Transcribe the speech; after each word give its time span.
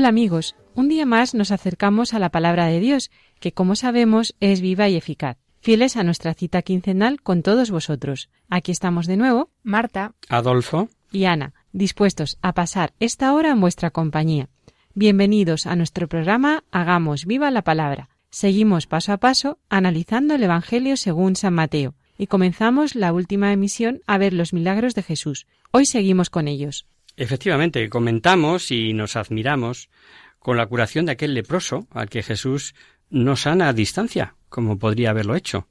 Hola 0.00 0.08
amigos, 0.08 0.56
un 0.74 0.88
día 0.88 1.04
más 1.04 1.34
nos 1.34 1.50
acercamos 1.50 2.14
a 2.14 2.18
la 2.18 2.30
palabra 2.30 2.64
de 2.64 2.80
Dios, 2.80 3.10
que 3.38 3.52
como 3.52 3.76
sabemos 3.76 4.34
es 4.40 4.62
viva 4.62 4.88
y 4.88 4.96
eficaz. 4.96 5.36
Fieles 5.60 5.98
a 5.98 6.04
nuestra 6.04 6.32
cita 6.32 6.62
quincenal 6.62 7.20
con 7.20 7.42
todos 7.42 7.70
vosotros. 7.70 8.30
Aquí 8.48 8.72
estamos 8.72 9.06
de 9.06 9.18
nuevo, 9.18 9.50
Marta 9.62 10.14
Adolfo, 10.30 10.88
y 11.12 11.26
Ana, 11.26 11.52
dispuestos 11.72 12.38
a 12.40 12.54
pasar 12.54 12.94
esta 12.98 13.34
hora 13.34 13.50
en 13.50 13.60
vuestra 13.60 13.90
compañía. 13.90 14.48
Bienvenidos 14.94 15.66
a 15.66 15.76
nuestro 15.76 16.08
programa 16.08 16.64
Hagamos 16.70 17.26
viva 17.26 17.50
la 17.50 17.60
palabra. 17.60 18.08
Seguimos 18.30 18.86
paso 18.86 19.12
a 19.12 19.18
paso 19.18 19.58
analizando 19.68 20.34
el 20.34 20.42
Evangelio 20.42 20.96
según 20.96 21.36
San 21.36 21.52
Mateo 21.52 21.94
y 22.16 22.26
comenzamos 22.26 22.94
la 22.94 23.12
última 23.12 23.52
emisión 23.52 24.00
a 24.06 24.16
ver 24.16 24.32
los 24.32 24.54
milagros 24.54 24.94
de 24.94 25.02
Jesús. 25.02 25.46
Hoy 25.72 25.84
seguimos 25.84 26.30
con 26.30 26.48
ellos. 26.48 26.86
Efectivamente, 27.20 27.88
comentamos 27.90 28.70
y 28.70 28.94
nos 28.94 29.14
admiramos 29.14 29.90
con 30.38 30.56
la 30.56 30.66
curación 30.66 31.06
de 31.06 31.12
aquel 31.12 31.34
leproso 31.34 31.86
al 31.90 32.08
que 32.08 32.22
Jesús 32.22 32.74
no 33.10 33.36
sana 33.36 33.68
a 33.68 33.72
distancia, 33.74 34.34
como 34.48 34.78
podría 34.78 35.10
haberlo 35.10 35.36
hecho, 35.36 35.68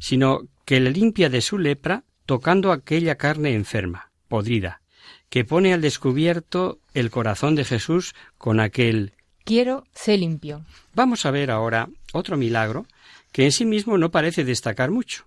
sino 0.00 0.42
que 0.64 0.80
le 0.80 0.90
limpia 0.90 1.30
de 1.30 1.40
su 1.40 1.56
lepra 1.56 2.04
tocando 2.26 2.72
aquella 2.72 3.14
carne 3.14 3.54
enferma, 3.54 4.10
podrida, 4.26 4.82
que 5.28 5.44
pone 5.44 5.72
al 5.72 5.80
descubierto 5.80 6.80
el 6.94 7.10
corazón 7.10 7.54
de 7.54 7.64
Jesús 7.64 8.14
con 8.36 8.60
aquel 8.60 9.14
Quiero, 9.44 9.86
sé 9.94 10.18
limpio. 10.18 10.66
Vamos 10.94 11.24
a 11.24 11.30
ver 11.30 11.50
ahora 11.50 11.88
otro 12.12 12.36
milagro 12.36 12.86
que 13.32 13.44
en 13.44 13.52
sí 13.52 13.64
mismo 13.64 13.96
no 13.96 14.10
parece 14.10 14.44
destacar 14.44 14.90
mucho. 14.90 15.24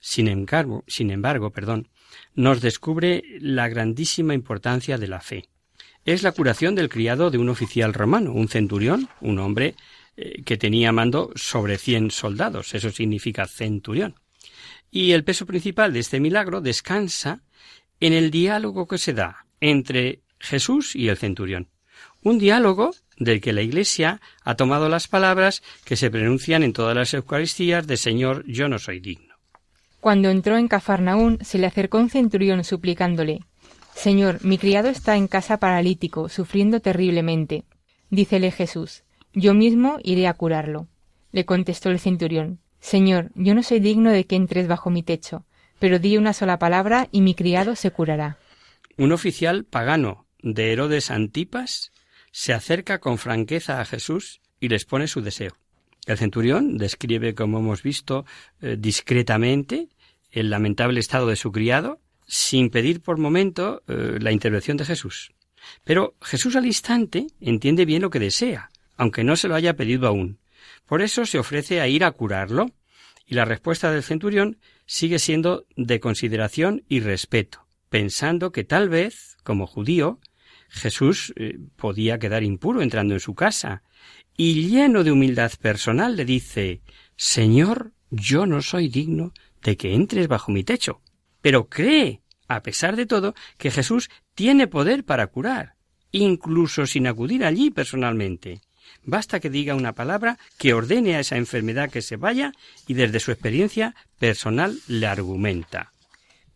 Sin 0.00 0.26
embargo, 0.28 0.84
sin 0.88 1.10
embargo, 1.10 1.50
perdón, 1.50 1.88
nos 2.34 2.60
descubre 2.60 3.24
la 3.40 3.68
grandísima 3.68 4.34
importancia 4.34 4.98
de 4.98 5.08
la 5.08 5.20
fe. 5.20 5.48
Es 6.04 6.22
la 6.22 6.32
curación 6.32 6.74
del 6.74 6.88
criado 6.88 7.30
de 7.30 7.38
un 7.38 7.48
oficial 7.48 7.94
romano, 7.94 8.32
un 8.32 8.48
centurión, 8.48 9.08
un 9.20 9.38
hombre 9.38 9.76
eh, 10.16 10.42
que 10.42 10.56
tenía 10.56 10.92
mando 10.92 11.30
sobre 11.36 11.78
cien 11.78 12.10
soldados, 12.10 12.74
eso 12.74 12.90
significa 12.90 13.46
centurión. 13.46 14.16
Y 14.90 15.12
el 15.12 15.24
peso 15.24 15.46
principal 15.46 15.92
de 15.92 16.00
este 16.00 16.20
milagro 16.20 16.60
descansa 16.60 17.42
en 18.00 18.12
el 18.12 18.30
diálogo 18.30 18.86
que 18.86 18.98
se 18.98 19.14
da 19.14 19.46
entre 19.60 20.20
Jesús 20.38 20.96
y 20.96 21.08
el 21.08 21.16
centurión. 21.16 21.68
Un 22.22 22.38
diálogo 22.38 22.90
del 23.16 23.40
que 23.40 23.52
la 23.52 23.62
Iglesia 23.62 24.20
ha 24.42 24.54
tomado 24.56 24.88
las 24.88 25.08
palabras 25.08 25.62
que 25.84 25.96
se 25.96 26.10
pronuncian 26.10 26.62
en 26.62 26.72
todas 26.72 26.96
las 26.96 27.14
Eucaristías 27.14 27.86
de 27.86 27.96
Señor, 27.96 28.44
yo 28.46 28.68
no 28.68 28.78
soy 28.78 29.00
digno. 29.00 29.31
Cuando 30.02 30.30
entró 30.30 30.56
en 30.58 30.66
Cafarnaún, 30.66 31.38
se 31.42 31.58
le 31.58 31.66
acercó 31.68 31.98
un 31.98 32.10
centurión 32.10 32.64
suplicándole 32.64 33.44
Señor, 33.94 34.44
mi 34.44 34.58
criado 34.58 34.88
está 34.88 35.16
en 35.16 35.28
casa 35.28 35.58
paralítico, 35.58 36.28
sufriendo 36.28 36.80
terriblemente. 36.80 37.62
Dícele 38.10 38.50
Jesús 38.50 39.04
Yo 39.32 39.54
mismo 39.54 39.98
iré 40.02 40.26
a 40.26 40.34
curarlo. 40.34 40.88
Le 41.30 41.44
contestó 41.44 41.90
el 41.90 42.00
centurión 42.00 42.58
Señor, 42.80 43.30
yo 43.36 43.54
no 43.54 43.62
soy 43.62 43.78
digno 43.78 44.10
de 44.10 44.24
que 44.24 44.34
entres 44.34 44.66
bajo 44.66 44.90
mi 44.90 45.04
techo, 45.04 45.44
pero 45.78 46.00
di 46.00 46.16
una 46.16 46.32
sola 46.32 46.58
palabra 46.58 47.06
y 47.12 47.20
mi 47.20 47.36
criado 47.36 47.76
se 47.76 47.92
curará. 47.92 48.38
Un 48.96 49.12
oficial 49.12 49.64
pagano 49.64 50.26
de 50.42 50.72
Herodes 50.72 51.12
Antipas 51.12 51.92
se 52.32 52.52
acerca 52.52 52.98
con 52.98 53.18
franqueza 53.18 53.80
a 53.80 53.84
Jesús 53.84 54.40
y 54.58 54.68
les 54.68 54.84
pone 54.84 55.06
su 55.06 55.20
deseo. 55.20 55.61
El 56.06 56.18
centurión 56.18 56.78
describe, 56.78 57.34
como 57.34 57.58
hemos 57.58 57.82
visto, 57.82 58.24
eh, 58.60 58.76
discretamente 58.78 59.88
el 60.30 60.50
lamentable 60.50 60.98
estado 60.98 61.26
de 61.26 61.36
su 61.36 61.52
criado, 61.52 62.00
sin 62.26 62.70
pedir 62.70 63.02
por 63.02 63.18
momento 63.18 63.82
eh, 63.86 64.18
la 64.20 64.32
intervención 64.32 64.76
de 64.76 64.84
Jesús. 64.84 65.32
Pero 65.84 66.16
Jesús 66.22 66.56
al 66.56 66.66
instante 66.66 67.26
entiende 67.40 67.84
bien 67.84 68.02
lo 68.02 68.10
que 68.10 68.18
desea, 68.18 68.70
aunque 68.96 69.22
no 69.22 69.36
se 69.36 69.48
lo 69.48 69.54
haya 69.54 69.76
pedido 69.76 70.08
aún. 70.08 70.38
Por 70.86 71.02
eso 71.02 71.24
se 71.26 71.38
ofrece 71.38 71.80
a 71.80 71.88
ir 71.88 72.04
a 72.04 72.10
curarlo, 72.12 72.70
y 73.26 73.34
la 73.34 73.44
respuesta 73.44 73.92
del 73.92 74.02
centurión 74.02 74.58
sigue 74.86 75.18
siendo 75.18 75.66
de 75.76 76.00
consideración 76.00 76.84
y 76.88 77.00
respeto, 77.00 77.66
pensando 77.88 78.50
que 78.50 78.64
tal 78.64 78.88
vez, 78.88 79.36
como 79.44 79.66
judío, 79.66 80.18
Jesús 80.68 81.32
eh, 81.36 81.58
podía 81.76 82.18
quedar 82.18 82.42
impuro 82.42 82.82
entrando 82.82 83.14
en 83.14 83.20
su 83.20 83.34
casa, 83.34 83.82
y 84.36 84.68
lleno 84.68 85.04
de 85.04 85.12
humildad 85.12 85.52
personal 85.60 86.16
le 86.16 86.24
dice 86.24 86.80
Señor, 87.16 87.92
yo 88.10 88.46
no 88.46 88.62
soy 88.62 88.88
digno 88.88 89.32
de 89.62 89.76
que 89.76 89.94
entres 89.94 90.28
bajo 90.28 90.52
mi 90.52 90.64
techo. 90.64 91.00
Pero 91.40 91.68
cree, 91.68 92.22
a 92.48 92.62
pesar 92.62 92.96
de 92.96 93.06
todo, 93.06 93.34
que 93.58 93.70
Jesús 93.70 94.10
tiene 94.34 94.66
poder 94.66 95.04
para 95.04 95.26
curar, 95.26 95.76
incluso 96.10 96.86
sin 96.86 97.06
acudir 97.06 97.44
allí 97.44 97.70
personalmente. 97.70 98.60
Basta 99.04 99.40
que 99.40 99.50
diga 99.50 99.74
una 99.74 99.94
palabra 99.94 100.38
que 100.58 100.74
ordene 100.74 101.16
a 101.16 101.20
esa 101.20 101.36
enfermedad 101.36 101.90
que 101.90 102.02
se 102.02 102.16
vaya 102.16 102.52
y 102.86 102.94
desde 102.94 103.20
su 103.20 103.30
experiencia 103.30 103.94
personal 104.18 104.78
le 104.86 105.06
argumenta. 105.06 105.92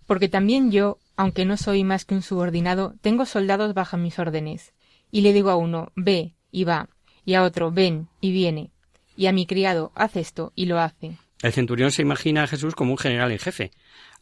Porque 0.07 0.29
también 0.29 0.71
yo, 0.71 0.99
aunque 1.17 1.45
no 1.45 1.57
soy 1.57 1.83
más 1.83 2.05
que 2.05 2.15
un 2.15 2.23
subordinado, 2.23 2.95
tengo 3.01 3.27
soldados 3.27 3.75
bajo 3.75 3.97
mis 3.97 4.19
órdenes. 4.19 4.73
Y 5.11 5.23
le 5.23 5.33
digo 5.33 5.51
a 5.51 5.57
uno, 5.57 5.93
ve, 5.97 6.35
y 6.51 6.65
va, 6.65 6.89
y 7.27 7.35
a 7.35 7.43
otro, 7.43 7.71
ven, 7.71 8.09
y 8.23 8.33
viene, 8.33 8.71
y 9.17 9.27
a 9.27 9.33
mi 9.33 9.45
criado, 9.47 9.93
haz 9.95 10.17
esto, 10.17 10.53
y 10.55 10.65
lo 10.65 10.79
hace. 10.79 11.19
El 11.43 11.53
centurión 11.53 11.91
se 11.91 12.01
imagina 12.01 12.45
a 12.45 12.47
Jesús 12.47 12.75
como 12.75 12.93
un 12.93 12.99
general 12.99 13.31
en 13.31 13.39
jefe, 13.39 13.73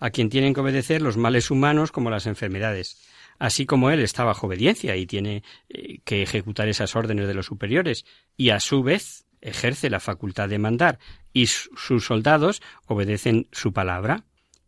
a 0.00 0.10
quien 0.10 0.30
tienen 0.30 0.54
que 0.54 0.60
obedecer 0.60 1.00
los 1.02 1.16
males 1.16 1.50
humanos 1.50 1.92
como 1.92 2.10
las 2.10 2.26
enfermedades. 2.26 3.00
Así 3.38 3.66
como 3.66 3.90
él 3.90 4.00
está 4.00 4.24
bajo 4.24 4.46
obediencia 4.46 4.96
y 4.96 5.06
tiene 5.06 5.42
eh, 5.68 5.98
que 6.04 6.22
ejecutar 6.22 6.68
esas 6.68 6.96
órdenes 6.96 7.28
de 7.28 7.34
los 7.34 7.46
superiores, 7.46 8.04
y 8.36 8.50
a 8.50 8.58
su 8.58 8.82
vez 8.82 9.26
ejerce 9.40 9.90
la 9.90 10.00
facultad 10.00 10.48
de 10.48 10.58
mandar, 10.58 10.98
y 11.32 11.46
sus 11.46 12.06
soldados 12.06 12.62
obedecen 12.86 13.48
su 13.52 13.72
palabra. 13.72 14.24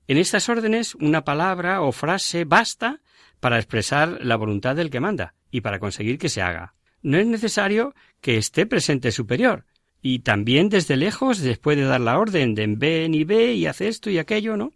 En 0.08 0.19
estas 0.19 0.49
órdenes 0.49 0.94
una 0.94 1.25
palabra 1.25 1.81
o 1.81 1.90
frase 1.90 2.44
basta 2.44 3.00
para 3.40 3.56
expresar 3.56 4.19
la 4.22 4.37
voluntad 4.37 4.76
del 4.76 4.90
que 4.90 5.00
manda 5.00 5.34
y 5.50 5.62
para 5.62 5.81
conseguir 5.81 6.19
que 6.19 6.28
se 6.28 6.43
haga. 6.43 6.75
No 7.06 7.19
es 7.19 7.26
necesario 7.29 7.94
que 8.20 8.37
esté 8.37 8.67
presente 8.67 9.12
superior, 9.12 9.64
y 10.03 10.19
también 10.19 10.69
desde 10.69 10.97
lejos 10.97 11.41
después 11.41 11.76
de 11.76 11.85
dar 11.85 12.00
la 12.00 12.19
orden 12.19 12.56
de 12.56 12.67
ven 12.67 13.14
y 13.14 13.23
ve 13.23 13.55
y 13.55 13.67
haz 13.67 13.81
esto 13.81 14.11
y 14.11 14.19
aquello, 14.19 14.56
¿no? 14.56 14.73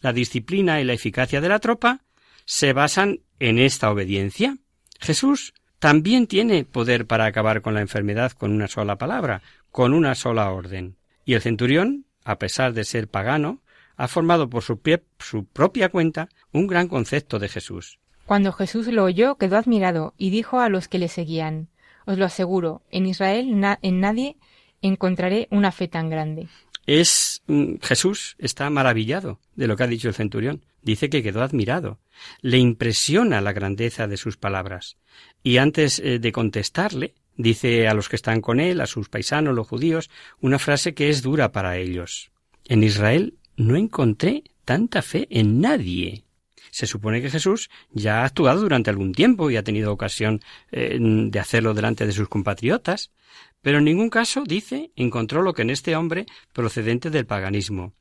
La 0.00 0.12
disciplina 0.12 0.80
y 0.80 0.84
la 0.84 0.92
eficacia 0.92 1.40
de 1.40 1.48
la 1.48 1.58
tropa 1.58 2.02
se 2.44 2.72
basan 2.72 3.22
en 3.40 3.58
esta 3.58 3.90
obediencia. 3.90 4.58
Jesús 5.00 5.54
también 5.80 6.28
tiene 6.28 6.64
poder 6.64 7.08
para 7.08 7.24
acabar 7.24 7.62
con 7.62 7.74
la 7.74 7.80
enfermedad 7.80 8.30
con 8.30 8.52
una 8.52 8.68
sola 8.68 8.96
palabra, 8.96 9.42
con 9.72 9.92
una 9.92 10.14
sola 10.14 10.52
orden. 10.52 10.98
Y 11.24 11.34
el 11.34 11.42
centurión, 11.42 12.06
a 12.22 12.38
pesar 12.38 12.74
de 12.74 12.84
ser 12.84 13.08
pagano, 13.08 13.60
ha 13.96 14.06
formado 14.06 14.48
por 14.48 14.62
su, 14.62 14.78
pie, 14.78 15.02
su 15.18 15.46
propia 15.46 15.88
cuenta 15.88 16.28
un 16.52 16.68
gran 16.68 16.86
concepto 16.86 17.40
de 17.40 17.48
Jesús. 17.48 17.98
Cuando 18.24 18.52
Jesús 18.52 18.86
lo 18.86 19.02
oyó, 19.02 19.34
quedó 19.34 19.56
admirado 19.56 20.14
y 20.16 20.30
dijo 20.30 20.60
a 20.60 20.68
los 20.68 20.86
que 20.86 20.98
le 20.98 21.08
seguían 21.08 21.71
Os 22.06 22.18
lo 22.18 22.24
aseguro, 22.24 22.82
en 22.90 23.06
Israel 23.06 23.48
en 23.82 24.00
nadie 24.00 24.36
encontraré 24.80 25.48
una 25.50 25.72
fe 25.72 25.88
tan 25.88 26.10
grande. 26.10 26.48
Es 26.86 27.42
mm, 27.46 27.74
Jesús 27.80 28.34
está 28.38 28.68
maravillado 28.70 29.38
de 29.54 29.68
lo 29.68 29.76
que 29.76 29.84
ha 29.84 29.86
dicho 29.86 30.08
el 30.08 30.14
centurión. 30.14 30.64
Dice 30.82 31.08
que 31.08 31.22
quedó 31.22 31.42
admirado. 31.42 32.00
Le 32.40 32.58
impresiona 32.58 33.40
la 33.40 33.52
grandeza 33.52 34.08
de 34.08 34.16
sus 34.16 34.36
palabras. 34.36 34.96
Y 35.44 35.58
antes 35.58 36.00
eh, 36.00 36.18
de 36.18 36.32
contestarle, 36.32 37.14
Dice 37.36 37.88
a 37.88 37.94
los 37.94 38.08
que 38.08 38.16
están 38.16 38.40
con 38.40 38.60
él, 38.60 38.80
a 38.80 38.86
sus 38.86 39.08
paisanos, 39.08 39.54
los 39.54 39.66
judíos, 39.66 40.10
una 40.40 40.58
frase 40.58 40.94
que 40.94 41.08
es 41.08 41.22
dura 41.22 41.52
para 41.52 41.78
ellos. 41.78 42.30
En 42.66 42.82
Israel 42.82 43.34
no 43.56 43.76
encontré 43.76 44.44
tanta 44.64 45.02
fe 45.02 45.26
en 45.30 45.60
nadie. 45.60 46.24
Se 46.72 46.86
supone 46.86 47.20
que 47.20 47.28
Jesús 47.28 47.68
ya 47.90 48.22
ha 48.22 48.24
actuado 48.24 48.62
durante 48.62 48.88
algún 48.88 49.12
tiempo 49.12 49.50
y 49.50 49.56
ha 49.56 49.62
tenido 49.62 49.92
ocasión 49.92 50.40
eh, 50.70 50.96
de 50.98 51.38
hacerlo 51.38 51.74
delante 51.74 52.06
de 52.06 52.12
sus 52.12 52.30
compatriotas, 52.30 53.12
pero 53.60 53.78
en 53.78 53.84
ningún 53.84 54.08
caso, 54.08 54.42
dice, 54.46 54.90
encontró 54.96 55.42
lo 55.42 55.52
que 55.52 55.62
en 55.62 55.68
este 55.68 55.94
hombre 55.96 56.24
procedente 56.54 57.10
del 57.10 57.26
paganismo, 57.26 57.92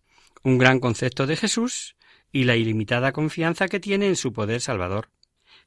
un 0.41 0.57
gran 0.57 0.79
concepto 0.79 1.27
de 1.27 1.35
Jesús 1.35 1.97
y 2.31 2.45
la 2.45 2.55
ilimitada 2.55 3.11
confianza 3.11 3.67
que 3.67 3.81
tiene 3.81 4.07
en 4.07 4.15
su 4.15 4.31
poder 4.31 4.61
salvador. 4.61 5.09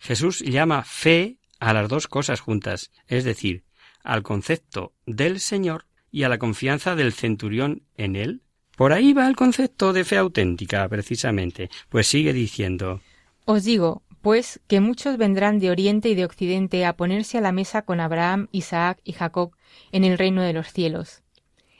Jesús 0.01 0.41
llama 0.41 0.83
fe 0.83 1.37
a 1.61 1.75
las 1.75 1.91
dos 1.91 2.09
cosas 2.09 2.41
juntas, 2.41 2.91
es 3.06 3.25
decir, 3.25 3.65
al 4.03 4.23
concepto 4.23 4.95
del 5.05 5.41
Señor 5.41 5.87
y 6.11 6.23
a 6.23 6.31
la 6.31 6.39
confianza 6.39 6.97
del 6.97 7.12
centurión 7.12 7.83
en 7.99 8.17
él. 8.17 8.44
Por 8.76 8.93
ahí 8.93 9.12
va 9.12 9.29
el 9.29 9.37
concepto 9.37 9.93
de 9.93 10.05
fe 10.05 10.17
auténtica, 10.17 10.88
precisamente, 10.88 11.71
pues 11.88 12.06
sigue 12.06 12.32
diciendo 12.32 13.00
Os 13.44 13.65
digo, 13.65 14.03
pues, 14.21 14.61
que 14.67 14.81
muchos 14.81 15.17
vendrán 15.17 15.59
de 15.59 15.71
oriente 15.71 16.09
y 16.09 16.15
de 16.15 16.25
occidente 16.25 16.85
a 16.87 16.97
ponerse 16.97 17.38
a 17.38 17.41
la 17.41 17.53
mesa 17.53 17.82
con 17.82 18.00
Abraham, 18.00 18.49
Isaac 18.53 18.99
y 19.05 19.12
Jacob 19.12 19.53
en 19.93 20.03
el 20.03 20.19
reino 20.19 20.43
de 20.43 20.55
los 20.55 20.73
cielos. 20.73 21.23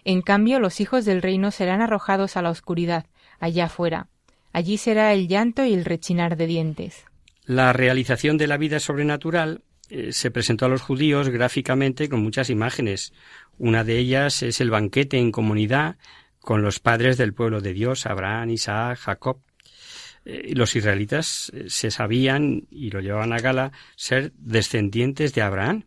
En 0.05 0.20
cambio, 0.20 0.61
los 0.61 0.81
hijos 0.81 1.05
del 1.05 1.23
reino 1.23 1.50
serán 1.50 1.81
arrojados 1.81 2.37
a 2.37 2.43
la 2.43 2.50
oscuridad, 2.50 3.06
allá 3.40 3.64
afuera. 3.64 4.08
Allí 4.52 4.76
será 4.76 5.12
el 5.14 5.26
llanto 5.26 5.64
y 5.64 5.73
el 5.73 5.85
rechinar 5.85 6.37
de 6.37 6.47
dientes. 6.47 7.05
La 7.47 7.73
realización 7.73 8.37
de 8.37 8.47
la 8.47 8.58
vida 8.58 8.79
sobrenatural 8.79 9.62
eh, 9.88 10.12
se 10.12 10.31
presentó 10.31 10.67
a 10.67 10.69
los 10.69 10.82
judíos 10.82 11.31
gráficamente 11.31 12.08
con 12.08 12.23
muchas 12.23 12.50
imágenes. 12.50 13.12
Una 13.58 13.85
de 13.85 13.99
ellas 13.99 14.43
es 14.43 14.61
el 14.61 14.70
banquete 14.70 15.19
en 15.19 15.32
comunidad 15.32 15.97
con 16.44 16.61
los 16.61 16.79
padres 16.79 17.17
del 17.17 17.32
pueblo 17.32 17.62
de 17.62 17.73
Dios, 17.73 18.05
Abraham, 18.05 18.50
Isaac, 18.50 18.99
Jacob. 18.99 19.41
Eh, 20.26 20.52
los 20.55 20.76
israelitas 20.76 21.50
eh, 21.55 21.64
se 21.69 21.91
sabían 21.91 22.67
y 22.70 22.91
lo 22.91 23.00
llevaban 23.00 23.32
a 23.32 23.38
gala 23.38 23.73
ser 23.96 24.31
descendientes 24.37 25.32
de 25.32 25.41
Abraham 25.41 25.85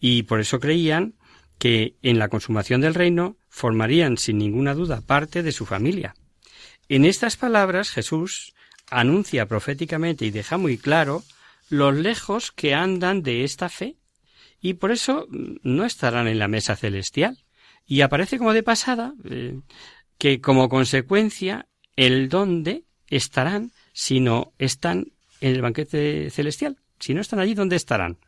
y 0.00 0.22
por 0.22 0.40
eso 0.40 0.58
creían 0.58 1.14
que 1.58 1.96
en 2.00 2.18
la 2.18 2.28
consumación 2.28 2.80
del 2.80 2.94
reino 2.94 3.36
formarían 3.50 4.16
sin 4.16 4.38
ninguna 4.38 4.72
duda 4.72 5.02
parte 5.02 5.42
de 5.42 5.52
su 5.52 5.66
familia. 5.66 6.14
En 6.88 7.04
estas 7.04 7.36
palabras 7.36 7.90
Jesús 7.90 8.54
anuncia 8.90 9.44
proféticamente 9.46 10.24
y 10.24 10.30
deja 10.30 10.56
muy 10.56 10.78
claro 10.78 11.22
los 11.68 11.94
lejos 11.94 12.52
que 12.52 12.74
andan 12.74 13.22
de 13.22 13.44
esta 13.44 13.68
fe 13.68 13.96
y 14.62 14.74
por 14.74 14.92
eso 14.92 15.26
mm, 15.28 15.56
no 15.62 15.84
estarán 15.84 16.26
en 16.26 16.38
la 16.38 16.48
mesa 16.48 16.74
celestial. 16.74 17.36
Y 17.86 18.02
aparece 18.02 18.38
como 18.38 18.52
de 18.52 18.62
pasada 18.62 19.14
eh, 19.24 19.58
que 20.18 20.40
como 20.40 20.68
consecuencia 20.68 21.66
el 21.96 22.28
dónde 22.28 22.84
estarán 23.08 23.72
si 23.92 24.20
no 24.20 24.52
están 24.58 25.06
en 25.40 25.54
el 25.54 25.62
banquete 25.62 26.30
celestial. 26.30 26.76
Si 26.98 27.14
no 27.14 27.20
están 27.20 27.40
allí, 27.40 27.54
¿dónde 27.54 27.76
estarán? 27.76 28.18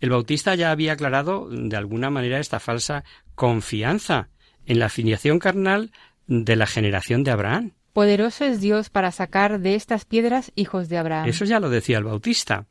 El 0.00 0.10
Bautista 0.10 0.54
ya 0.54 0.70
había 0.70 0.92
aclarado 0.92 1.48
de 1.50 1.76
alguna 1.76 2.10
manera 2.10 2.38
esta 2.38 2.60
falsa 2.60 3.04
confianza 3.34 4.28
en 4.66 4.78
la 4.78 4.88
filiación 4.88 5.38
carnal 5.38 5.92
de 6.26 6.56
la 6.56 6.66
generación 6.66 7.24
de 7.24 7.30
Abraham. 7.30 7.72
Poderoso 7.92 8.44
es 8.44 8.60
Dios 8.60 8.90
para 8.90 9.10
sacar 9.12 9.60
de 9.60 9.74
estas 9.74 10.04
piedras 10.04 10.52
hijos 10.54 10.88
de 10.88 10.98
Abraham. 10.98 11.28
Eso 11.28 11.44
ya 11.44 11.58
lo 11.60 11.70
decía 11.70 11.98
el 11.98 12.04
Bautista. 12.04 12.66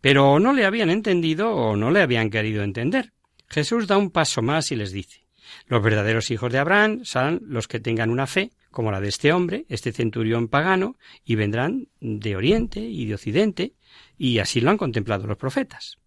Pero 0.00 0.38
no 0.40 0.52
le 0.52 0.64
habían 0.64 0.90
entendido 0.90 1.54
o 1.54 1.76
no 1.76 1.90
le 1.90 2.02
habían 2.02 2.30
querido 2.30 2.62
entender. 2.62 3.12
Jesús 3.48 3.86
da 3.86 3.96
un 3.96 4.10
paso 4.10 4.42
más 4.42 4.72
y 4.72 4.76
les 4.76 4.92
dice 4.92 5.25
Los 5.66 5.82
verdaderos 5.82 6.30
hijos 6.30 6.52
de 6.52 6.58
Abraham 6.58 7.04
son 7.04 7.42
los 7.46 7.68
que 7.68 7.80
tengan 7.80 8.10
una 8.10 8.26
fe 8.26 8.52
como 8.70 8.90
la 8.90 9.00
de 9.00 9.08
este 9.08 9.32
hombre, 9.32 9.64
este 9.68 9.90
centurión 9.90 10.48
pagano, 10.48 10.96
y 11.24 11.34
vendrán 11.34 11.88
de 12.00 12.36
Oriente 12.36 12.80
y 12.80 13.06
de 13.06 13.14
Occidente, 13.14 13.72
y 14.18 14.38
así 14.38 14.60
lo 14.60 14.70
han 14.70 14.76
contemplado 14.76 15.26
los 15.26 15.38
profetas. 15.38 15.98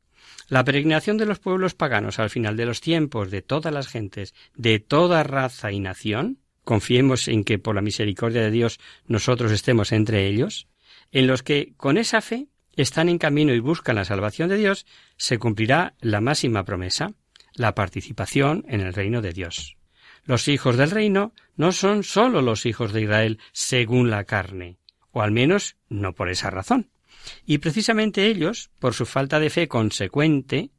La 0.49 0.63
peregrinación 0.63 1.17
de 1.17 1.25
los 1.25 1.39
pueblos 1.39 1.73
paganos 1.73 2.19
al 2.19 2.29
final 2.29 2.57
de 2.57 2.65
los 2.65 2.81
tiempos 2.81 3.31
de 3.31 3.41
todas 3.41 3.73
las 3.73 3.87
gentes, 3.87 4.35
de 4.55 4.79
toda 4.79 5.23
raza 5.23 5.71
y 5.71 5.79
nación, 5.79 6.37
confiemos 6.63 7.27
en 7.27 7.43
que 7.43 7.57
por 7.57 7.73
la 7.73 7.81
misericordia 7.81 8.41
de 8.41 8.51
Dios 8.51 8.79
nosotros 9.07 9.51
estemos 9.51 9.91
entre 9.91 10.27
ellos, 10.27 10.67
en 11.11 11.25
los 11.25 11.41
que 11.41 11.73
con 11.77 11.97
esa 11.97 12.21
fe 12.21 12.47
están 12.75 13.09
en 13.09 13.17
camino 13.17 13.53
y 13.53 13.59
buscan 13.59 13.95
la 13.95 14.05
salvación 14.05 14.49
de 14.49 14.57
Dios, 14.57 14.85
se 15.17 15.37
cumplirá 15.37 15.95
la 16.01 16.21
máxima 16.21 16.63
promesa, 16.63 17.13
la 17.59 17.75
participación 17.75 18.65
en 18.69 18.79
el 18.79 18.93
reino 18.93 19.21
de 19.21 19.33
Dios. 19.33 19.75
Los 20.23 20.47
hijos 20.47 20.77
del 20.77 20.91
reino 20.91 21.33
no 21.57 21.73
son 21.73 22.03
sólo 22.03 22.41
los 22.41 22.65
hijos 22.65 22.93
de 22.93 23.01
Israel 23.01 23.39
según 23.51 24.09
la 24.09 24.23
carne, 24.23 24.77
o 25.11 25.21
al 25.21 25.31
menos 25.31 25.75
no 25.89 26.15
por 26.15 26.29
esa 26.29 26.49
razón. 26.49 26.89
Y 27.45 27.57
precisamente 27.57 28.27
ellos, 28.27 28.71
por 28.79 28.93
su 28.93 29.05
falta 29.05 29.41
de 29.41 29.49
fe 29.49 29.67
consecuente, 29.67 30.71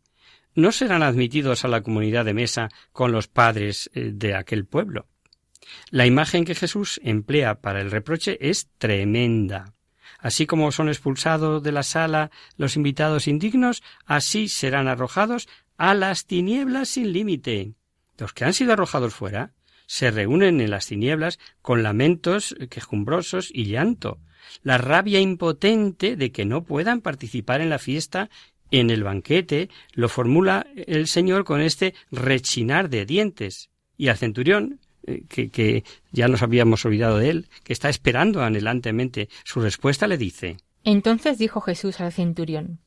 no 0.54 0.72
serán 0.72 1.02
admitidos 1.02 1.66
a 1.66 1.68
la 1.68 1.82
comunidad 1.82 2.24
de 2.24 2.32
mesa 2.34 2.70
con 2.92 3.12
los 3.12 3.28
padres 3.28 3.90
eh, 3.92 4.10
de 4.14 4.34
aquel 4.34 4.64
pueblo. 4.64 5.06
La 5.90 6.06
imagen 6.06 6.46
que 6.46 6.54
Jesús 6.54 6.98
emplea 7.04 7.60
para 7.60 7.82
el 7.82 7.90
reproche 7.90 8.38
es 8.40 8.70
tremenda. 8.78 9.74
Así 10.18 10.46
como 10.46 10.72
son 10.72 10.88
expulsados 10.88 11.62
de 11.62 11.72
la 11.72 11.82
sala 11.82 12.30
los 12.56 12.76
invitados 12.76 13.28
indignos, 13.28 13.82
así 14.06 14.48
serán 14.48 14.88
arrojados 14.88 15.46
a 15.80 15.94
las 15.94 16.26
tinieblas 16.26 16.90
sin 16.90 17.10
límite. 17.10 17.72
Los 18.18 18.34
que 18.34 18.44
han 18.44 18.52
sido 18.52 18.74
arrojados 18.74 19.14
fuera 19.14 19.54
se 19.86 20.10
reúnen 20.10 20.60
en 20.60 20.68
las 20.68 20.86
tinieblas 20.86 21.38
con 21.62 21.82
lamentos 21.82 22.54
quejumbrosos 22.68 23.50
y 23.50 23.64
llanto, 23.64 24.18
la 24.62 24.76
rabia 24.76 25.20
impotente 25.20 26.16
de 26.16 26.32
que 26.32 26.44
no 26.44 26.64
puedan 26.64 27.00
participar 27.00 27.62
en 27.62 27.70
la 27.70 27.78
fiesta 27.78 28.28
en 28.70 28.90
el 28.90 29.02
banquete 29.02 29.70
lo 29.94 30.10
formula 30.10 30.66
el 30.76 31.06
Señor 31.06 31.44
con 31.44 31.62
este 31.62 31.94
rechinar 32.10 32.90
de 32.90 33.06
dientes. 33.06 33.70
Y 33.96 34.08
al 34.08 34.18
centurión, 34.18 34.80
eh, 35.06 35.22
que, 35.30 35.48
que, 35.48 35.84
ya 36.12 36.28
nos 36.28 36.42
habíamos 36.42 36.84
olvidado 36.84 37.16
de 37.16 37.30
él, 37.30 37.48
que 37.64 37.72
está 37.72 37.88
esperando 37.88 38.42
anhelantemente 38.42 39.30
su 39.44 39.62
respuesta, 39.62 40.06
le 40.06 40.18
dice 40.18 40.58
Entonces 40.84 41.38
dijo 41.38 41.62
Jesús 41.62 42.00
al 42.00 42.12
centurión 42.12 42.80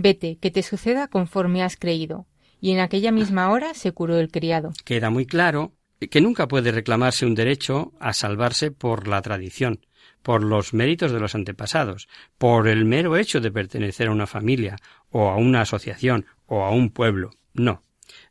Vete, 0.00 0.38
que 0.40 0.52
te 0.52 0.62
suceda 0.62 1.08
conforme 1.08 1.64
has 1.64 1.76
creído 1.76 2.28
y 2.60 2.70
en 2.70 2.78
aquella 2.78 3.10
misma 3.10 3.50
hora 3.50 3.74
se 3.74 3.90
curó 3.90 4.20
el 4.20 4.30
criado. 4.30 4.70
Queda 4.84 5.10
muy 5.10 5.26
claro 5.26 5.72
que 5.98 6.20
nunca 6.20 6.46
puede 6.46 6.70
reclamarse 6.70 7.26
un 7.26 7.34
derecho 7.34 7.92
a 7.98 8.12
salvarse 8.12 8.70
por 8.70 9.08
la 9.08 9.20
tradición, 9.22 9.80
por 10.22 10.44
los 10.44 10.72
méritos 10.72 11.10
de 11.10 11.18
los 11.18 11.34
antepasados, 11.34 12.06
por 12.38 12.68
el 12.68 12.84
mero 12.84 13.16
hecho 13.16 13.40
de 13.40 13.50
pertenecer 13.50 14.06
a 14.06 14.12
una 14.12 14.28
familia, 14.28 14.76
o 15.10 15.30
a 15.30 15.36
una 15.36 15.62
asociación, 15.62 16.26
o 16.46 16.62
a 16.62 16.70
un 16.70 16.90
pueblo. 16.90 17.30
No. 17.52 17.82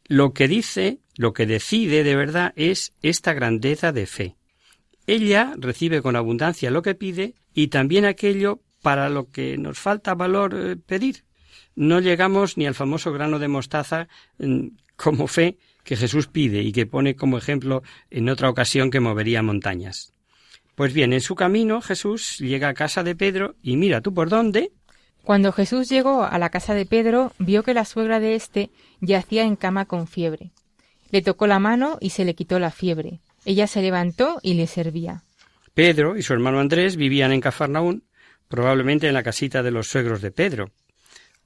Lo 0.06 0.32
que 0.32 0.48
dice, 0.48 1.00
lo 1.18 1.34
que 1.34 1.46
decide 1.46 2.06
de 2.06 2.16
verdad 2.16 2.54
es 2.56 2.94
esta 3.02 3.34
grandeza 3.34 3.92
de 3.92 4.06
fe. 4.06 4.38
Ella 5.06 5.54
recibe 5.58 6.02
con 6.02 6.16
abundancia 6.16 6.72
lo 6.72 6.82
que 6.82 6.96
pide 6.96 7.36
y 7.54 7.68
también 7.68 8.06
aquello 8.06 8.62
para 8.82 9.10
lo 9.10 9.30
que 9.32 9.58
nos 9.58 9.78
falta 9.80 10.16
valor 10.16 10.56
eh, 10.56 10.78
pedir 10.78 11.27
no 11.78 12.00
llegamos 12.00 12.58
ni 12.58 12.66
al 12.66 12.74
famoso 12.74 13.14
grano 13.14 13.38
de 13.38 13.48
mostaza 13.48 14.08
mm, 14.40 14.70
como 14.96 15.28
fe 15.28 15.58
que 15.84 15.96
Jesús 15.96 16.28
pide 16.28 16.64
y 16.64 16.74
que 16.74 16.88
pone 16.88 17.16
como 17.16 17.38
ejemplo 17.38 17.84
en 18.10 18.30
otra 18.30 18.50
ocasión 18.50 18.90
que 18.90 19.00
movería 19.00 19.44
montañas. 19.44 20.12
Pues 20.76 20.92
bien, 20.92 21.14
en 21.14 21.22
su 21.22 21.36
camino 21.36 21.82
Jesús 21.82 22.40
llega 22.40 22.68
a 22.68 22.74
casa 22.74 23.04
de 23.04 23.16
Pedro 23.16 23.56
y 23.62 23.78
mira 23.78 24.02
tú 24.02 24.12
por 24.12 24.28
dónde. 24.28 24.72
Cuando 25.24 25.52
Jesús 25.52 25.88
llegó 25.88 26.24
a 26.24 26.40
la 26.40 26.50
casa 26.50 26.74
de 26.74 26.88
Pedro, 26.88 27.32
vio 27.38 27.62
que 27.62 27.76
la 27.76 27.86
suegra 27.86 28.20
de 28.20 28.34
éste 28.34 28.72
yacía 29.00 29.44
en 29.44 29.56
cama 29.56 29.86
con 29.86 30.08
fiebre. 30.08 30.52
Le 31.12 31.22
tocó 31.22 31.46
la 31.46 31.60
mano 31.60 32.00
y 32.02 32.10
se 32.10 32.26
le 32.26 32.34
quitó 32.34 32.60
la 32.60 32.72
fiebre. 32.72 33.20
Ella 33.46 33.68
se 33.68 33.84
levantó 33.84 34.40
y 34.42 34.56
le 34.56 34.66
servía. 34.66 35.24
Pedro 35.76 36.18
y 36.18 36.24
su 36.24 36.34
hermano 36.34 36.60
Andrés 36.60 36.96
vivían 36.96 37.32
en 37.32 37.42
Cafarnaún, 37.42 38.04
probablemente 38.48 39.08
en 39.08 39.14
la 39.14 39.24
casita 39.24 39.62
de 39.62 39.72
los 39.72 39.88
suegros 39.88 40.22
de 40.22 40.32
Pedro 40.32 40.72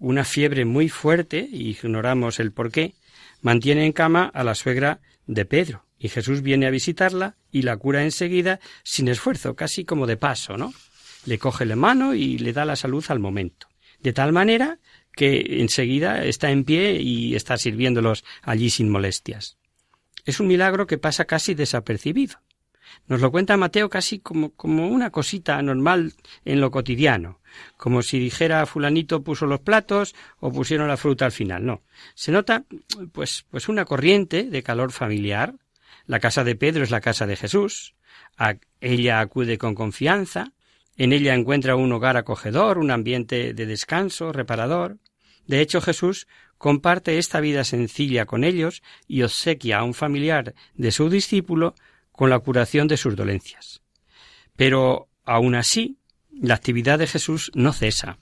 una 0.01 0.25
fiebre 0.25 0.65
muy 0.65 0.89
fuerte, 0.89 1.47
ignoramos 1.51 2.39
el 2.39 2.51
por 2.51 2.71
qué, 2.71 2.95
mantiene 3.41 3.85
en 3.85 3.91
cama 3.91 4.31
a 4.33 4.43
la 4.43 4.55
suegra 4.55 4.99
de 5.27 5.45
Pedro, 5.45 5.85
y 5.99 6.09
Jesús 6.09 6.41
viene 6.41 6.65
a 6.65 6.71
visitarla 6.71 7.37
y 7.51 7.61
la 7.61 7.77
cura 7.77 8.03
enseguida 8.03 8.59
sin 8.83 9.07
esfuerzo, 9.07 9.55
casi 9.55 9.85
como 9.85 10.07
de 10.07 10.17
paso, 10.17 10.57
¿no? 10.57 10.73
Le 11.25 11.37
coge 11.37 11.65
la 11.65 11.75
mano 11.75 12.15
y 12.15 12.39
le 12.39 12.51
da 12.51 12.65
la 12.65 12.75
salud 12.75 13.05
al 13.09 13.19
momento. 13.19 13.67
De 13.99 14.11
tal 14.11 14.33
manera 14.33 14.79
que 15.15 15.61
enseguida 15.61 16.25
está 16.25 16.49
en 16.49 16.63
pie 16.63 16.99
y 16.99 17.35
está 17.35 17.57
sirviéndolos 17.57 18.23
allí 18.41 18.71
sin 18.71 18.89
molestias. 18.89 19.59
Es 20.25 20.39
un 20.39 20.47
milagro 20.47 20.87
que 20.87 20.97
pasa 20.97 21.25
casi 21.25 21.53
desapercibido. 21.53 22.39
Nos 23.07 23.21
lo 23.21 23.31
cuenta 23.31 23.57
Mateo 23.57 23.89
casi 23.89 24.19
como, 24.19 24.51
como 24.51 24.87
una 24.87 25.09
cosita 25.09 25.61
normal 25.61 26.13
en 26.45 26.61
lo 26.61 26.71
cotidiano, 26.71 27.39
como 27.77 28.01
si 28.01 28.19
dijera 28.19 28.65
fulanito 28.65 29.23
puso 29.23 29.45
los 29.45 29.59
platos 29.59 30.15
o 30.39 30.51
pusieron 30.51 30.87
la 30.87 30.97
fruta 30.97 31.25
al 31.25 31.31
final. 31.31 31.65
No. 31.65 31.81
Se 32.15 32.31
nota, 32.31 32.63
pues, 33.11 33.45
pues 33.49 33.69
una 33.69 33.85
corriente 33.85 34.43
de 34.43 34.63
calor 34.63 34.91
familiar. 34.91 35.55
La 36.05 36.19
casa 36.19 36.43
de 36.43 36.55
Pedro 36.55 36.83
es 36.83 36.91
la 36.91 37.01
casa 37.01 37.25
de 37.27 37.35
Jesús. 37.35 37.95
A 38.37 38.55
ella 38.79 39.19
acude 39.19 39.57
con 39.57 39.75
confianza. 39.75 40.51
En 40.97 41.13
ella 41.13 41.33
encuentra 41.33 41.75
un 41.75 41.91
hogar 41.91 42.17
acogedor, 42.17 42.77
un 42.77 42.91
ambiente 42.91 43.53
de 43.53 43.65
descanso, 43.65 44.31
reparador. 44.31 44.97
De 45.47 45.61
hecho, 45.61 45.81
Jesús 45.81 46.27
comparte 46.57 47.17
esta 47.17 47.39
vida 47.39 47.63
sencilla 47.63 48.25
con 48.25 48.43
ellos 48.43 48.83
y 49.07 49.23
obsequia 49.23 49.79
a 49.79 49.83
un 49.83 49.95
familiar 49.95 50.53
de 50.75 50.91
su 50.91 51.09
discípulo 51.09 51.73
con 52.21 52.29
la 52.29 52.37
curación 52.37 52.87
de 52.87 52.97
sus 52.97 53.15
dolencias. 53.15 53.81
Pero 54.55 55.09
aun 55.25 55.55
así, 55.55 55.97
la 56.29 56.53
actividad 56.53 56.99
de 56.99 57.07
Jesús 57.07 57.51
no 57.55 57.73
cesa. 57.73 58.19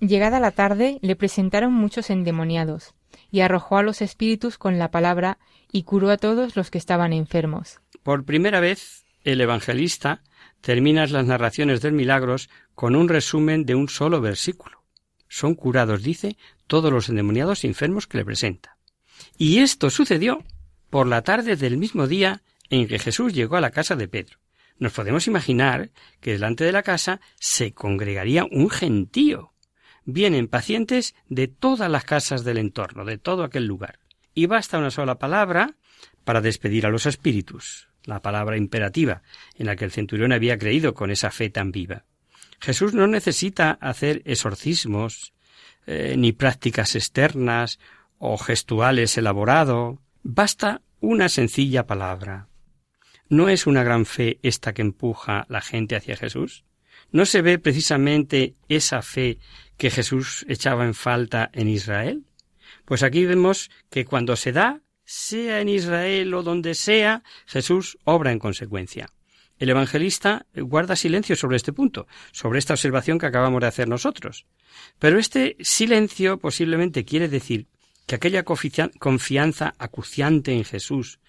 Llegada 0.00 0.40
la 0.40 0.50
tarde, 0.50 0.98
le 1.02 1.14
presentaron 1.14 1.70
muchos 1.70 2.08
endemoniados, 2.08 2.94
y 3.30 3.40
arrojó 3.40 3.76
a 3.76 3.82
los 3.82 4.00
espíritus 4.00 4.56
con 4.56 4.78
la 4.78 4.90
palabra 4.90 5.36
y 5.70 5.82
curó 5.82 6.08
a 6.08 6.16
todos 6.16 6.56
los 6.56 6.70
que 6.70 6.78
estaban 6.78 7.12
enfermos. 7.12 7.82
Por 8.02 8.24
primera 8.24 8.60
vez, 8.60 9.04
el 9.24 9.42
evangelista 9.42 10.22
termina 10.62 11.06
las 11.06 11.26
narraciones 11.26 11.82
de 11.82 11.92
milagros 11.92 12.48
con 12.74 12.96
un 12.96 13.10
resumen 13.10 13.66
de 13.66 13.74
un 13.74 13.90
solo 13.90 14.22
versículo. 14.22 14.84
Son 15.28 15.54
curados, 15.54 16.02
dice, 16.02 16.38
todos 16.66 16.90
los 16.90 17.10
endemoniados 17.10 17.64
enfermos 17.64 18.06
que 18.06 18.16
le 18.16 18.24
presenta. 18.24 18.78
Y 19.36 19.58
esto 19.58 19.90
sucedió 19.90 20.42
por 20.88 21.06
la 21.06 21.20
tarde 21.20 21.56
del 21.56 21.76
mismo 21.76 22.06
día 22.06 22.40
en 22.80 22.88
que 22.88 22.98
Jesús 22.98 23.32
llegó 23.32 23.56
a 23.56 23.60
la 23.60 23.70
casa 23.70 23.96
de 23.96 24.08
Pedro. 24.08 24.38
Nos 24.78 24.92
podemos 24.92 25.26
imaginar 25.26 25.90
que 26.20 26.32
delante 26.32 26.64
de 26.64 26.72
la 26.72 26.82
casa 26.82 27.20
se 27.38 27.72
congregaría 27.72 28.44
un 28.50 28.70
gentío. 28.70 29.52
Vienen 30.04 30.48
pacientes 30.48 31.14
de 31.28 31.48
todas 31.48 31.90
las 31.90 32.04
casas 32.04 32.44
del 32.44 32.58
entorno, 32.58 33.04
de 33.04 33.18
todo 33.18 33.44
aquel 33.44 33.66
lugar. 33.66 34.00
Y 34.34 34.46
basta 34.46 34.78
una 34.78 34.90
sola 34.90 35.18
palabra 35.18 35.76
para 36.24 36.40
despedir 36.40 36.86
a 36.86 36.90
los 36.90 37.06
espíritus, 37.06 37.88
la 38.04 38.20
palabra 38.20 38.56
imperativa 38.56 39.22
en 39.54 39.66
la 39.66 39.76
que 39.76 39.84
el 39.84 39.92
centurión 39.92 40.32
había 40.32 40.58
creído 40.58 40.94
con 40.94 41.10
esa 41.10 41.30
fe 41.30 41.50
tan 41.50 41.70
viva. 41.70 42.04
Jesús 42.60 42.94
no 42.94 43.06
necesita 43.06 43.72
hacer 43.80 44.22
exorcismos, 44.24 45.32
eh, 45.86 46.16
ni 46.16 46.32
prácticas 46.32 46.96
externas 46.96 47.78
o 48.18 48.36
gestuales 48.38 49.16
elaborado. 49.16 50.00
Basta 50.22 50.82
una 51.00 51.28
sencilla 51.28 51.86
palabra. 51.86 52.48
¿No 53.28 53.48
es 53.48 53.66
una 53.66 53.82
gran 53.82 54.06
fe 54.06 54.38
esta 54.42 54.74
que 54.74 54.82
empuja 54.82 55.46
la 55.48 55.60
gente 55.60 55.96
hacia 55.96 56.16
Jesús? 56.16 56.64
¿No 57.10 57.26
se 57.26 57.42
ve 57.42 57.58
precisamente 57.58 58.54
esa 58.68 59.02
fe 59.02 59.38
que 59.76 59.90
Jesús 59.90 60.44
echaba 60.48 60.84
en 60.84 60.94
falta 60.94 61.50
en 61.52 61.68
Israel? 61.68 62.24
Pues 62.84 63.02
aquí 63.02 63.24
vemos 63.24 63.70
que 63.90 64.04
cuando 64.04 64.36
se 64.36 64.52
da, 64.52 64.80
sea 65.04 65.60
en 65.60 65.68
Israel 65.68 66.34
o 66.34 66.42
donde 66.42 66.74
sea, 66.74 67.22
Jesús 67.46 67.98
obra 68.04 68.32
en 68.32 68.38
consecuencia. 68.38 69.10
El 69.58 69.70
evangelista 69.70 70.46
guarda 70.54 70.96
silencio 70.96 71.36
sobre 71.36 71.56
este 71.56 71.72
punto, 71.72 72.06
sobre 72.32 72.58
esta 72.58 72.74
observación 72.74 73.18
que 73.18 73.26
acabamos 73.26 73.60
de 73.60 73.68
hacer 73.68 73.88
nosotros. 73.88 74.46
Pero 74.98 75.18
este 75.18 75.56
silencio 75.60 76.38
posiblemente 76.38 77.04
quiere 77.04 77.28
decir 77.28 77.68
que 78.06 78.16
aquella 78.16 78.44
confianza 78.44 79.74
acuciante 79.78 80.52
en 80.52 80.64
Jesús 80.64 81.20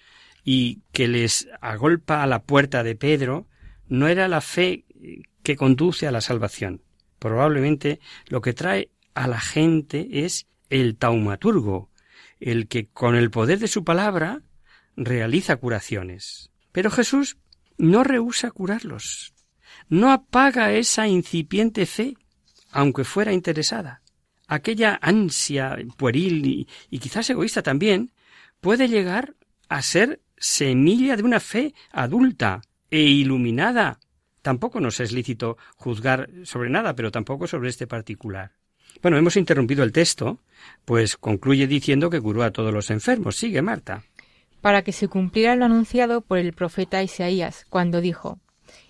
y 0.45 0.83
que 0.93 1.07
les 1.07 1.49
agolpa 1.59 2.21
a 2.21 2.27
la 2.27 2.43
puerta 2.43 2.83
de 2.83 2.95
Pedro 2.95 3.47
no 3.87 4.07
era 4.07 4.27
la 4.27 4.41
fe 4.41 4.85
que 5.41 5.55
conduce 5.55 6.07
a 6.07 6.11
la 6.11 6.21
salvación. 6.21 6.83
Probablemente 7.17 7.99
lo 8.27 8.41
que 8.41 8.53
trae 8.53 8.91
a 9.15 9.27
la 9.27 9.39
gente 9.39 10.23
es 10.23 10.45
el 10.69 10.97
taumaturgo, 10.97 11.89
el 12.39 12.67
que 12.67 12.87
con 12.87 13.15
el 13.15 13.31
poder 13.31 13.57
de 13.57 13.67
su 13.67 13.83
palabra 13.83 14.43
realiza 14.95 15.55
curaciones. 15.55 16.51
Pero 16.71 16.91
Jesús 16.91 17.37
no 17.77 18.03
rehúsa 18.03 18.51
curarlos, 18.51 19.33
no 19.89 20.11
apaga 20.11 20.73
esa 20.73 21.07
incipiente 21.07 21.87
fe, 21.87 22.15
aunque 22.71 23.03
fuera 23.03 23.33
interesada. 23.33 24.03
Aquella 24.47 24.99
ansia 25.01 25.75
pueril 25.97 26.45
y, 26.45 26.67
y 26.91 26.99
quizás 26.99 27.27
egoísta 27.31 27.63
también 27.63 28.11
puede 28.61 28.87
llegar 28.87 29.35
a 29.69 29.81
ser 29.81 30.21
semilla 30.37 31.15
de 31.15 31.23
una 31.23 31.39
fe 31.39 31.73
adulta 31.91 32.61
e 32.91 33.01
iluminada. 33.01 33.99
Tampoco 34.41 34.79
nos 34.79 34.99
es 34.99 35.11
lícito 35.11 35.57
juzgar 35.75 36.29
sobre 36.43 36.69
nada, 36.69 36.95
pero 36.95 37.11
tampoco 37.11 37.47
sobre 37.47 37.69
este 37.69 37.87
particular. 37.87 38.51
Bueno, 39.01 39.17
hemos 39.17 39.37
interrumpido 39.37 39.83
el 39.83 39.91
texto, 39.91 40.39
pues 40.85 41.17
concluye 41.17 41.67
diciendo 41.67 42.09
que 42.09 42.21
curó 42.21 42.43
a 42.43 42.51
todos 42.51 42.73
los 42.73 42.89
enfermos. 42.89 43.35
Sigue, 43.35 43.61
Marta. 43.61 44.03
Para 44.61 44.83
que 44.83 44.91
se 44.91 45.07
cumpliera 45.07 45.55
lo 45.55 45.65
anunciado 45.65 46.21
por 46.21 46.37
el 46.37 46.53
profeta 46.53 47.03
Isaías, 47.03 47.65
cuando 47.69 48.01
dijo 48.01 48.39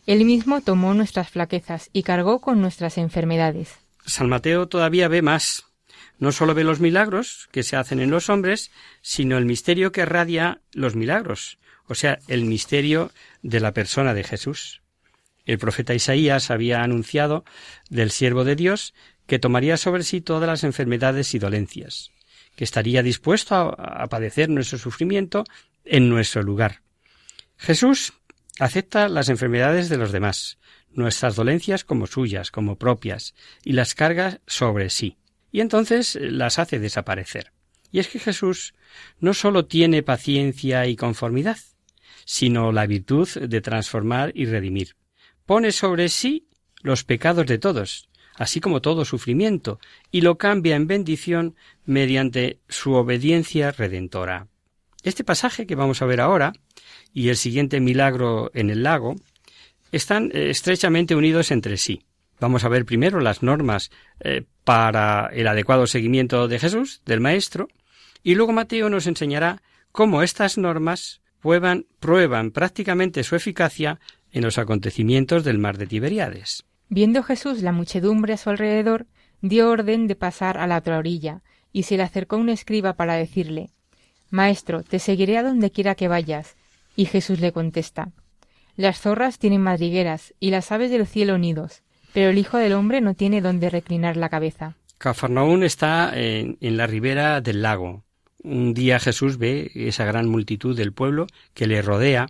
Él 0.06 0.24
mismo 0.26 0.62
tomó 0.62 0.94
nuestras 0.94 1.30
flaquezas 1.30 1.90
y 1.92 2.04
cargó 2.04 2.40
con 2.40 2.62
nuestras 2.62 2.98
enfermedades. 2.98 3.74
San 4.06 4.30
Mateo 4.30 4.68
todavía 4.68 5.08
ve 5.08 5.22
más. 5.22 5.66
No 6.18 6.32
solo 6.32 6.54
ve 6.54 6.64
los 6.64 6.80
milagros 6.80 7.50
que 7.52 7.64
se 7.64 7.76
hacen 7.76 8.00
en 8.00 8.10
los 8.10 8.30
hombres, 8.30 8.72
sino 9.02 9.38
el 9.38 9.46
misterio 9.46 9.92
que 9.92 10.06
radia 10.06 10.62
los 10.74 10.96
milagros, 10.96 11.60
o 11.88 11.96
sea, 11.96 12.20
el 12.28 12.46
misterio 12.46 13.12
de 13.42 13.60
la 13.60 13.74
persona 13.74 14.14
de 14.14 14.24
Jesús. 14.24 14.82
El 15.46 15.60
profeta 15.60 15.94
Isaías 15.94 16.50
había 16.52 16.82
anunciado 16.82 17.44
del 17.90 18.12
siervo 18.12 18.44
de 18.44 18.56
Dios 18.56 18.94
que 19.28 19.40
tomaría 19.40 19.78
sobre 19.78 20.04
sí 20.04 20.22
todas 20.22 20.48
las 20.48 20.64
enfermedades 20.64 21.34
y 21.36 21.40
dolencias, 21.40 22.12
que 22.56 22.64
estaría 22.64 23.04
dispuesto 23.04 23.56
a, 23.56 24.04
a 24.04 24.08
padecer 24.08 24.50
nuestro 24.50 24.78
sufrimiento 24.78 25.44
en 25.84 26.10
nuestro 26.10 26.42
lugar. 26.44 26.82
Jesús 27.58 28.14
acepta 28.60 29.10
las 29.10 29.30
enfermedades 29.30 29.90
de 29.90 29.98
los 29.98 30.12
demás, 30.12 30.58
nuestras 30.92 31.36
dolencias 31.36 31.84
como 31.84 32.08
suyas, 32.08 32.52
como 32.52 32.78
propias, 32.78 33.36
y 33.64 33.74
las 33.74 33.94
carga 33.96 34.40
sobre 34.48 34.90
sí 34.90 35.18
y 35.56 35.62
entonces 35.62 36.18
eh, 36.18 36.32
las 36.32 36.60
hace 36.60 36.80
desaparecer. 36.80 37.54
Y 37.90 38.00
es 38.00 38.10
que 38.10 38.20
Jesús 38.20 38.74
no 39.22 39.34
sólo 39.34 39.68
tiene 39.68 40.04
paciencia 40.04 40.86
y 40.86 40.98
conformidad, 40.98 41.58
sino 42.26 42.74
la 42.74 42.86
virtud 42.86 43.30
de 43.30 43.62
transformar 43.62 44.34
y 44.36 44.48
redimir. 44.48 44.98
Pone 45.46 45.72
sobre 45.72 46.10
sí 46.10 46.50
los 46.82 47.06
pecados 47.06 47.46
de 47.46 47.58
todos, 47.58 48.10
así 48.36 48.60
como 48.60 48.82
todo 48.82 49.06
sufrimiento, 49.06 49.80
y 50.12 50.20
lo 50.20 50.38
cambia 50.38 50.76
en 50.76 50.88
bendición 50.88 51.56
mediante 51.86 52.60
su 52.68 52.92
obediencia 52.92 53.72
redentora. 53.72 54.50
Este 55.04 55.24
pasaje 55.24 55.66
que 55.66 55.76
vamos 55.76 56.02
a 56.02 56.06
ver 56.06 56.20
ahora 56.20 56.52
y 57.14 57.30
el 57.30 57.38
siguiente 57.38 57.80
milagro 57.80 58.52
en 58.54 58.72
el 58.72 58.84
lago 58.84 59.16
están 59.94 60.32
eh, 60.34 60.50
estrechamente 60.50 61.16
unidos 61.16 61.50
entre 61.50 61.78
sí. 61.78 62.02
Vamos 62.40 62.64
a 62.64 62.70
ver 62.70 62.86
primero 62.86 63.20
las 63.20 63.44
normas 63.44 63.92
eh, 64.20 64.44
para 64.64 65.28
el 65.34 65.48
adecuado 65.48 65.88
seguimiento 65.88 66.48
de 66.48 66.60
Jesús, 66.60 67.02
del 67.06 67.22
Maestro, 67.22 67.68
y 68.24 68.36
luego 68.36 68.52
Mateo 68.52 68.90
nos 68.90 69.08
enseñará 69.08 69.62
cómo 69.92 70.22
estas 70.22 70.58
normas 70.58 71.22
prueban, 71.42 71.86
prueban 72.00 72.52
prácticamente 72.52 73.24
su 73.24 73.36
eficacia 73.36 74.00
en 74.32 74.44
los 74.44 74.58
acontecimientos 74.58 75.44
del 75.44 75.60
mar 75.60 75.78
de 75.78 75.88
Tiberiades. 75.88 76.66
Viendo 76.90 77.24
Jesús 77.24 77.62
la 77.62 77.72
muchedumbre 77.72 78.34
a 78.34 78.38
su 78.38 78.50
alrededor, 78.50 79.06
dio 79.42 79.70
orden 79.70 80.08
de 80.08 80.16
pasar 80.16 80.58
a 80.58 80.68
la 80.68 80.78
otra 80.78 80.98
orilla, 80.98 81.42
y 81.72 81.84
se 81.84 81.98
le 81.98 82.04
acercó 82.04 82.38
un 82.38 82.50
escriba 82.50 82.94
para 82.94 83.16
decirle 83.16 83.70
Maestro, 84.30 84.84
te 84.84 85.00
seguiré 85.00 85.38
a 85.38 85.44
donde 85.44 85.72
quiera 85.72 85.96
que 85.96 86.08
vayas. 86.08 86.56
Y 86.96 87.06
Jesús 87.06 87.40
le 87.40 87.52
contesta 87.52 88.12
Las 88.76 89.00
zorras 89.00 89.40
tienen 89.40 89.62
madrigueras 89.62 90.34
y 90.40 90.50
las 90.50 90.72
aves 90.72 90.92
del 90.92 91.06
cielo 91.06 91.38
nidos, 91.38 91.84
pero 92.16 92.30
el 92.30 92.38
Hijo 92.38 92.58
del 92.58 92.72
Hombre 92.72 93.02
no 93.02 93.14
tiene 93.14 93.42
donde 93.42 93.70
reclinar 93.70 94.16
la 94.16 94.30
cabeza. 94.30 94.78
Cafarnaún 94.98 95.64
está 95.64 96.14
en, 96.16 96.58
la 96.62 96.88
ribera 96.88 97.42
del 97.42 97.62
lago. 97.62 98.06
Un 98.42 98.74
día 98.74 99.02
Jesús 99.02 99.38
ve 99.38 99.70
esa 99.76 100.06
gran 100.06 100.30
multitud 100.30 100.78
del 100.78 100.94
pueblo 100.94 101.28
que 101.54 101.68
le 101.68 101.82
rodea 101.82 102.28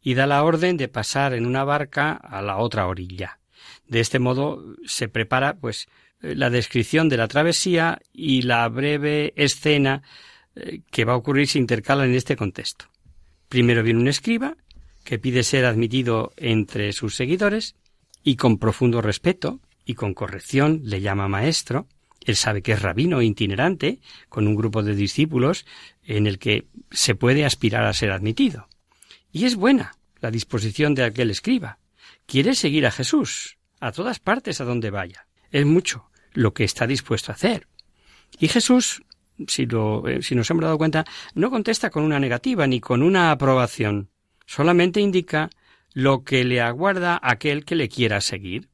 y 0.00 0.14
da 0.14 0.26
la 0.26 0.42
orden 0.42 0.78
de 0.78 0.88
pasar 0.88 1.34
en 1.34 1.44
una 1.44 1.64
barca 1.64 2.12
a 2.12 2.40
la 2.40 2.56
otra 2.56 2.86
orilla. 2.86 3.38
De 3.86 4.00
este 4.00 4.18
modo 4.18 4.74
se 4.86 5.06
prepara 5.06 5.58
pues 5.58 5.86
la 6.22 6.48
descripción 6.48 7.10
de 7.10 7.18
la 7.18 7.28
travesía 7.28 8.00
y 8.14 8.40
la 8.40 8.66
breve 8.70 9.34
escena 9.36 10.02
eh, 10.54 10.80
que 10.90 11.04
va 11.04 11.12
a 11.12 11.16
ocurrir 11.16 11.46
se 11.46 11.58
intercalan 11.58 12.08
en 12.08 12.14
este 12.14 12.36
contexto. 12.36 12.86
Primero 13.50 13.82
viene 13.82 14.00
un 14.00 14.08
escriba 14.08 14.56
que 15.04 15.18
pide 15.18 15.42
ser 15.42 15.66
admitido 15.66 16.32
entre 16.38 16.94
sus 16.94 17.14
seguidores 17.14 17.76
y 18.26 18.34
con 18.34 18.58
profundo 18.58 19.00
respeto 19.00 19.60
y 19.84 19.94
con 19.94 20.12
corrección 20.12 20.80
le 20.82 21.00
llama 21.00 21.28
maestro. 21.28 21.86
Él 22.20 22.34
sabe 22.34 22.60
que 22.60 22.72
es 22.72 22.82
rabino 22.82 23.22
itinerante, 23.22 24.00
con 24.28 24.48
un 24.48 24.56
grupo 24.56 24.82
de 24.82 24.96
discípulos 24.96 25.64
en 26.02 26.26
el 26.26 26.40
que 26.40 26.66
se 26.90 27.14
puede 27.14 27.44
aspirar 27.44 27.84
a 27.84 27.92
ser 27.92 28.10
admitido. 28.10 28.66
Y 29.30 29.44
es 29.44 29.54
buena 29.54 29.94
la 30.18 30.32
disposición 30.32 30.96
de 30.96 31.04
aquel 31.04 31.30
escriba. 31.30 31.78
Quiere 32.26 32.56
seguir 32.56 32.84
a 32.86 32.90
Jesús, 32.90 33.58
a 33.78 33.92
todas 33.92 34.18
partes 34.18 34.60
a 34.60 34.64
donde 34.64 34.90
vaya. 34.90 35.28
Es 35.52 35.64
mucho 35.64 36.10
lo 36.32 36.52
que 36.52 36.64
está 36.64 36.88
dispuesto 36.88 37.30
a 37.30 37.36
hacer. 37.36 37.68
Y 38.40 38.48
Jesús, 38.48 39.04
si, 39.46 39.66
lo, 39.66 40.08
eh, 40.08 40.20
si 40.20 40.34
nos 40.34 40.50
hemos 40.50 40.64
dado 40.64 40.78
cuenta, 40.78 41.04
no 41.36 41.48
contesta 41.48 41.90
con 41.90 42.02
una 42.02 42.18
negativa 42.18 42.66
ni 42.66 42.80
con 42.80 43.04
una 43.04 43.30
aprobación. 43.30 44.10
Solamente 44.46 45.00
indica 45.00 45.48
lo 45.96 46.24
que 46.24 46.44
le 46.44 46.60
aguarda 46.60 47.18
aquel 47.22 47.64
que 47.64 47.74
le 47.74 47.88
quiera 47.88 48.20
seguir. 48.20 48.68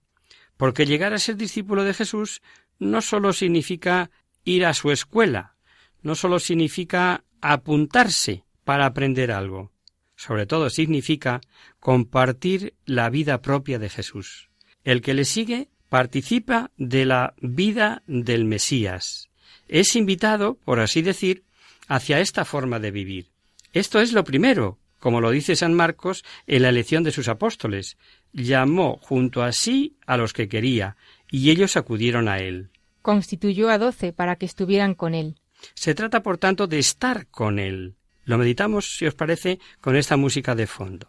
Porque 0.56 0.86
llegar 0.86 1.14
a 1.14 1.20
ser 1.20 1.36
discípulo 1.36 1.84
de 1.84 1.94
Jesús 1.94 2.42
no 2.80 3.00
solo 3.00 3.32
significa 3.32 4.10
ir 4.42 4.66
a 4.66 4.74
su 4.74 4.90
escuela, 4.90 5.54
no 6.02 6.16
solo 6.16 6.40
significa 6.40 7.22
apuntarse 7.40 8.42
para 8.64 8.86
aprender 8.86 9.30
algo, 9.30 9.70
sobre 10.16 10.46
todo 10.46 10.68
significa 10.68 11.40
compartir 11.78 12.74
la 12.86 13.08
vida 13.08 13.40
propia 13.40 13.78
de 13.78 13.88
Jesús. 13.88 14.50
El 14.82 15.00
que 15.00 15.14
le 15.14 15.24
sigue 15.24 15.68
participa 15.88 16.72
de 16.76 17.04
la 17.04 17.34
vida 17.40 18.02
del 18.08 18.46
Mesías. 18.46 19.28
Es 19.68 19.94
invitado, 19.94 20.58
por 20.64 20.80
así 20.80 21.02
decir, 21.02 21.44
hacia 21.86 22.18
esta 22.18 22.44
forma 22.44 22.80
de 22.80 22.90
vivir. 22.90 23.30
Esto 23.72 24.00
es 24.00 24.12
lo 24.12 24.24
primero, 24.24 24.80
como 25.02 25.20
lo 25.20 25.32
dice 25.32 25.56
San 25.56 25.74
Marcos 25.74 26.24
en 26.46 26.62
la 26.62 26.68
elección 26.68 27.02
de 27.02 27.10
sus 27.10 27.26
apóstoles. 27.26 27.98
Llamó 28.32 29.00
junto 29.02 29.42
a 29.42 29.50
sí 29.50 29.96
a 30.06 30.16
los 30.16 30.32
que 30.32 30.48
quería, 30.48 30.96
y 31.28 31.50
ellos 31.50 31.76
acudieron 31.76 32.28
a 32.28 32.38
él. 32.38 32.70
Constituyó 33.02 33.68
a 33.68 33.78
doce 33.78 34.12
para 34.12 34.36
que 34.36 34.46
estuvieran 34.46 34.94
con 34.94 35.14
él. 35.14 35.40
Se 35.74 35.96
trata, 35.96 36.22
por 36.22 36.38
tanto, 36.38 36.68
de 36.68 36.78
estar 36.78 37.26
con 37.26 37.58
él. 37.58 37.96
Lo 38.24 38.38
meditamos, 38.38 38.96
si 38.96 39.06
os 39.06 39.14
parece, 39.14 39.58
con 39.80 39.96
esta 39.96 40.16
música 40.16 40.54
de 40.54 40.68
fondo. 40.68 41.08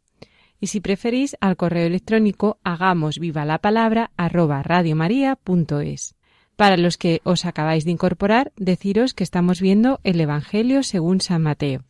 y 0.61 0.67
si 0.67 0.79
preferís 0.79 1.35
al 1.41 1.57
correo 1.57 1.87
electrónico 1.87 2.59
hagamos 2.63 3.19
viva 3.19 3.43
la 3.43 3.57
palabra 3.57 4.11
arroba 4.15 4.63
radiomaria.es. 4.63 6.15
Para 6.55 6.77
los 6.77 6.97
que 6.97 7.21
os 7.23 7.45
acabáis 7.45 7.83
de 7.83 7.91
incorporar, 7.91 8.53
deciros 8.55 9.13
que 9.15 9.23
estamos 9.23 9.59
viendo 9.59 9.99
el 10.03 10.21
Evangelio 10.21 10.83
según 10.83 11.19
San 11.19 11.41
Mateo. 11.41 11.83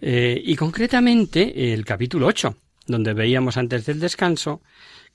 Eh, 0.00 0.40
y 0.44 0.56
concretamente 0.56 1.72
el 1.72 1.84
capítulo 1.84 2.26
8, 2.26 2.56
donde 2.86 3.14
veíamos 3.14 3.56
antes 3.56 3.86
del 3.86 4.00
descanso 4.00 4.60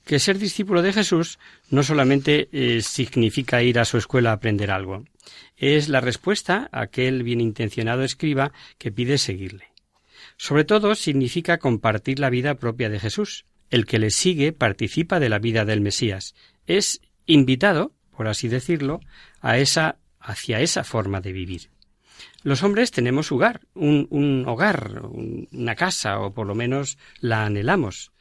que 0.04 0.18
ser 0.18 0.38
discípulo 0.38 0.82
de 0.82 0.92
Jesús 0.92 1.38
no 1.68 1.82
solamente 1.82 2.48
eh, 2.52 2.80
significa 2.80 3.62
ir 3.62 3.78
a 3.78 3.84
su 3.84 3.98
escuela 3.98 4.30
a 4.30 4.34
aprender 4.34 4.70
algo, 4.70 5.04
es 5.56 5.88
la 5.88 6.00
respuesta 6.00 6.70
a 6.72 6.82
aquel 6.82 7.24
bien 7.24 7.40
intencionado 7.40 8.04
escriba 8.04 8.52
que 8.78 8.92
pide 8.92 9.18
seguirle. 9.18 9.75
Sobre 10.36 10.64
todo 10.64 10.94
significa 10.94 11.58
compartir 11.58 12.18
la 12.18 12.30
vida 12.30 12.56
propia 12.56 12.90
de 12.90 13.00
Jesús. 13.00 13.46
El 13.70 13.86
que 13.86 13.98
le 13.98 14.10
sigue 14.10 14.52
participa 14.52 15.18
de 15.18 15.28
la 15.28 15.38
vida 15.38 15.64
del 15.64 15.80
Mesías. 15.80 16.34
Es 16.66 17.00
invitado, 17.26 17.92
por 18.16 18.28
así 18.28 18.48
decirlo, 18.48 19.00
a 19.40 19.58
esa, 19.58 19.96
hacia 20.20 20.60
esa 20.60 20.84
forma 20.84 21.20
de 21.20 21.32
vivir. 21.32 21.70
Los 22.42 22.62
hombres 22.62 22.90
tenemos 22.92 23.32
hogar, 23.32 23.60
un, 23.74 24.44
hogar, 24.46 25.02
una 25.02 25.74
casa, 25.74 26.20
o 26.20 26.32
por 26.32 26.46
lo 26.46 26.54
menos 26.54 26.96
la 27.20 27.44
anhelamos. 27.44 28.12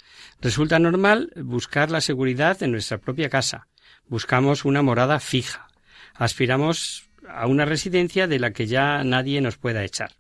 Resulta 0.42 0.80
normal 0.80 1.32
buscar 1.36 1.92
la 1.92 2.02
seguridad 2.02 2.62
en 2.64 2.72
nuestra 2.72 2.98
propia 2.98 3.30
casa. 3.30 3.68
Buscamos 4.08 4.66
una 4.66 4.82
morada 4.82 5.20
fija. 5.20 5.68
Aspiramos 6.16 7.10
a 7.28 7.48
una 7.48 7.66
residencia 7.66 8.28
de 8.28 8.40
la 8.40 8.52
que 8.52 8.68
ya 8.68 9.04
nadie 9.04 9.42
nos 9.42 9.58
pueda 9.58 9.84
echar. 9.84 10.12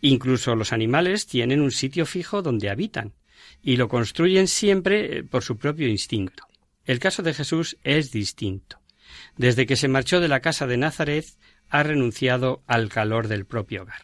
Incluso 0.00 0.54
los 0.54 0.72
animales 0.72 1.26
tienen 1.26 1.60
un 1.60 1.70
sitio 1.70 2.06
fijo 2.06 2.42
donde 2.42 2.70
habitan 2.70 3.14
y 3.62 3.76
lo 3.76 3.88
construyen 3.88 4.48
siempre 4.48 5.18
eh, 5.18 5.22
por 5.24 5.42
su 5.42 5.56
propio 5.56 5.88
instinto. 5.88 6.44
El 6.84 6.98
caso 6.98 7.22
de 7.22 7.34
Jesús 7.34 7.76
es 7.82 8.10
distinto. 8.12 8.78
Desde 9.36 9.66
que 9.66 9.76
se 9.76 9.88
marchó 9.88 10.20
de 10.20 10.28
la 10.28 10.40
casa 10.40 10.66
de 10.66 10.76
Nazaret, 10.76 11.26
ha 11.68 11.82
renunciado 11.82 12.62
al 12.66 12.88
calor 12.88 13.28
del 13.28 13.46
propio 13.46 13.82
hogar. 13.82 14.02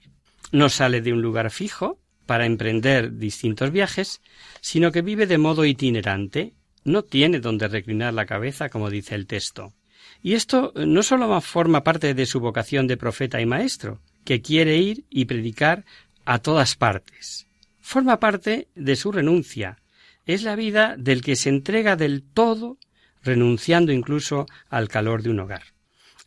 No 0.53 0.69
sale 0.69 1.01
de 1.01 1.13
un 1.13 1.23
lugar 1.23 1.51
fijo, 1.51 1.99
para 2.27 2.47
emprender 2.47 3.17
distintos 3.17 3.71
viajes, 3.71 4.21
sino 4.61 4.93
que 4.93 5.03
vive 5.03 5.27
de 5.27 5.39
modo 5.39 5.65
itinerante, 5.65 6.55
no 6.85 7.03
tiene 7.03 7.41
donde 7.41 7.69
reclinar 7.69 8.15
la 8.15 8.27
cabeza, 8.27 8.69
como 8.69 8.91
dice 8.91 9.15
el 9.15 9.27
texto. 9.27 9.75
Y 10.23 10.35
esto 10.35 10.73
no 10.75 11.03
solo 11.03 11.41
forma 11.41 11.85
parte 11.85 12.15
de 12.15 12.27
su 12.27 12.41
vocación 12.41 12.87
de 12.87 12.97
profeta 12.97 13.41
y 13.41 13.47
maestro, 13.47 14.01
que 14.25 14.43
quiere 14.43 14.79
ir 14.79 15.05
y 15.11 15.27
predicar 15.27 15.85
a 16.25 16.39
todas 16.39 16.77
partes. 16.77 17.47
Forma 17.81 18.19
parte 18.19 18.69
de 18.75 18.97
su 18.97 19.13
renuncia. 19.13 19.79
Es 20.27 20.43
la 20.43 20.57
vida 20.57 20.97
del 20.99 21.23
que 21.23 21.37
se 21.37 21.51
entrega 21.51 21.97
del 21.97 22.23
todo, 22.23 22.79
renunciando 23.23 23.93
incluso 23.93 24.47
al 24.71 24.89
calor 24.89 25.23
de 25.23 25.31
un 25.31 25.41
hogar. 25.41 25.75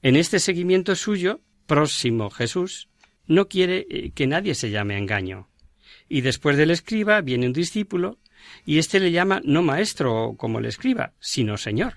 En 0.03 0.15
este 0.15 0.39
seguimiento 0.39 0.95
suyo, 0.95 1.41
próximo 1.65 2.29
Jesús, 2.29 2.89
no 3.25 3.47
quiere 3.47 3.87
eh, 3.89 4.11
que 4.13 4.27
nadie 4.27 4.55
se 4.55 4.69
llame 4.69 4.95
a 4.95 4.99
engaño. 4.99 5.49
Y 6.07 6.21
después 6.21 6.57
del 6.57 6.71
escriba 6.71 7.21
viene 7.21 7.47
un 7.47 7.53
discípulo, 7.53 8.19
y 8.65 8.77
éste 8.77 8.99
le 8.99 9.11
llama 9.11 9.41
no 9.43 9.63
maestro 9.63 10.35
como 10.37 10.59
el 10.59 10.65
escriba, 10.65 11.13
sino 11.19 11.57
señor. 11.57 11.95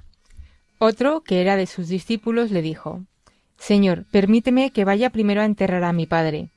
Otro, 0.79 1.23
que 1.23 1.43
era 1.43 1.57
de 1.57 1.67
sus 1.67 1.89
discípulos, 1.89 2.51
le 2.51 2.63
dijo 2.63 3.05
Señor, 3.61 4.07
permíteme 4.11 4.73
que 4.73 4.85
vaya 4.85 5.11
primero 5.11 5.42
a 5.42 5.44
enterrar 5.44 5.85
a 5.85 5.92
mi 5.92 6.07
padre. 6.07 6.49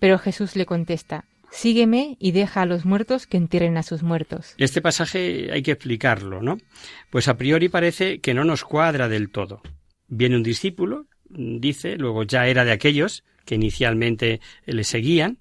Pero 0.00 0.18
Jesús 0.18 0.56
le 0.56 0.66
contesta 0.66 1.24
Sígueme 1.52 2.16
y 2.18 2.32
deja 2.32 2.62
a 2.62 2.66
los 2.66 2.86
muertos 2.86 3.26
que 3.26 3.36
entierren 3.36 3.76
a 3.76 3.82
sus 3.82 4.02
muertos. 4.02 4.54
Este 4.56 4.80
pasaje 4.80 5.50
hay 5.52 5.62
que 5.62 5.72
explicarlo, 5.72 6.40
¿no? 6.40 6.58
Pues 7.10 7.28
a 7.28 7.36
priori 7.36 7.68
parece 7.68 8.20
que 8.20 8.32
no 8.32 8.42
nos 8.42 8.64
cuadra 8.64 9.08
del 9.08 9.30
todo. 9.30 9.60
Viene 10.08 10.36
un 10.36 10.42
discípulo, 10.42 11.06
dice, 11.28 11.96
luego 11.98 12.22
ya 12.24 12.46
era 12.46 12.64
de 12.64 12.72
aquellos 12.72 13.22
que 13.44 13.54
inicialmente 13.56 14.40
le 14.64 14.82
seguían, 14.82 15.38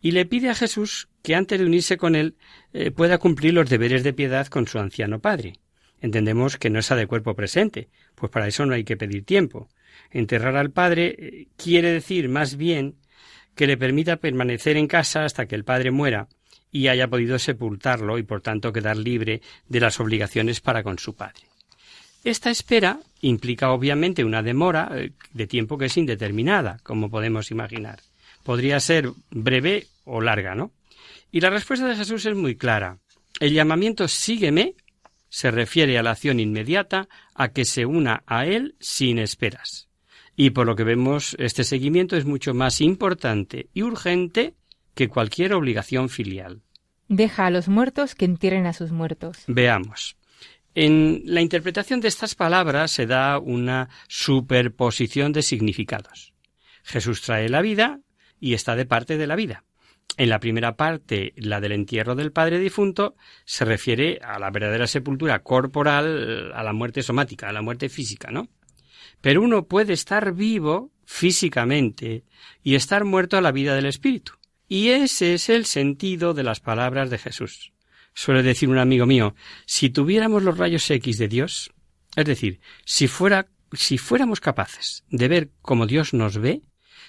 y 0.00 0.12
le 0.12 0.24
pide 0.24 0.50
a 0.50 0.54
Jesús 0.54 1.08
que 1.22 1.34
antes 1.34 1.58
de 1.58 1.66
unirse 1.66 1.96
con 1.96 2.14
él 2.14 2.36
eh, 2.72 2.92
pueda 2.92 3.18
cumplir 3.18 3.52
los 3.52 3.68
deberes 3.68 4.04
de 4.04 4.12
piedad 4.12 4.46
con 4.46 4.68
su 4.68 4.78
anciano 4.78 5.18
padre. 5.18 5.54
Entendemos 6.00 6.56
que 6.56 6.70
no 6.70 6.78
es 6.78 6.88
de 6.88 7.06
cuerpo 7.08 7.34
presente, 7.34 7.88
pues 8.14 8.30
para 8.30 8.46
eso 8.46 8.64
no 8.64 8.74
hay 8.74 8.84
que 8.84 8.96
pedir 8.96 9.24
tiempo. 9.24 9.68
Enterrar 10.10 10.56
al 10.56 10.70
padre 10.70 11.16
eh, 11.18 11.48
quiere 11.56 11.92
decir 11.92 12.28
más 12.28 12.56
bien 12.56 12.96
que 13.54 13.66
le 13.66 13.76
permita 13.76 14.16
permanecer 14.16 14.76
en 14.76 14.86
casa 14.86 15.24
hasta 15.24 15.46
que 15.46 15.54
el 15.54 15.64
padre 15.64 15.90
muera 15.90 16.28
y 16.72 16.88
haya 16.88 17.08
podido 17.08 17.38
sepultarlo 17.38 18.18
y 18.18 18.22
por 18.22 18.40
tanto 18.40 18.72
quedar 18.72 18.96
libre 18.96 19.42
de 19.68 19.80
las 19.80 19.98
obligaciones 20.00 20.60
para 20.60 20.82
con 20.82 20.98
su 20.98 21.14
padre. 21.14 21.42
Esta 22.22 22.50
espera 22.50 23.00
implica 23.22 23.72
obviamente 23.72 24.24
una 24.24 24.42
demora 24.42 24.90
eh, 24.94 25.12
de 25.32 25.46
tiempo 25.46 25.78
que 25.78 25.86
es 25.86 25.96
indeterminada, 25.96 26.78
como 26.82 27.10
podemos 27.10 27.50
imaginar 27.50 28.00
podría 28.42 28.80
ser 28.80 29.10
breve 29.30 29.86
o 30.04 30.20
larga, 30.20 30.54
¿no? 30.54 30.72
Y 31.30 31.40
la 31.40 31.50
respuesta 31.50 31.86
de 31.86 31.96
Jesús 31.96 32.26
es 32.26 32.34
muy 32.34 32.56
clara. 32.56 32.98
El 33.38 33.52
llamamiento 33.52 34.08
sígueme 34.08 34.74
se 35.28 35.50
refiere 35.50 35.96
a 35.98 36.02
la 36.02 36.10
acción 36.10 36.40
inmediata, 36.40 37.08
a 37.34 37.48
que 37.52 37.64
se 37.64 37.86
una 37.86 38.24
a 38.26 38.46
él 38.46 38.74
sin 38.80 39.18
esperas. 39.18 39.88
Y 40.42 40.52
por 40.52 40.66
lo 40.66 40.74
que 40.74 40.84
vemos, 40.84 41.36
este 41.38 41.64
seguimiento 41.64 42.16
es 42.16 42.24
mucho 42.24 42.54
más 42.54 42.80
importante 42.80 43.68
y 43.74 43.82
urgente 43.82 44.54
que 44.94 45.08
cualquier 45.08 45.52
obligación 45.52 46.08
filial. 46.08 46.62
Deja 47.08 47.44
a 47.44 47.50
los 47.50 47.68
muertos 47.68 48.14
que 48.14 48.24
entierren 48.24 48.64
a 48.64 48.72
sus 48.72 48.90
muertos. 48.90 49.44
Veamos. 49.48 50.16
En 50.74 51.20
la 51.26 51.42
interpretación 51.42 52.00
de 52.00 52.08
estas 52.08 52.34
palabras 52.34 52.90
se 52.90 53.04
da 53.04 53.38
una 53.38 53.90
superposición 54.08 55.34
de 55.34 55.42
significados. 55.42 56.32
Jesús 56.84 57.20
trae 57.20 57.50
la 57.50 57.60
vida 57.60 58.00
y 58.40 58.54
está 58.54 58.76
de 58.76 58.86
parte 58.86 59.18
de 59.18 59.26
la 59.26 59.36
vida. 59.36 59.64
En 60.16 60.30
la 60.30 60.40
primera 60.40 60.74
parte, 60.74 61.34
la 61.36 61.60
del 61.60 61.72
entierro 61.72 62.14
del 62.14 62.32
padre 62.32 62.58
difunto, 62.58 63.14
se 63.44 63.66
refiere 63.66 64.18
a 64.22 64.38
la 64.38 64.50
verdadera 64.50 64.86
sepultura 64.86 65.40
corporal, 65.40 66.50
a 66.54 66.62
la 66.62 66.72
muerte 66.72 67.02
somática, 67.02 67.50
a 67.50 67.52
la 67.52 67.60
muerte 67.60 67.90
física, 67.90 68.30
¿no? 68.30 68.48
Pero 69.20 69.42
uno 69.42 69.66
puede 69.66 69.92
estar 69.92 70.32
vivo 70.32 70.90
físicamente 71.04 72.24
y 72.62 72.74
estar 72.74 73.04
muerto 73.04 73.36
a 73.36 73.40
la 73.40 73.52
vida 73.52 73.74
del 73.74 73.86
espíritu. 73.86 74.34
Y 74.68 74.90
ese 74.90 75.34
es 75.34 75.48
el 75.48 75.66
sentido 75.66 76.32
de 76.32 76.44
las 76.44 76.60
palabras 76.60 77.10
de 77.10 77.18
Jesús. 77.18 77.72
Suele 78.14 78.42
decir 78.42 78.68
un 78.68 78.78
amigo 78.78 79.06
mío, 79.06 79.34
si 79.66 79.90
tuviéramos 79.90 80.42
los 80.42 80.58
rayos 80.58 80.88
X 80.90 81.18
de 81.18 81.28
Dios, 81.28 81.72
es 82.16 82.24
decir, 82.24 82.60
si 82.84 83.08
fuera, 83.08 83.48
si 83.72 83.98
fuéramos 83.98 84.40
capaces 84.40 85.04
de 85.10 85.28
ver 85.28 85.50
como 85.62 85.86
Dios 85.86 86.14
nos 86.14 86.38
ve, 86.38 86.62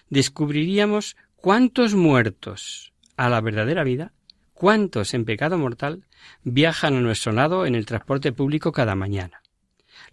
descubriríamos 0.09 1.15
cuántos 1.35 1.95
muertos 1.95 2.93
a 3.17 3.29
la 3.29 3.41
verdadera 3.41 3.83
vida, 3.83 4.13
cuántos 4.53 5.13
en 5.13 5.25
pecado 5.25 5.57
mortal, 5.57 6.05
viajan 6.43 6.95
a 6.95 7.01
nuestro 7.01 7.31
lado 7.31 7.65
en 7.65 7.75
el 7.75 7.85
transporte 7.85 8.31
público 8.31 8.71
cada 8.71 8.95
mañana. 8.95 9.40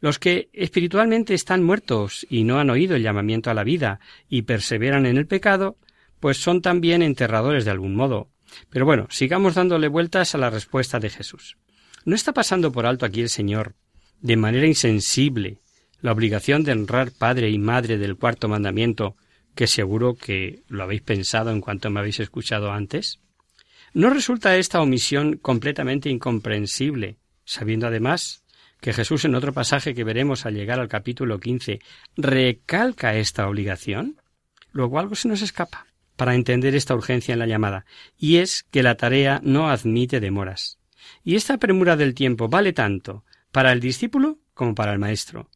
Los 0.00 0.18
que 0.18 0.48
espiritualmente 0.52 1.34
están 1.34 1.62
muertos 1.62 2.26
y 2.28 2.44
no 2.44 2.58
han 2.58 2.70
oído 2.70 2.96
el 2.96 3.02
llamamiento 3.02 3.50
a 3.50 3.54
la 3.54 3.64
vida 3.64 4.00
y 4.28 4.42
perseveran 4.42 5.06
en 5.06 5.16
el 5.16 5.26
pecado, 5.26 5.76
pues 6.20 6.38
son 6.38 6.62
también 6.62 7.02
enterradores 7.02 7.64
de 7.64 7.70
algún 7.70 7.94
modo. 7.94 8.28
Pero 8.70 8.84
bueno, 8.84 9.06
sigamos 9.10 9.54
dándole 9.54 9.88
vueltas 9.88 10.34
a 10.34 10.38
la 10.38 10.50
respuesta 10.50 10.98
de 10.98 11.10
Jesús. 11.10 11.56
¿No 12.04 12.14
está 12.14 12.32
pasando 12.32 12.72
por 12.72 12.86
alto 12.86 13.04
aquí 13.04 13.20
el 13.20 13.28
Señor, 13.28 13.74
de 14.20 14.36
manera 14.36 14.66
insensible, 14.66 15.60
la 16.00 16.12
obligación 16.12 16.62
de 16.62 16.72
honrar 16.72 17.10
padre 17.12 17.50
y 17.50 17.58
madre 17.58 17.98
del 17.98 18.16
cuarto 18.16 18.48
mandamiento 18.48 19.16
que 19.54 19.66
seguro 19.66 20.14
que 20.14 20.62
lo 20.68 20.84
habéis 20.84 21.02
pensado 21.02 21.50
en 21.50 21.60
cuanto 21.60 21.90
me 21.90 22.00
habéis 22.00 22.20
escuchado 22.20 22.70
antes? 22.72 23.20
¿No 23.92 24.10
resulta 24.10 24.56
esta 24.56 24.80
omisión 24.80 25.36
completamente 25.38 26.10
incomprensible, 26.10 27.16
sabiendo 27.44 27.86
además 27.86 28.44
que 28.80 28.92
Jesús 28.92 29.24
en 29.24 29.34
otro 29.34 29.52
pasaje 29.52 29.94
que 29.94 30.04
veremos 30.04 30.46
al 30.46 30.54
llegar 30.54 30.80
al 30.80 30.88
capítulo 30.88 31.40
15 31.40 31.80
recalca 32.16 33.16
esta 33.16 33.48
obligación? 33.48 34.20
Luego 34.72 34.98
algo 34.98 35.14
se 35.14 35.28
nos 35.28 35.42
escapa 35.42 35.86
para 36.16 36.34
entender 36.34 36.74
esta 36.74 36.94
urgencia 36.94 37.32
en 37.32 37.38
la 37.38 37.46
llamada, 37.46 37.84
y 38.16 38.38
es 38.38 38.64
que 38.70 38.82
la 38.82 38.96
tarea 38.96 39.40
no 39.44 39.70
admite 39.70 40.18
demoras. 40.18 40.78
Y 41.22 41.36
esta 41.36 41.58
premura 41.58 41.96
del 41.96 42.14
tiempo 42.14 42.48
vale 42.48 42.72
tanto 42.72 43.24
para 43.52 43.72
el 43.72 43.80
discípulo 43.80 44.38
como 44.52 44.74
para 44.74 44.92
el 44.92 44.98
maestro. 44.98 45.48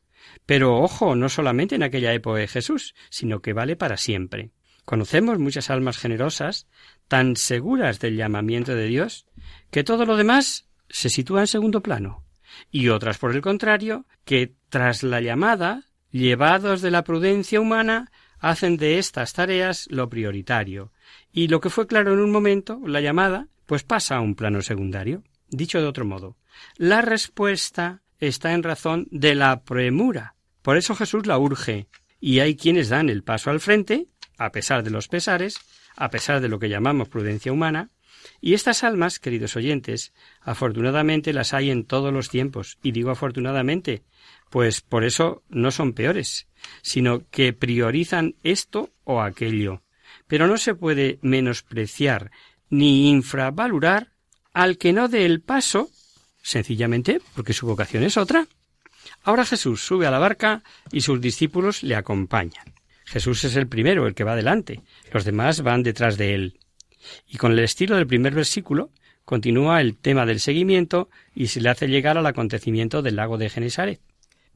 Pero 0.46 0.78
ojo, 0.78 1.16
no 1.16 1.28
solamente 1.28 1.74
en 1.74 1.82
aquella 1.82 2.12
época 2.12 2.38
de 2.38 2.48
Jesús, 2.48 2.94
sino 3.10 3.42
que 3.42 3.52
vale 3.52 3.74
para 3.74 3.96
siempre. 3.96 4.52
Conocemos 4.84 5.38
muchas 5.38 5.70
almas 5.70 5.98
generosas, 5.98 6.66
tan 7.08 7.36
seguras 7.36 8.00
del 8.00 8.16
llamamiento 8.16 8.74
de 8.74 8.86
Dios, 8.86 9.26
que 9.70 9.84
todo 9.84 10.06
lo 10.06 10.16
demás 10.16 10.68
se 10.88 11.08
sitúa 11.08 11.40
en 11.40 11.46
segundo 11.46 11.82
plano, 11.82 12.24
y 12.70 12.88
otras, 12.88 13.18
por 13.18 13.34
el 13.34 13.40
contrario, 13.40 14.06
que 14.24 14.54
tras 14.68 15.02
la 15.02 15.20
llamada, 15.20 15.84
llevados 16.10 16.82
de 16.82 16.90
la 16.90 17.04
prudencia 17.04 17.60
humana, 17.60 18.10
hacen 18.38 18.76
de 18.76 18.98
estas 18.98 19.32
tareas 19.32 19.86
lo 19.90 20.08
prioritario, 20.08 20.92
y 21.32 21.48
lo 21.48 21.60
que 21.60 21.70
fue 21.70 21.86
claro 21.86 22.12
en 22.12 22.20
un 22.20 22.30
momento, 22.30 22.80
la 22.84 23.00
llamada, 23.00 23.48
pues 23.66 23.84
pasa 23.84 24.16
a 24.16 24.20
un 24.20 24.34
plano 24.34 24.62
secundario. 24.62 25.22
Dicho 25.48 25.80
de 25.80 25.86
otro 25.86 26.04
modo, 26.04 26.36
la 26.76 27.02
respuesta 27.02 28.02
está 28.18 28.52
en 28.52 28.62
razón 28.62 29.08
de 29.10 29.34
la 29.34 29.62
premura. 29.62 30.34
Por 30.62 30.76
eso 30.76 30.94
Jesús 30.94 31.26
la 31.26 31.38
urge, 31.38 31.88
y 32.20 32.40
hay 32.40 32.56
quienes 32.56 32.88
dan 32.88 33.08
el 33.08 33.22
paso 33.22 33.50
al 33.50 33.60
frente, 33.60 34.06
a 34.38 34.50
pesar 34.50 34.82
de 34.82 34.90
los 34.90 35.08
pesares, 35.08 35.58
a 35.96 36.10
pesar 36.10 36.40
de 36.40 36.48
lo 36.48 36.58
que 36.58 36.68
llamamos 36.68 37.08
prudencia 37.08 37.52
humana, 37.52 37.90
y 38.40 38.54
estas 38.54 38.84
almas, 38.84 39.18
queridos 39.18 39.56
oyentes, 39.56 40.12
afortunadamente 40.40 41.32
las 41.32 41.54
hay 41.54 41.70
en 41.70 41.84
todos 41.84 42.12
los 42.12 42.28
tiempos, 42.28 42.78
y 42.82 42.92
digo 42.92 43.10
afortunadamente, 43.10 44.02
pues 44.50 44.80
por 44.80 45.04
eso 45.04 45.42
no 45.48 45.70
son 45.70 45.92
peores, 45.92 46.46
sino 46.82 47.22
que 47.30 47.52
priorizan 47.52 48.34
esto 48.42 48.90
o 49.04 49.22
aquello. 49.22 49.82
Pero 50.26 50.46
no 50.46 50.56
se 50.56 50.74
puede 50.74 51.18
menospreciar 51.22 52.30
ni 52.68 53.10
infravalorar 53.10 54.12
al 54.52 54.78
que 54.78 54.92
no 54.92 55.08
dé 55.08 55.24
el 55.24 55.40
paso, 55.40 55.90
sencillamente 56.42 57.20
porque 57.34 57.52
su 57.52 57.66
vocación 57.66 58.02
es 58.02 58.16
otra. 58.16 58.46
Ahora 59.24 59.44
Jesús 59.44 59.84
sube 59.84 60.06
a 60.06 60.10
la 60.10 60.18
barca 60.18 60.62
y 60.90 61.00
sus 61.00 61.20
discípulos 61.20 61.82
le 61.82 61.96
acompañan. 61.96 62.74
Jesús 63.04 63.44
es 63.44 63.56
el 63.56 63.68
primero, 63.68 64.06
el 64.06 64.14
que 64.14 64.24
va 64.24 64.36
delante, 64.36 64.80
los 65.12 65.24
demás 65.24 65.62
van 65.62 65.82
detrás 65.82 66.16
de 66.16 66.34
él. 66.34 66.58
Y 67.28 67.36
con 67.36 67.52
el 67.52 67.58
estilo 67.60 67.96
del 67.96 68.06
primer 68.06 68.34
versículo 68.34 68.90
continúa 69.24 69.80
el 69.80 69.96
tema 69.96 70.26
del 70.26 70.40
seguimiento 70.40 71.08
y 71.34 71.48
se 71.48 71.60
le 71.60 71.68
hace 71.68 71.88
llegar 71.88 72.18
al 72.18 72.26
acontecimiento 72.26 73.02
del 73.02 73.16
lago 73.16 73.38
de 73.38 73.50
Genesaret. 73.50 74.00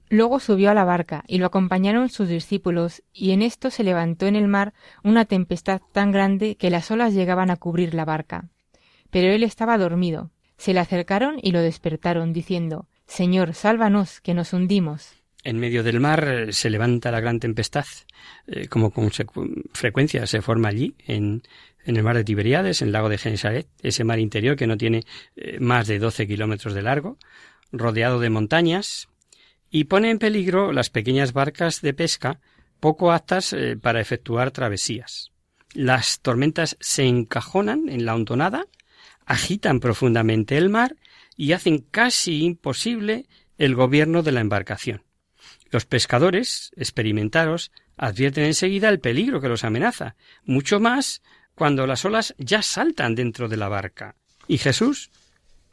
Luego 0.09 0.39
subió 0.39 0.71
a 0.71 0.75
la 0.75 0.85
barca 0.85 1.25
y 1.27 1.39
lo 1.39 1.47
acompañaron 1.47 2.09
sus 2.09 2.29
discípulos, 2.29 3.03
y 3.13 3.33
en 3.33 3.43
esto 3.43 3.71
se 3.71 3.83
levantó 3.83 4.27
en 4.27 4.37
el 4.37 4.47
mar 4.47 4.73
una 5.03 5.25
tempestad 5.25 5.81
tan 5.93 6.13
grande 6.13 6.57
que 6.57 6.71
las 6.71 6.91
olas 6.91 7.13
llegaban 7.13 7.51
a 7.51 7.57
cubrir 7.57 7.93
la 7.93 8.05
barca. 8.05 8.49
Pero 9.11 9.33
él 9.33 9.43
estaba 9.43 9.79
dormido. 9.79 10.31
Se 10.59 10.73
le 10.73 10.81
acercaron 10.81 11.39
y 11.43 11.51
lo 11.51 11.61
despertaron, 11.61 12.33
diciendo 12.33 12.87
Señor, 13.07 13.55
sálvanos, 13.55 14.21
que 14.21 14.35
nos 14.35 14.53
hundimos. 14.53 15.13
En 15.43 15.59
medio 15.61 15.85
del 15.85 16.01
mar 16.01 16.27
eh, 16.27 16.53
se 16.53 16.71
levanta 16.71 17.13
la 17.13 17.21
gran 17.21 17.39
tempestad, 17.39 17.85
eh, 18.49 18.67
como 18.69 18.91
con 18.91 19.11
frecuencia 19.73 20.27
se 20.27 20.43
forma 20.43 20.69
allí, 20.69 20.95
en, 21.07 21.43
en, 21.87 21.97
el 21.97 22.03
mar 22.03 22.17
de 22.17 22.25
Tiberíades, 22.25 22.83
en 22.83 22.89
el 22.89 22.93
lago 22.93 23.09
de 23.09 23.19
Genesaret, 23.19 23.69
ese 23.83 24.05
mar 24.05 24.19
interior 24.19 24.57
que 24.57 24.67
no 24.67 24.77
tiene 24.77 25.05
eh, 25.37 25.59
más 25.61 25.87
de 25.87 25.99
doce 25.99 26.27
kilómetros 26.27 26.75
de 26.75 26.83
largo, 26.83 27.19
rodeado 27.73 28.21
de 28.21 28.31
montañas, 28.31 29.09
y 29.71 29.85
pone 29.85 30.11
en 30.11 30.19
peligro 30.19 30.73
las 30.73 30.91
pequeñas 30.91 31.33
barcas 31.33 31.81
de 31.81 31.95
pesca 31.95 32.41
poco 32.81 33.13
aptas 33.13 33.57
para 33.81 34.01
efectuar 34.01 34.51
travesías. 34.51 35.33
Las 35.75 36.21
tormentas 36.21 36.77
se 36.81 37.05
encajonan 37.05 37.89
en 37.89 38.07
la 38.07 38.15
hontonada, 38.15 38.67
agitan 39.27 39.81
profundamente 39.81 40.57
el 40.57 40.71
mar 40.71 40.97
y 41.37 41.53
hacen 41.53 41.79
casi 41.79 42.45
imposible 42.45 43.27
el 43.59 43.75
gobierno 43.75 44.23
de 44.23 44.33
la 44.33 44.41
embarcación. 44.41 45.03
Los 45.71 45.85
pescadores, 45.85 46.71
experimentados, 46.77 47.73
advierten 47.97 48.45
enseguida 48.45 48.89
el 48.89 49.01
peligro 49.01 49.41
que 49.41 49.49
los 49.49 49.65
amenaza, 49.65 50.17
mucho 50.45 50.81
más 50.81 51.23
cuando 51.57 51.87
las 51.87 52.05
olas 52.05 52.35
ya 52.39 52.63
saltan 52.63 53.17
dentro 53.17 53.49
de 53.49 53.57
la 53.57 53.69
barca. 53.69 54.15
Y 54.47 54.59
Jesús 54.59 55.11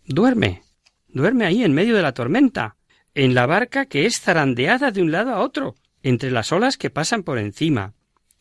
duerme, 0.07 0.63
duerme 1.09 1.45
ahí 1.45 1.63
en 1.63 1.73
medio 1.73 1.95
de 1.95 2.01
la 2.01 2.13
tormenta, 2.13 2.77
en 3.13 3.35
la 3.35 3.45
barca 3.45 3.85
que 3.85 4.07
es 4.07 4.19
zarandeada 4.19 4.89
de 4.91 5.01
un 5.01 5.11
lado 5.11 5.31
a 5.31 5.41
otro, 5.41 5.75
entre 6.01 6.31
las 6.31 6.51
olas 6.51 6.77
que 6.77 6.89
pasan 6.89 7.21
por 7.23 7.37
encima. 7.37 7.93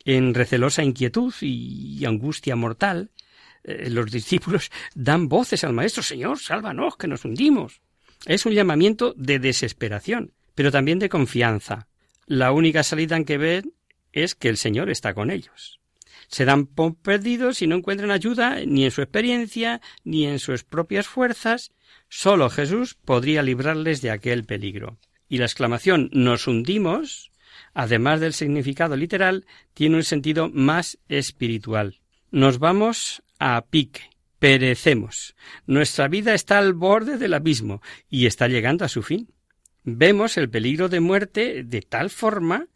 En 0.05 0.35
recelosa 0.35 0.83
inquietud 0.83 1.35
y 1.43 2.05
angustia 2.07 2.57
mortal, 2.57 3.11
eh, 3.65 3.91
los 3.91 4.11
discípulos 4.11 4.71
dan 4.95 5.29
voces 5.29 5.65
al 5.65 5.73
Maestro, 5.73 6.03
Señor, 6.03 6.39
sálvanos, 6.39 6.97
que 6.97 7.09
nos 7.09 7.25
hundimos. 7.25 7.81
Es 8.25 8.47
un 8.47 8.53
llamamiento 8.53 9.15
de 9.17 9.41
desesperación, 9.41 10.33
pero 10.55 10.71
también 10.71 11.01
de 11.01 11.09
confianza. 11.09 11.89
La 12.27 12.53
única 12.53 12.85
salida 12.85 13.17
en 13.17 13.25
que 13.25 13.37
ven 13.37 13.75
es 14.13 14.37
que 14.37 14.49
el 14.49 14.57
Señor 14.57 14.91
está 14.91 15.13
con 15.13 15.31
ellos. 15.31 15.82
Se 16.33 16.47
dan 16.47 16.65
por 16.65 16.97
perdidos 16.97 17.61
y 17.61 17.67
no 17.67 17.77
encuentran 17.77 18.11
ayuda 18.11 18.61
ni 18.67 18.87
en 18.87 18.91
su 18.91 19.03
experiencia 19.03 19.83
ni 20.03 20.27
en 20.27 20.39
sus 20.39 20.65
propias 20.65 21.07
fuerzas. 21.07 21.73
Solo 22.09 22.49
Jesús 22.49 22.95
podría 22.95 23.43
librarles 23.43 24.01
de 24.01 24.11
aquel 24.11 24.45
peligro. 24.45 24.99
Y 25.29 25.37
la 25.37 25.45
exclamación 25.45 26.09
nos 26.11 26.47
hundimos, 26.47 27.31
además 27.75 28.21
del 28.21 28.33
significado 28.33 28.97
literal, 28.97 29.45
tiene 29.75 29.97
un 29.97 30.05
sentido 30.05 30.49
más 30.49 30.99
espiritual. 31.09 32.01
Nos 32.31 32.59
vamos 32.59 33.23
a 33.39 33.67
pique. 33.67 34.01
Perecemos. 34.39 35.37
Nuestra 35.67 36.09
vida 36.09 36.33
está 36.33 36.57
al 36.57 36.73
borde 36.73 37.19
del 37.19 37.35
abismo 37.35 37.83
y 38.09 38.25
está 38.25 38.49
llegando 38.49 38.87
a 38.87 38.89
su 38.89 39.03
fin. 39.03 39.29
Vemos 39.85 40.37
el 40.37 40.49
peligro 40.49 40.89
de 40.89 41.01
muerte 41.01 41.65
de 41.65 41.83
tal 41.83 42.11
forma 42.11 42.67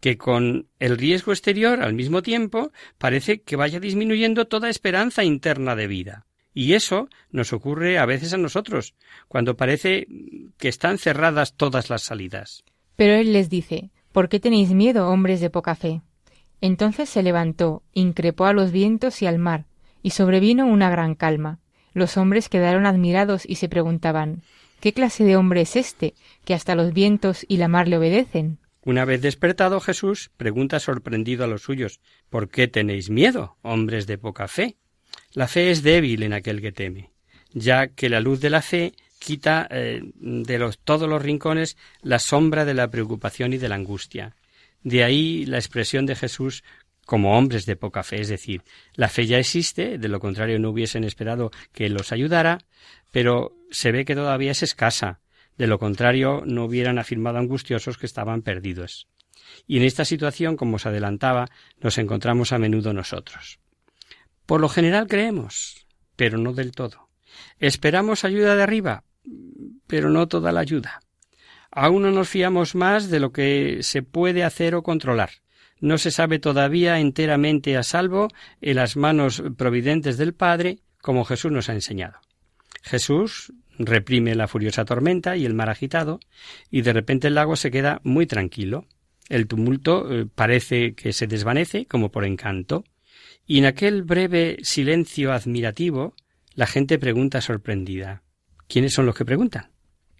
que 0.00 0.18
con 0.18 0.68
el 0.80 0.98
riesgo 0.98 1.32
exterior 1.32 1.82
al 1.82 1.94
mismo 1.94 2.22
tiempo 2.22 2.72
parece 2.98 3.42
que 3.42 3.56
vaya 3.56 3.78
disminuyendo 3.78 4.46
toda 4.46 4.68
esperanza 4.68 5.22
interna 5.22 5.76
de 5.76 5.86
vida. 5.86 6.26
Y 6.52 6.72
eso 6.72 7.08
nos 7.30 7.52
ocurre 7.52 7.98
a 7.98 8.06
veces 8.06 8.32
a 8.32 8.38
nosotros, 8.38 8.94
cuando 9.28 9.56
parece 9.56 10.08
que 10.58 10.68
están 10.68 10.98
cerradas 10.98 11.54
todas 11.54 11.90
las 11.90 12.02
salidas. 12.02 12.64
Pero 12.96 13.14
él 13.14 13.32
les 13.32 13.48
dice 13.50 13.90
¿Por 14.10 14.30
qué 14.30 14.40
tenéis 14.40 14.70
miedo, 14.70 15.10
hombres 15.10 15.40
de 15.40 15.50
poca 15.50 15.74
fe? 15.74 16.00
Entonces 16.62 17.10
se 17.10 17.22
levantó, 17.22 17.82
increpó 17.92 18.46
a 18.46 18.54
los 18.54 18.72
vientos 18.72 19.20
y 19.20 19.26
al 19.26 19.38
mar, 19.38 19.66
y 20.02 20.10
sobrevino 20.10 20.66
una 20.66 20.88
gran 20.88 21.14
calma. 21.14 21.60
Los 21.92 22.16
hombres 22.16 22.48
quedaron 22.48 22.86
admirados 22.86 23.44
y 23.46 23.56
se 23.56 23.68
preguntaban 23.68 24.42
¿Qué 24.80 24.92
clase 24.92 25.24
de 25.24 25.36
hombre 25.36 25.62
es 25.62 25.76
este, 25.76 26.14
que 26.44 26.54
hasta 26.54 26.74
los 26.74 26.92
vientos 26.92 27.44
y 27.48 27.56
la 27.56 27.68
mar 27.68 27.88
le 27.88 27.98
obedecen? 27.98 28.58
Una 28.84 29.04
vez 29.04 29.20
despertado 29.20 29.80
Jesús 29.80 30.30
pregunta 30.36 30.78
sorprendido 30.78 31.44
a 31.44 31.48
los 31.48 31.62
suyos 31.62 31.98
¿Por 32.30 32.48
qué 32.48 32.68
tenéis 32.68 33.10
miedo, 33.10 33.56
hombres 33.62 34.06
de 34.06 34.18
poca 34.18 34.46
fe? 34.46 34.76
La 35.32 35.48
fe 35.48 35.70
es 35.70 35.82
débil 35.82 36.22
en 36.22 36.32
aquel 36.32 36.60
que 36.60 36.72
teme, 36.72 37.10
ya 37.52 37.88
que 37.88 38.08
la 38.08 38.20
luz 38.20 38.40
de 38.40 38.50
la 38.50 38.62
fe 38.62 38.92
quita 39.18 39.66
eh, 39.70 40.02
de 40.14 40.58
los, 40.58 40.78
todos 40.78 41.08
los 41.08 41.22
rincones 41.22 41.76
la 42.02 42.18
sombra 42.18 42.64
de 42.64 42.74
la 42.74 42.90
preocupación 42.90 43.52
y 43.52 43.58
de 43.58 43.68
la 43.68 43.74
angustia. 43.74 44.36
De 44.82 45.02
ahí 45.02 45.46
la 45.46 45.58
expresión 45.58 46.06
de 46.06 46.14
Jesús 46.14 46.62
como 47.06 47.38
hombres 47.38 47.66
de 47.66 47.76
poca 47.76 48.02
fe, 48.02 48.20
es 48.20 48.28
decir, 48.28 48.62
la 48.94 49.08
fe 49.08 49.26
ya 49.26 49.38
existe, 49.38 49.96
de 49.96 50.08
lo 50.08 50.18
contrario 50.18 50.58
no 50.58 50.70
hubiesen 50.70 51.04
esperado 51.04 51.52
que 51.72 51.88
los 51.88 52.12
ayudara, 52.12 52.58
pero 53.10 53.56
se 53.70 53.92
ve 53.92 54.04
que 54.04 54.14
todavía 54.14 54.52
es 54.52 54.62
escasa, 54.62 55.20
de 55.56 55.66
lo 55.66 55.78
contrario 55.78 56.42
no 56.46 56.64
hubieran 56.64 56.98
afirmado 56.98 57.38
angustiosos 57.38 57.98
que 57.98 58.06
estaban 58.06 58.42
perdidos. 58.42 59.08
Y 59.66 59.78
en 59.78 59.84
esta 59.84 60.04
situación, 60.04 60.56
como 60.56 60.76
os 60.76 60.86
adelantaba, 60.86 61.46
nos 61.80 61.98
encontramos 61.98 62.52
a 62.52 62.58
menudo 62.58 62.92
nosotros. 62.92 63.58
Por 64.44 64.60
lo 64.60 64.68
general 64.68 65.06
creemos, 65.06 65.86
pero 66.14 66.38
no 66.38 66.52
del 66.52 66.72
todo. 66.72 67.08
Esperamos 67.58 68.24
ayuda 68.24 68.56
de 68.56 68.62
arriba, 68.62 69.04
pero 69.86 70.10
no 70.10 70.28
toda 70.28 70.52
la 70.52 70.60
ayuda. 70.60 71.00
Aún 71.70 72.02
no 72.02 72.10
nos 72.10 72.28
fiamos 72.28 72.74
más 72.74 73.10
de 73.10 73.20
lo 73.20 73.32
que 73.32 73.78
se 73.82 74.02
puede 74.02 74.44
hacer 74.44 74.74
o 74.74 74.82
controlar 74.82 75.30
no 75.80 75.98
se 75.98 76.10
sabe 76.10 76.38
todavía 76.38 76.98
enteramente 77.00 77.76
a 77.76 77.82
salvo 77.82 78.28
en 78.60 78.76
las 78.76 78.96
manos 78.96 79.42
providentes 79.56 80.16
del 80.16 80.34
Padre, 80.34 80.78
como 81.00 81.24
Jesús 81.24 81.52
nos 81.52 81.68
ha 81.68 81.74
enseñado. 81.74 82.18
Jesús 82.86 83.52
reprime 83.78 84.36
la 84.36 84.46
furiosa 84.46 84.84
tormenta 84.84 85.36
y 85.36 85.44
el 85.44 85.54
mar 85.54 85.68
agitado, 85.68 86.20
y 86.70 86.82
de 86.82 86.92
repente 86.92 87.28
el 87.28 87.34
lago 87.34 87.56
se 87.56 87.72
queda 87.72 88.00
muy 88.04 88.26
tranquilo. 88.26 88.86
El 89.28 89.48
tumulto 89.48 90.10
eh, 90.10 90.26
parece 90.32 90.94
que 90.94 91.12
se 91.12 91.26
desvanece 91.26 91.86
como 91.86 92.12
por 92.12 92.24
encanto, 92.24 92.84
y 93.44 93.58
en 93.58 93.66
aquel 93.66 94.04
breve 94.04 94.58
silencio 94.62 95.32
admirativo 95.32 96.14
la 96.54 96.66
gente 96.66 96.98
pregunta 96.98 97.40
sorprendida 97.40 98.22
¿Quiénes 98.68 98.94
son 98.94 99.06
los 99.06 99.16
que 99.16 99.24
preguntan? 99.24 99.70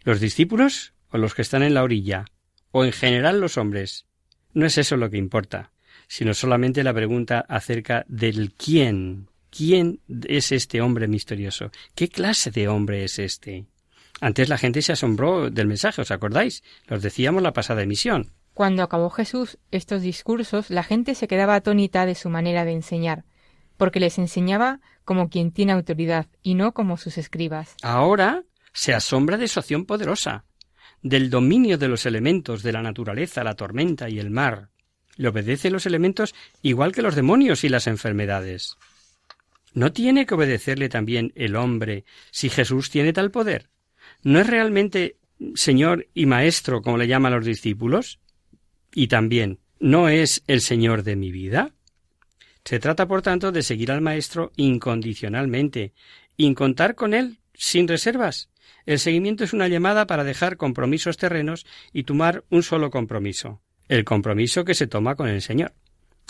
¿Los 0.03 0.21
discípulos 0.21 0.93
o 1.11 1.19
los 1.19 1.35
que 1.35 1.43
están 1.43 1.63
en 1.63 1.75
la 1.75 1.85
orilla? 1.85 2.25
¿O 2.73 2.85
en 2.85 2.93
general 2.93 3.41
los 3.41 3.59
hombres? 3.59 4.07
No 4.53 4.67
es 4.67 4.77
eso 4.77 4.97
lo 4.97 5.09
que 5.09 5.19
importa, 5.19 5.73
sino 6.09 6.35
solamente 6.35 6.85
la 6.85 6.95
pregunta 6.95 7.45
acerca 7.49 8.05
del 8.09 8.53
quién. 8.55 9.29
¿Quién 9.57 10.01
es 10.29 10.53
este 10.53 10.81
hombre 10.81 11.09
misterioso? 11.09 11.71
¿Qué 11.95 12.09
clase 12.09 12.51
de 12.51 12.69
hombre 12.69 13.05
es 13.05 13.19
este? 13.19 13.65
Antes 14.21 14.49
la 14.49 14.59
gente 14.59 14.83
se 14.83 14.93
asombró 14.93 15.51
del 15.51 15.67
mensaje, 15.67 16.03
¿os 16.03 16.11
acordáis? 16.11 16.63
Los 16.87 17.03
decíamos 17.03 17.43
la 17.43 17.53
pasada 17.53 17.83
emisión. 17.83 18.33
Cuando 18.53 18.83
acabó 18.83 19.09
Jesús 19.11 19.59
estos 19.71 20.03
discursos, 20.03 20.69
la 20.71 20.83
gente 20.83 21.15
se 21.15 21.29
quedaba 21.29 21.55
atónita 21.55 22.07
de 22.07 22.15
su 22.15 22.29
manera 22.29 22.65
de 22.65 22.73
enseñar, 22.73 23.25
porque 23.77 24.01
les 24.01 24.19
enseñaba 24.19 24.81
como 25.05 25.29
quien 25.29 25.53
tiene 25.53 25.73
autoridad 25.73 26.27
y 26.43 26.55
no 26.55 26.73
como 26.73 26.97
sus 26.97 27.17
escribas. 27.17 27.77
Ahora 27.83 28.45
se 28.73 28.95
asombra 28.95 29.37
de 29.39 29.49
su 29.49 29.61
acción 29.61 29.87
poderosa 29.87 30.45
del 31.03 31.31
dominio 31.31 31.79
de 31.79 31.89
los 31.89 32.05
elementos 32.05 32.63
de 32.63 32.73
la 32.73 32.83
naturaleza, 32.83 33.45
la 33.45 33.55
tormenta 33.55 34.09
y 34.09 34.19
el 34.19 34.31
mar. 34.31 34.71
Le 35.17 35.29
obedece 35.29 35.71
los 35.71 35.87
elementos 35.87 36.35
igual 36.63 36.93
que 36.93 37.03
los 37.03 37.15
demonios 37.15 37.65
y 37.65 37.69
las 37.69 37.87
enfermedades. 37.87 38.77
¿No 39.77 39.93
tiene 39.93 40.25
que 40.25 40.35
obedecerle 40.35 40.89
también 40.89 41.33
el 41.35 41.55
hombre 41.55 42.07
si 42.31 42.49
Jesús 42.49 42.89
tiene 42.89 43.13
tal 43.13 43.31
poder? 43.31 43.69
¿No 44.23 44.41
es 44.41 44.47
realmente 44.47 45.19
Señor 45.55 46.09
y 46.15 46.25
Maestro, 46.25 46.81
como 46.81 46.97
le 46.97 47.07
llaman 47.07 47.35
los 47.35 47.45
discípulos? 47.45 48.19
Y 48.95 49.09
también, 49.09 49.59
¿no 49.79 50.09
es 50.09 50.43
el 50.47 50.63
Señor 50.63 51.03
de 51.03 51.17
mi 51.17 51.31
vida? 51.31 51.75
Se 52.65 52.79
trata, 52.79 53.07
por 53.07 53.21
tanto, 53.21 53.53
de 53.53 53.63
seguir 53.63 53.93
al 53.93 54.01
Maestro 54.01 54.51
incondicionalmente, 54.57 55.93
y 56.39 56.55
contar 56.55 56.95
con 56.95 57.13
Él 57.13 57.41
sin 57.53 57.87
reservas. 57.87 58.49
El 58.87 58.99
seguimiento 58.99 59.45
es 59.45 59.53
una 59.53 59.69
llamada 59.69 60.07
para 60.07 60.25
dejar 60.25 60.57
compromisos 60.57 61.19
terrenos 61.19 61.67
y 61.93 62.05
tomar 62.05 62.45
un 62.49 62.63
solo 62.63 62.91
compromiso, 62.91 63.61
el 63.89 64.07
compromiso 64.07 64.65
que 64.65 64.75
se 64.75 64.87
toma 64.87 65.17
con 65.17 65.29
el 65.29 65.43
Señor. 65.43 65.75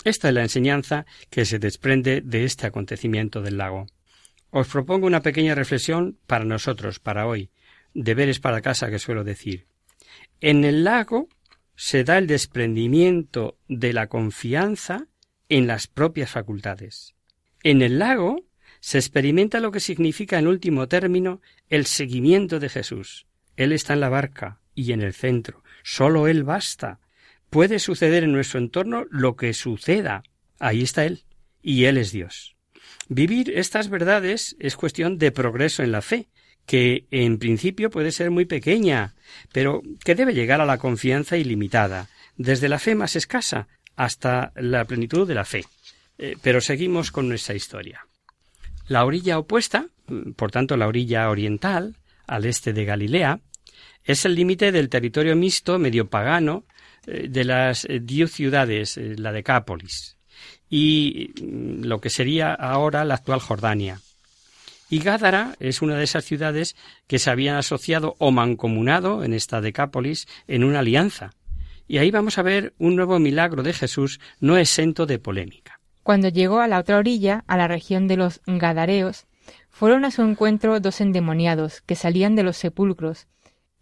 Esta 0.03 0.29
es 0.29 0.33
la 0.33 0.43
enseñanza 0.43 1.05
que 1.29 1.45
se 1.45 1.59
desprende 1.59 2.21
de 2.21 2.43
este 2.43 2.67
acontecimiento 2.67 3.41
del 3.41 3.57
lago. 3.57 3.87
Os 4.49 4.67
propongo 4.67 5.07
una 5.07 5.21
pequeña 5.21 5.55
reflexión 5.55 6.17
para 6.27 6.45
nosotros, 6.45 6.99
para 6.99 7.27
hoy, 7.27 7.49
deberes 7.93 8.39
para 8.39 8.61
casa 8.61 8.89
que 8.89 8.99
suelo 8.99 9.23
decir. 9.23 9.67
En 10.39 10.63
el 10.63 10.83
lago 10.83 11.27
se 11.75 12.03
da 12.03 12.17
el 12.17 12.27
desprendimiento 12.27 13.57
de 13.67 13.93
la 13.93 14.07
confianza 14.07 15.07
en 15.49 15.67
las 15.67 15.87
propias 15.87 16.31
facultades. 16.31 17.15
En 17.63 17.81
el 17.81 17.99
lago 17.99 18.45
se 18.79 18.97
experimenta 18.97 19.59
lo 19.59 19.71
que 19.71 19.79
significa 19.79 20.39
en 20.39 20.47
último 20.47 20.87
término 20.87 21.41
el 21.69 21.85
seguimiento 21.85 22.59
de 22.59 22.69
Jesús. 22.69 23.27
Él 23.55 23.71
está 23.71 23.93
en 23.93 23.99
la 23.99 24.09
barca 24.09 24.59
y 24.75 24.91
en 24.91 25.01
el 25.01 25.13
centro. 25.13 25.63
Solo 25.83 26.27
Él 26.27 26.43
basta. 26.43 26.99
Puede 27.49 27.79
suceder 27.79 28.23
en 28.23 28.31
nuestro 28.31 28.59
entorno 28.59 29.05
lo 29.09 29.35
que 29.35 29.53
suceda. 29.53 30.23
Ahí 30.59 30.81
está 30.81 31.05
Él. 31.05 31.23
Y 31.61 31.85
Él 31.85 31.97
es 31.97 32.11
Dios. 32.11 32.55
Vivir 33.09 33.51
estas 33.55 33.89
verdades 33.89 34.55
es 34.59 34.75
cuestión 34.75 35.17
de 35.17 35.31
progreso 35.31 35.83
en 35.83 35.91
la 35.91 36.01
fe, 36.01 36.27
que 36.65 37.07
en 37.11 37.39
principio 37.39 37.89
puede 37.89 38.11
ser 38.11 38.31
muy 38.31 38.45
pequeña, 38.45 39.15
pero 39.53 39.81
que 40.03 40.15
debe 40.15 40.33
llegar 40.33 40.59
a 40.59 40.65
la 40.65 40.77
confianza 40.77 41.37
ilimitada, 41.37 42.09
desde 42.35 42.67
la 42.67 42.79
fe 42.79 42.95
más 42.95 43.15
escasa 43.15 43.67
hasta 43.95 44.51
la 44.55 44.83
plenitud 44.85 45.27
de 45.27 45.33
la 45.33 45.45
fe. 45.45 45.63
Eh, 46.17 46.35
pero 46.41 46.59
seguimos 46.59 47.11
con 47.11 47.29
nuestra 47.29 47.55
historia. 47.55 48.07
La 48.87 49.05
orilla 49.05 49.39
opuesta, 49.39 49.87
por 50.35 50.51
tanto 50.51 50.75
la 50.77 50.87
orilla 50.87 51.29
oriental, 51.29 51.95
al 52.27 52.45
este 52.45 52.73
de 52.73 52.85
Galilea, 52.85 53.39
es 54.03 54.25
el 54.25 54.35
límite 54.35 54.71
del 54.71 54.89
territorio 54.89 55.35
mixto 55.35 55.79
medio 55.79 56.09
pagano 56.09 56.65
de 57.07 57.43
las 57.43 57.85
eh, 57.85 57.99
diez 58.01 58.31
ciudades, 58.31 58.97
la 58.97 59.31
Decápolis, 59.31 60.17
y 60.69 61.31
mm, 61.41 61.83
lo 61.85 61.99
que 62.01 62.09
sería 62.09 62.53
ahora 62.53 63.05
la 63.05 63.15
actual 63.15 63.39
Jordania. 63.39 64.01
Y 64.89 64.99
Gádara 64.99 65.55
es 65.59 65.81
una 65.81 65.95
de 65.95 66.05
esas 66.05 66.23
ciudades 66.23 66.75
que 67.07 67.19
se 67.19 67.29
habían 67.29 67.57
asociado 67.57 68.15
o 68.19 68.31
mancomunado 68.31 69.23
en 69.23 69.33
esta 69.33 69.59
Decápolis 69.59 70.27
en 70.47 70.63
una 70.63 70.79
alianza. 70.79 71.31
Y 71.87 71.97
ahí 71.97 72.11
vamos 72.11 72.37
a 72.37 72.41
ver 72.41 72.73
un 72.77 72.95
nuevo 72.95 73.19
milagro 73.19 73.63
de 73.63 73.73
Jesús 73.73 74.19
no 74.39 74.57
exento 74.57 75.05
de 75.05 75.19
polémica. 75.19 75.79
Cuando 76.03 76.29
llegó 76.29 76.59
a 76.59 76.67
la 76.67 76.79
otra 76.79 76.97
orilla, 76.97 77.43
a 77.47 77.57
la 77.57 77.67
región 77.67 78.07
de 78.07 78.15
los 78.15 78.39
Gadareos, 78.45 79.25
fueron 79.69 80.05
a 80.05 80.11
su 80.11 80.21
encuentro 80.21 80.79
dos 80.79 81.01
endemoniados 81.01 81.81
que 81.81 81.95
salían 81.95 82.35
de 82.35 82.43
los 82.43 82.57
sepulcros, 82.57 83.27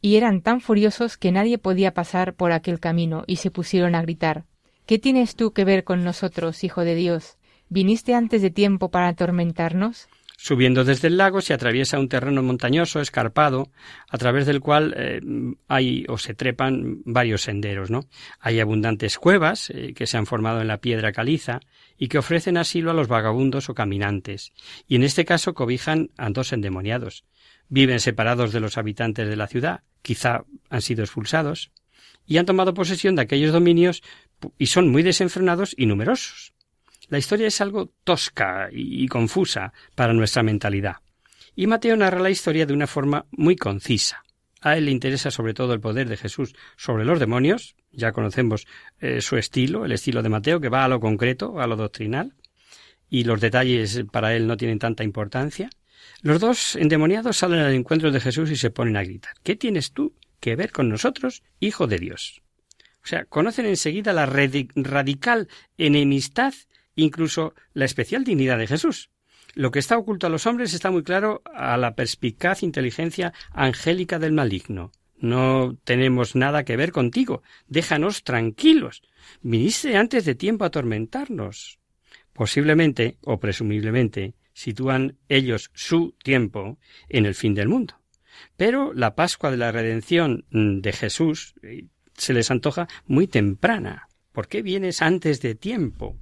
y 0.06 0.18
eran 0.18 0.42
tan 0.42 0.62
furiosos 0.62 1.18
que 1.18 1.32
nadie 1.32 1.58
podía 1.58 1.96
pasar 1.96 2.36
por 2.36 2.52
aquel 2.52 2.80
camino, 2.80 3.24
y 3.26 3.38
se 3.38 3.50
pusieron 3.50 3.96
a 3.96 4.04
gritar 4.04 4.46
¿Qué 4.86 5.00
tienes 5.00 5.36
tú 5.36 5.52
que 5.52 5.66
ver 5.66 5.84
con 5.84 6.04
nosotros, 6.04 6.64
Hijo 6.64 6.82
de 6.82 6.94
Dios? 6.94 7.40
¿Viniste 7.70 8.14
antes 8.14 8.44
de 8.44 8.52
tiempo 8.52 8.92
para 8.92 9.08
atormentarnos? 9.08 10.08
Subiendo 10.38 10.84
desde 10.84 11.08
el 11.08 11.18
lago 11.18 11.42
se 11.42 11.56
atraviesa 11.56 11.98
un 11.98 12.08
terreno 12.08 12.44
montañoso, 12.44 13.02
escarpado, 13.02 13.72
a 14.08 14.20
través 14.20 14.46
del 14.46 14.60
cual 14.60 14.94
eh, 14.96 15.22
hay 15.68 16.06
o 16.08 16.20
se 16.20 16.36
trepan 16.36 17.02
varios 17.04 17.42
senderos, 17.42 17.90
¿no? 17.90 18.02
Hay 18.40 18.60
abundantes 18.60 19.18
cuevas 19.18 19.72
eh, 19.72 19.96
que 19.96 20.06
se 20.06 20.18
han 20.18 20.28
formado 20.28 20.62
en 20.62 20.68
la 20.68 20.82
piedra 20.82 21.14
caliza 21.14 21.62
y 21.98 22.10
que 22.10 22.20
ofrecen 22.20 22.58
asilo 22.58 22.92
a 22.92 22.94
los 22.94 23.08
vagabundos 23.08 23.70
o 23.70 23.74
caminantes, 23.74 24.54
y 24.88 24.98
en 24.98 25.04
este 25.04 25.26
caso 25.26 25.56
cobijan 25.56 26.12
a 26.16 26.30
dos 26.30 26.54
endemoniados. 26.54 27.26
Viven 27.70 28.00
separados 28.00 28.54
de 28.54 28.60
los 28.60 28.78
habitantes 28.78 29.28
de 29.28 29.36
la 29.36 29.48
ciudad, 29.48 29.82
quizá 30.06 30.46
han 30.70 30.82
sido 30.82 31.04
expulsados, 31.04 31.72
y 32.28 32.38
han 32.38 32.46
tomado 32.46 32.74
posesión 32.74 33.16
de 33.16 33.24
aquellos 33.24 33.52
dominios 33.52 34.04
y 34.58 34.68
son 34.68 34.90
muy 34.90 35.02
desenfrenados 35.02 35.74
y 35.78 35.88
numerosos. 35.88 36.54
La 37.10 37.18
historia 37.18 37.48
es 37.48 37.60
algo 37.62 37.92
tosca 38.04 38.70
y 38.72 39.08
confusa 39.08 39.74
para 39.96 40.14
nuestra 40.14 40.44
mentalidad. 40.44 40.98
Y 41.56 41.68
Mateo 41.68 41.96
narra 41.96 42.20
la 42.20 42.30
historia 42.30 42.66
de 42.66 42.74
una 42.74 42.88
forma 42.88 43.26
muy 43.32 43.56
concisa. 43.56 44.24
A 44.62 44.78
él 44.78 44.86
le 44.86 44.92
interesa 44.92 45.30
sobre 45.30 45.54
todo 45.54 45.74
el 45.74 45.80
poder 45.80 46.10
de 46.10 46.18
Jesús 46.18 46.56
sobre 46.76 47.06
los 47.06 47.20
demonios. 47.20 47.76
Ya 47.92 48.12
conocemos 48.12 48.66
eh, 49.00 49.22
su 49.22 49.38
estilo, 49.38 49.86
el 49.86 49.92
estilo 49.92 50.24
de 50.24 50.30
Mateo, 50.30 50.60
que 50.60 50.70
va 50.70 50.84
a 50.84 50.88
lo 50.88 51.00
concreto, 51.00 51.60
a 51.62 51.68
lo 51.68 51.76
doctrinal. 51.76 52.34
Y 53.10 53.24
los 53.24 53.40
detalles 53.40 54.04
para 54.12 54.36
él 54.36 54.48
no 54.48 54.58
tienen 54.58 54.80
tanta 54.80 55.04
importancia. 55.04 55.70
Los 56.22 56.40
dos 56.40 56.76
endemoniados 56.76 57.38
salen 57.38 57.60
al 57.60 57.74
encuentro 57.74 58.12
de 58.12 58.20
Jesús 58.20 58.52
y 58.52 58.56
se 58.56 58.72
ponen 58.72 58.98
a 58.98 59.04
gritar. 59.04 59.34
¿Qué 59.44 59.56
tienes 59.56 59.92
tú 59.92 60.14
que 60.40 60.56
ver 60.56 60.72
con 60.72 60.90
nosotros, 60.90 61.44
hijo 61.60 61.88
de 61.88 62.00
Dios? 62.00 62.42
O 63.04 63.08
sea, 63.08 63.26
conocen 63.26 63.68
enseguida 63.68 64.14
la 64.14 64.26
radical 64.26 65.48
enemistad 65.78 66.54
incluso 66.96 67.54
la 67.74 67.86
especial 67.86 68.24
dignidad 68.24 68.58
de 68.58 68.68
Jesús. 68.68 69.10
Lo 69.54 69.72
que 69.72 69.80
está 69.80 69.98
oculto 69.98 70.28
a 70.28 70.30
los 70.30 70.48
hombres 70.48 70.74
está 70.74 70.92
muy 70.92 71.04
claro 71.04 71.42
a 71.54 71.78
la 71.78 71.96
perspicaz 71.96 72.64
inteligencia 72.64 73.34
angélica 73.52 74.20
del 74.20 74.34
maligno. 74.34 74.92
No 75.18 75.78
tenemos 75.84 76.36
nada 76.36 76.66
que 76.66 76.76
ver 76.76 76.92
contigo. 76.92 77.42
Déjanos 77.68 78.24
tranquilos. 78.24 79.02
Viniste 79.42 79.96
antes 79.96 80.26
de 80.26 80.36
tiempo 80.36 80.66
a 80.66 80.68
atormentarnos. 80.68 81.80
Posiblemente, 82.34 83.18
o 83.22 83.40
presumiblemente, 83.40 84.34
sitúan 84.56 85.18
ellos 85.28 85.70
su 85.74 86.16
tiempo 86.24 86.80
en 87.10 87.26
el 87.26 87.36
fin 87.36 87.54
del 87.54 87.68
mundo. 87.68 88.00
Pero 88.56 88.94
la 88.94 89.14
Pascua 89.14 89.52
de 89.52 89.58
la 89.58 89.72
Redención 89.72 90.46
de 90.50 90.94
Jesús 90.94 91.56
eh, 91.62 91.88
se 92.16 92.34
les 92.34 92.50
antoja 92.50 92.88
muy 93.06 93.28
temprana. 93.28 94.08
¿Por 94.32 94.48
qué 94.48 94.62
vienes 94.62 95.02
antes 95.02 95.42
de 95.42 95.56
tiempo? 95.56 96.18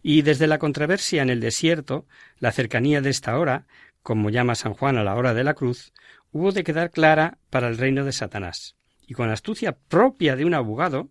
Y 0.00 0.22
desde 0.22 0.46
la 0.46 0.58
controversia 0.58 1.22
en 1.22 1.30
el 1.30 1.40
desierto, 1.40 2.06
la 2.38 2.52
cercanía 2.52 3.00
de 3.00 3.10
esta 3.10 3.36
hora, 3.38 3.66
como 4.02 4.30
llama 4.30 4.54
San 4.54 4.74
Juan 4.74 4.96
a 4.96 5.04
la 5.04 5.16
hora 5.16 5.34
de 5.34 5.44
la 5.44 5.54
cruz, 5.54 5.92
hubo 6.30 6.52
de 6.52 6.64
quedar 6.64 6.90
clara 6.90 7.38
para 7.50 7.68
el 7.68 7.78
reino 7.78 8.04
de 8.04 8.12
Satanás. 8.12 8.76
Y 9.06 9.14
con 9.14 9.28
astucia 9.28 9.76
propia 9.76 10.36
de 10.36 10.44
un 10.44 10.54
abogado, 10.54 11.10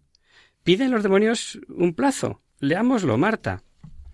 piden 0.63 0.91
los 0.91 1.03
demonios 1.03 1.59
un 1.67 1.93
plazo. 1.93 2.41
Leámoslo, 2.59 3.17
Marta. 3.17 3.63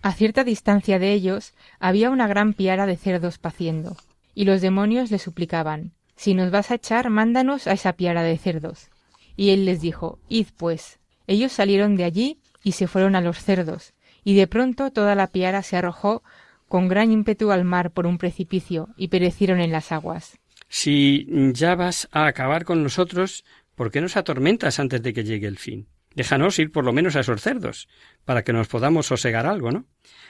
A 0.02 0.14
cierta 0.14 0.44
distancia 0.44 1.00
de 1.00 1.14
ellos 1.14 1.54
había 1.80 2.10
una 2.10 2.28
gran 2.28 2.54
piara 2.54 2.86
de 2.86 2.98
cerdos 2.98 3.38
paciendo, 3.38 3.98
y 4.34 4.46
los 4.46 4.62
demonios 4.62 5.12
le 5.12 5.20
suplicaban 5.20 5.92
Si 6.16 6.34
nos 6.34 6.52
vas 6.52 6.72
a 6.72 6.76
echar, 6.76 7.10
mándanos 7.10 7.68
a 7.68 7.74
esa 7.74 7.94
piara 7.94 8.24
de 8.24 8.38
cerdos. 8.38 8.90
Y 9.36 9.52
él 9.52 9.66
les 9.66 9.82
dijo 9.82 10.20
Id 10.30 10.48
pues. 10.58 11.00
Ellos 11.28 11.52
salieron 11.52 11.96
de 11.96 12.06
allí 12.06 12.40
y 12.64 12.72
se 12.74 12.88
fueron 12.88 13.16
a 13.16 13.22
los 13.22 13.38
cerdos, 13.38 13.94
y 14.24 14.36
de 14.36 14.48
pronto 14.48 14.92
toda 14.92 15.16
la 15.16 15.28
piara 15.28 15.62
se 15.62 15.78
arrojó 15.78 16.24
con 16.68 16.88
gran 16.88 17.12
ímpetu 17.12 17.52
al 17.52 17.64
mar 17.64 17.92
por 17.92 18.08
un 18.08 18.18
precipicio 18.18 18.90
y 18.98 19.08
perecieron 19.08 19.60
en 19.60 19.72
las 19.72 19.92
aguas. 19.92 20.38
Si 20.70 21.28
ya 21.54 21.76
vas 21.76 22.10
a 22.12 22.28
acabar 22.28 22.66
con 22.66 22.84
nosotros, 22.84 23.46
¿por 23.76 23.92
qué 23.92 24.02
nos 24.02 24.18
atormentas 24.18 24.80
antes 24.80 25.02
de 25.02 25.14
que 25.14 25.24
llegue 25.24 25.48
el 25.48 25.58
fin? 25.58 25.88
Déjanos 26.18 26.58
ir 26.58 26.72
por 26.72 26.84
lo 26.84 26.94
menos 26.94 27.16
a 27.16 27.20
esos 27.20 27.40
cerdos, 27.44 27.88
para 28.26 28.44
que 28.44 28.52
nos 28.52 28.68
podamos 28.68 29.06
sosegar 29.06 29.46
algo, 29.46 29.70
¿no? 29.72 29.86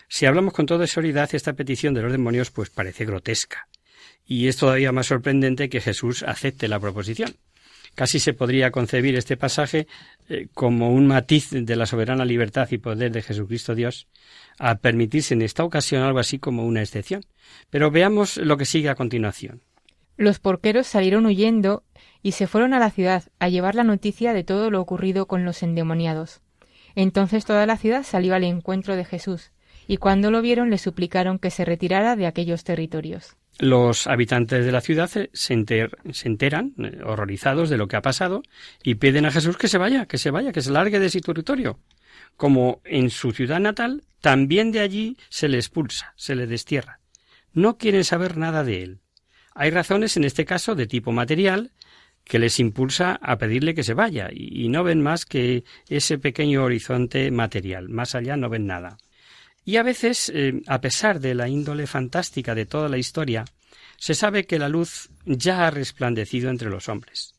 Si 0.09 0.25
hablamos 0.25 0.51
con 0.51 0.65
toda 0.65 0.85
seguridad, 0.85 1.29
esta 1.31 1.53
petición 1.53 1.93
de 1.93 2.01
los 2.01 2.11
demonios 2.11 2.51
pues 2.51 2.69
parece 2.69 3.05
grotesca. 3.05 3.69
Y 4.25 4.49
es 4.49 4.57
todavía 4.57 4.91
más 4.91 5.07
sorprendente 5.07 5.69
que 5.69 5.79
Jesús 5.79 6.23
acepte 6.23 6.67
la 6.67 6.81
proposición. 6.81 7.37
Casi 7.95 8.19
se 8.19 8.33
podría 8.33 8.69
concebir 8.69 9.15
este 9.15 9.37
pasaje 9.37 9.87
eh, 10.27 10.49
como 10.53 10.91
un 10.91 11.07
matiz 11.07 11.51
de 11.51 11.75
la 11.77 11.85
soberana 11.85 12.25
libertad 12.25 12.67
y 12.69 12.79
poder 12.79 13.13
de 13.13 13.21
Jesucristo 13.21 13.73
Dios, 13.73 14.09
a 14.59 14.79
permitirse 14.79 15.35
en 15.35 15.41
esta 15.41 15.63
ocasión 15.63 16.03
algo 16.03 16.19
así 16.19 16.37
como 16.37 16.65
una 16.65 16.81
excepción. 16.81 17.23
Pero 17.69 17.91
veamos 17.91 18.35
lo 18.35 18.57
que 18.57 18.65
sigue 18.65 18.89
a 18.89 18.95
continuación. 18.95 19.61
Los 20.17 20.39
porqueros 20.39 20.87
salieron 20.87 21.27
huyendo 21.27 21.83
y 22.23 22.31
se 22.33 22.47
fueron 22.47 22.73
a 22.73 22.79
la 22.79 22.89
ciudad 22.89 23.23
a 23.39 23.49
llevar 23.49 23.75
la 23.75 23.83
noticia 23.83 24.33
de 24.33 24.43
todo 24.43 24.71
lo 24.71 24.81
ocurrido 24.81 25.27
con 25.27 25.45
los 25.45 25.61
endemoniados. 25.61 26.41
Entonces 26.95 27.45
toda 27.45 27.67
la 27.67 27.77
ciudad 27.77 28.03
salió 28.03 28.33
al 28.33 28.43
encuentro 28.43 28.95
de 28.95 29.05
Jesús, 29.05 29.51
y 29.87 29.97
cuando 29.97 30.31
lo 30.31 30.41
vieron 30.41 30.71
le 30.71 30.79
suplicaron 30.79 31.37
que 31.37 31.51
se 31.51 31.63
retirara 31.63 32.15
de 32.15 32.25
aquellos 32.25 32.63
territorios. 32.63 33.37
Los 33.59 34.07
habitantes 34.07 34.65
de 34.65 34.71
la 34.71 34.81
ciudad 34.81 35.09
se, 35.09 35.53
enteran, 35.53 36.73
eh, 36.77 36.99
horrorizados 37.03 37.69
de 37.69 37.77
lo 37.77 37.87
que 37.87 37.95
ha 37.95 38.01
pasado, 38.01 38.41
y 38.83 38.95
piden 38.95 39.25
a 39.25 39.31
Jesús 39.31 39.57
que 39.57 39.67
se 39.67 39.77
vaya, 39.77 40.07
que 40.07 40.17
se 40.17 40.31
vaya, 40.31 40.51
que 40.51 40.61
se 40.61 40.71
largue 40.71 40.99
de 40.99 41.09
su 41.09 41.21
territorio. 41.21 41.79
Como 42.35 42.81
en 42.83 43.09
su 43.11 43.31
ciudad 43.31 43.59
natal, 43.59 44.03
también 44.21 44.71
de 44.71 44.79
allí 44.79 45.17
se 45.29 45.47
le 45.47 45.57
expulsa, 45.57 46.13
se 46.15 46.35
le 46.35 46.47
destierra. 46.47 46.99
No 47.53 47.77
quieren 47.77 48.03
saber 48.03 48.37
nada 48.37 48.63
de 48.63 48.83
él. 48.83 48.99
Hay 49.59 49.71
razones 49.71 50.15
en 50.17 50.23
este 50.23 50.45
caso 50.45 50.75
de 50.75 50.85
tipo 50.85 51.11
material 51.11 51.71
que 52.23 52.37
les 52.37 52.59
impulsa 52.59 53.17
a 53.19 53.39
pedirle 53.39 53.73
que 53.73 53.83
se 53.83 53.95
vaya 53.95 54.29
y 54.31 54.67
no 54.69 54.83
ven 54.83 55.01
más 55.01 55.25
que 55.25 55.63
ese 55.89 56.19
pequeño 56.19 56.63
horizonte 56.63 57.31
material. 57.31 57.89
Más 57.89 58.13
allá 58.13 58.37
no 58.37 58.49
ven 58.49 58.67
nada. 58.67 58.99
Y 59.65 59.77
a 59.77 59.83
veces, 59.83 60.31
eh, 60.33 60.61
a 60.67 60.79
pesar 60.79 61.19
de 61.19 61.33
la 61.33 61.49
índole 61.49 61.87
fantástica 61.87 62.53
de 62.53 62.67
toda 62.67 62.87
la 62.87 62.99
historia, 62.99 63.45
se 63.97 64.13
sabe 64.13 64.45
que 64.45 64.59
la 64.59 64.69
luz 64.69 65.09
ya 65.25 65.65
ha 65.65 65.71
resplandecido 65.71 66.51
entre 66.51 66.69
los 66.69 66.87
hombres, 66.87 67.33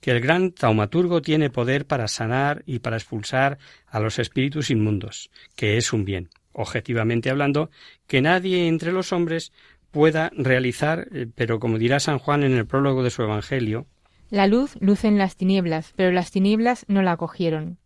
que 0.00 0.12
el 0.12 0.20
gran 0.20 0.52
taumaturgo 0.52 1.20
tiene 1.20 1.50
poder 1.50 1.84
para 1.84 2.08
sanar 2.08 2.62
y 2.64 2.78
para 2.78 2.96
expulsar 2.96 3.58
a 3.86 4.00
los 4.00 4.18
espíritus 4.18 4.70
inmundos, 4.70 5.28
que 5.54 5.76
es 5.76 5.92
un 5.92 6.06
bien, 6.06 6.30
objetivamente 6.52 7.28
hablando, 7.28 7.70
que 8.06 8.22
nadie 8.22 8.68
entre 8.68 8.90
los 8.90 9.12
hombres 9.12 9.52
pueda 9.90 10.30
realizar, 10.36 11.08
eh, 11.12 11.26
pero 11.34 11.60
como 11.60 11.78
dirá 11.78 12.00
San 12.00 12.18
Juan 12.18 12.42
en 12.42 12.52
el 12.52 12.66
prólogo 12.66 13.02
de 13.02 13.10
su 13.10 13.22
Evangelio, 13.22 13.86
La 14.30 14.46
luz 14.46 14.76
luce 14.80 15.08
en 15.08 15.18
las 15.18 15.36
tinieblas, 15.36 15.92
pero 15.96 16.12
las 16.12 16.30
tinieblas 16.30 16.84
no 16.88 17.02
la 17.02 17.12
acogieron. 17.12 17.78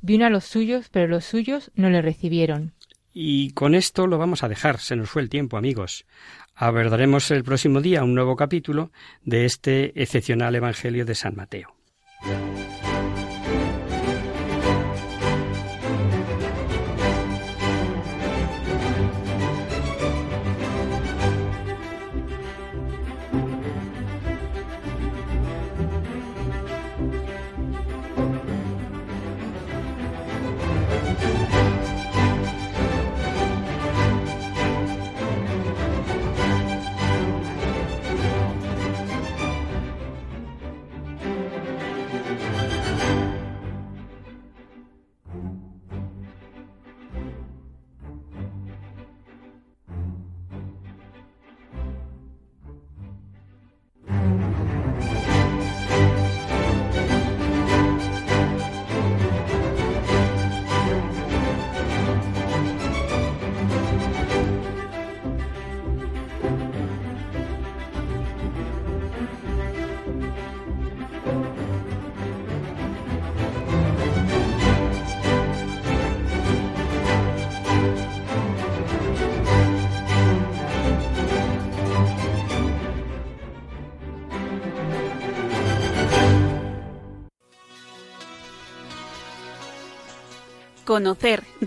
Vino 0.00 0.26
a 0.26 0.30
los 0.30 0.44
suyos, 0.44 0.88
pero 0.90 1.08
los 1.08 1.24
suyos 1.24 1.72
no 1.74 1.90
le 1.90 2.02
recibieron. 2.02 2.72
Y 3.12 3.50
con 3.50 3.74
esto 3.74 4.06
lo 4.06 4.18
vamos 4.18 4.44
a 4.44 4.48
dejar, 4.48 4.78
se 4.78 4.94
nos 4.94 5.10
fue 5.10 5.22
el 5.22 5.28
tiempo, 5.28 5.56
amigos. 5.56 6.06
Abordaremos 6.54 7.30
el 7.32 7.42
próximo 7.42 7.80
día 7.80 8.04
un 8.04 8.14
nuevo 8.14 8.36
capítulo 8.36 8.92
de 9.24 9.44
este 9.44 10.00
excepcional 10.00 10.54
Evangelio 10.54 11.04
de 11.04 11.16
San 11.16 11.34
Mateo. 11.34 11.77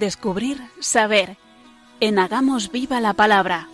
Descubrir, 0.02 0.58
saber. 0.80 1.38
En 2.02 2.18
Hagamos 2.18 2.72
Viva 2.72 3.00
la 3.00 3.14
Palabra. 3.14 3.70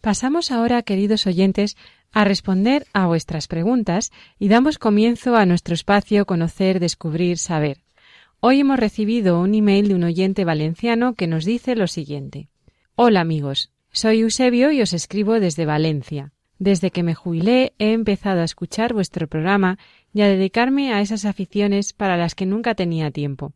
Pasamos 0.00 0.50
ahora, 0.50 0.82
queridos 0.82 1.28
oyentes, 1.28 1.76
a 2.12 2.24
responder 2.24 2.86
a 2.92 3.06
vuestras 3.06 3.46
preguntas 3.46 4.10
y 4.40 4.48
damos 4.48 4.78
comienzo 4.78 5.36
a 5.36 5.46
nuestro 5.46 5.74
espacio 5.74 6.26
Conocer, 6.26 6.80
Descubrir, 6.80 7.38
Saber. 7.38 7.78
Hoy 8.40 8.60
hemos 8.60 8.80
recibido 8.80 9.40
un 9.40 9.54
email 9.54 9.88
de 9.88 9.94
un 9.94 10.02
oyente 10.02 10.44
valenciano 10.44 11.14
que 11.14 11.28
nos 11.28 11.44
dice 11.44 11.76
lo 11.76 11.86
siguiente. 11.86 12.48
Hola 12.96 13.20
amigos, 13.20 13.70
soy 13.92 14.20
Eusebio 14.20 14.72
y 14.72 14.82
os 14.82 14.92
escribo 14.92 15.38
desde 15.38 15.66
Valencia. 15.66 16.32
Desde 16.58 16.90
que 16.90 17.02
me 17.02 17.14
jubilé 17.14 17.74
he 17.78 17.92
empezado 17.92 18.40
a 18.40 18.44
escuchar 18.44 18.94
vuestro 18.94 19.28
programa 19.28 19.78
y 20.14 20.22
a 20.22 20.28
dedicarme 20.28 20.92
a 20.92 21.00
esas 21.00 21.24
aficiones 21.24 21.92
para 21.92 22.16
las 22.16 22.34
que 22.34 22.46
nunca 22.46 22.74
tenía 22.74 23.10
tiempo. 23.10 23.52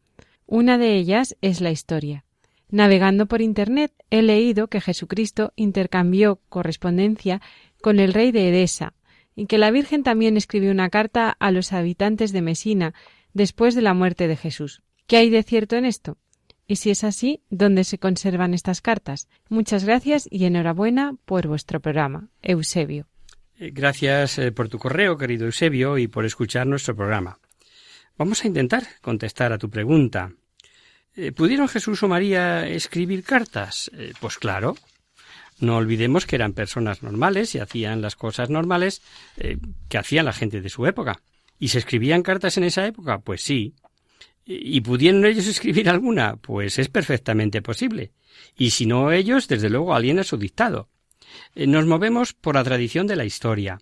Una 0.46 0.78
de 0.78 0.96
ellas 0.96 1.36
es 1.40 1.60
la 1.60 1.70
historia. 1.70 2.24
Navegando 2.68 3.26
por 3.26 3.40
Internet 3.40 3.92
he 4.10 4.22
leído 4.22 4.68
que 4.68 4.80
Jesucristo 4.80 5.52
intercambió 5.56 6.40
correspondencia 6.48 7.40
con 7.80 7.98
el 7.98 8.12
rey 8.12 8.32
de 8.32 8.48
Edesa 8.48 8.94
y 9.34 9.46
que 9.46 9.58
la 9.58 9.70
Virgen 9.70 10.02
también 10.02 10.36
escribió 10.36 10.70
una 10.70 10.90
carta 10.90 11.34
a 11.38 11.50
los 11.50 11.72
habitantes 11.72 12.32
de 12.32 12.42
Mesina 12.42 12.94
después 13.32 13.74
de 13.74 13.82
la 13.82 13.94
muerte 13.94 14.28
de 14.28 14.36
Jesús. 14.36 14.82
¿Qué 15.06 15.16
hay 15.16 15.30
de 15.30 15.42
cierto 15.42 15.76
en 15.76 15.84
esto? 15.84 16.18
Y 16.70 16.76
si 16.76 16.90
es 16.90 17.02
así, 17.02 17.42
¿dónde 17.50 17.82
se 17.82 17.98
conservan 17.98 18.54
estas 18.54 18.80
cartas? 18.80 19.26
Muchas 19.48 19.82
gracias 19.84 20.28
y 20.30 20.44
enhorabuena 20.44 21.16
por 21.24 21.48
vuestro 21.48 21.80
programa. 21.80 22.28
Eusebio. 22.42 23.08
Eh, 23.58 23.72
gracias 23.74 24.38
eh, 24.38 24.52
por 24.52 24.68
tu 24.68 24.78
correo, 24.78 25.18
querido 25.18 25.46
Eusebio, 25.46 25.98
y 25.98 26.06
por 26.06 26.24
escuchar 26.24 26.68
nuestro 26.68 26.94
programa. 26.94 27.40
Vamos 28.16 28.44
a 28.44 28.46
intentar 28.46 28.86
contestar 29.00 29.52
a 29.52 29.58
tu 29.58 29.68
pregunta. 29.68 30.30
Eh, 31.16 31.32
¿Pudieron 31.32 31.66
Jesús 31.66 32.04
o 32.04 32.08
María 32.08 32.68
escribir 32.68 33.24
cartas? 33.24 33.90
Pues 34.20 34.38
claro. 34.38 34.76
No 35.58 35.76
olvidemos 35.76 36.24
que 36.24 36.36
eran 36.36 36.52
personas 36.52 37.02
normales 37.02 37.52
y 37.56 37.58
hacían 37.58 38.00
las 38.00 38.14
cosas 38.14 38.48
normales 38.48 39.02
que 39.88 39.98
hacían 39.98 40.24
la 40.24 40.32
gente 40.32 40.60
de 40.60 40.68
su 40.68 40.86
época. 40.86 41.20
¿Y 41.58 41.68
se 41.68 41.78
escribían 41.78 42.22
cartas 42.22 42.56
en 42.58 42.62
esa 42.62 42.86
época? 42.86 43.18
Pues 43.18 43.42
sí. 43.42 43.74
¿Y 44.52 44.80
pudieron 44.80 45.24
ellos 45.24 45.46
escribir 45.46 45.88
alguna? 45.88 46.34
Pues 46.34 46.80
es 46.80 46.88
perfectamente 46.88 47.62
posible. 47.62 48.10
Y 48.56 48.70
si 48.70 48.84
no 48.84 49.12
ellos, 49.12 49.46
desde 49.46 49.70
luego 49.70 49.94
alguien 49.94 50.18
a 50.18 50.24
su 50.24 50.36
dictado. 50.36 50.88
Eh, 51.54 51.68
nos 51.68 51.86
movemos 51.86 52.32
por 52.32 52.56
la 52.56 52.64
tradición 52.64 53.06
de 53.06 53.14
la 53.14 53.24
historia, 53.24 53.78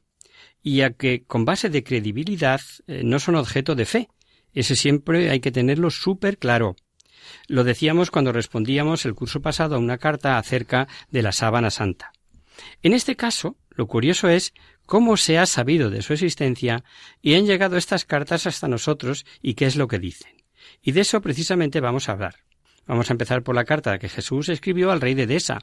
y 0.63 0.83
a 0.83 0.91
que 0.91 1.25
con 1.25 1.47
base 1.47 1.71
de 1.71 1.83
credibilidad 1.83 2.61
eh, 2.87 3.01
no 3.03 3.19
son 3.19 3.37
objeto 3.37 3.75
de 3.75 3.87
fe. 3.87 4.09
Ese 4.53 4.77
siempre 4.77 5.31
hay 5.31 5.41
que 5.41 5.53
tenerlo 5.53 5.89
súper 5.89 6.37
claro. 6.37 6.77
Lo 7.47 7.65
decíamos 7.65 8.11
cuando 8.11 8.33
respondíamos 8.33 9.07
el 9.07 9.15
curso 9.15 9.41
pasado 9.41 9.77
a 9.77 9.79
una 9.79 9.97
carta 9.97 10.37
acerca 10.37 10.87
de 11.11 11.23
la 11.23 11.33
sábana 11.33 11.71
santa. 11.71 12.13
En 12.83 12.93
este 12.93 13.17
caso, 13.17 13.57
lo 13.71 13.87
curioso 13.87 14.29
es 14.29 14.53
cómo 14.85 15.17
se 15.17 15.39
ha 15.39 15.47
sabido 15.47 15.89
de 15.89 16.03
su 16.03 16.13
existencia 16.13 16.85
y 17.23 17.35
han 17.35 17.47
llegado 17.47 17.79
estas 17.79 18.05
cartas 18.05 18.47
hasta 18.47 18.69
nosotros 18.69 19.25
y 19.41 19.55
qué 19.55 19.65
es 19.65 19.77
lo 19.77 19.89
que 19.89 19.99
dicen. 19.99 20.38
Y 20.83 20.93
de 20.93 21.01
eso 21.01 21.21
precisamente 21.21 21.81
vamos 21.81 22.09
a 22.09 22.13
hablar. 22.13 22.37
Vamos 22.87 23.11
a 23.11 23.13
empezar 23.13 23.43
por 23.43 23.55
la 23.55 23.65
carta 23.65 23.99
que 23.99 24.09
Jesús 24.09 24.49
escribió 24.49 24.91
al 24.91 25.01
rey 25.01 25.15
de 25.15 25.27
Desa, 25.27 25.61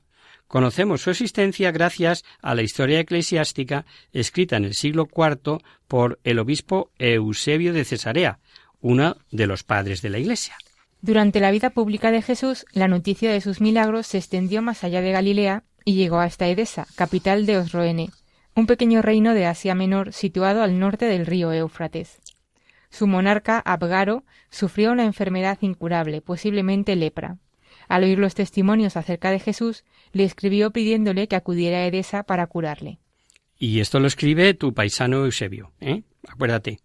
Conocemos 0.47 1.01
su 1.01 1.09
existencia 1.09 1.71
gracias 1.71 2.23
a 2.41 2.53
la 2.53 2.61
historia 2.61 2.99
eclesiástica 2.99 3.85
escrita 4.13 4.57
en 4.57 4.65
el 4.65 4.75
siglo 4.75 5.07
IV 5.11 5.59
por 5.87 6.19
el 6.23 6.39
obispo 6.39 6.91
Eusebio 6.99 7.73
de 7.73 7.83
Cesarea, 7.83 8.39
uno 8.79 9.17
de 9.31 9.47
los 9.47 9.63
padres 9.63 10.01
de 10.01 10.09
la 10.09 10.19
Iglesia. 10.19 10.55
Durante 11.01 11.39
la 11.39 11.51
vida 11.51 11.71
pública 11.71 12.11
de 12.11 12.21
Jesús, 12.21 12.65
la 12.73 12.87
noticia 12.87 13.31
de 13.31 13.41
sus 13.41 13.59
milagros 13.59 14.07
se 14.07 14.17
extendió 14.17 14.61
más 14.61 14.83
allá 14.83 15.01
de 15.01 15.11
Galilea 15.11 15.63
y 15.83 15.95
llegó 15.95 16.19
hasta 16.19 16.47
Edesa, 16.47 16.87
capital 16.95 17.45
de 17.45 17.57
Osroene, 17.57 18.09
un 18.55 18.67
pequeño 18.67 19.01
reino 19.01 19.33
de 19.33 19.45
Asia 19.45 19.75
Menor 19.75 20.13
situado 20.13 20.63
al 20.63 20.79
norte 20.79 21.05
del 21.05 21.25
río 21.25 21.51
Éufrates. 21.51 22.19
Su 22.95 23.07
monarca, 23.07 23.59
Abgaro, 23.59 24.23
sufrió 24.49 24.93
una 24.93 25.03
enfermedad 25.03 25.57
incurable, 25.59 26.21
posiblemente 26.21 26.95
lepra. 26.95 27.39
Al 27.89 28.05
oír 28.05 28.17
los 28.17 28.35
testimonios 28.35 28.95
acerca 28.95 29.31
de 29.31 29.41
Jesús, 29.41 29.83
le 30.13 30.23
escribió 30.23 30.71
pidiéndole 30.71 31.27
que 31.27 31.35
acudiera 31.35 31.79
a 31.79 31.87
Edesa 31.87 32.23
para 32.23 32.47
curarle. 32.47 32.99
Y 33.59 33.81
esto 33.81 33.99
lo 33.99 34.07
escribe 34.07 34.53
tu 34.53 34.73
paisano 34.73 35.25
Eusebio, 35.25 35.73
¿eh? 35.81 36.03
Acuérdate. 36.25 36.79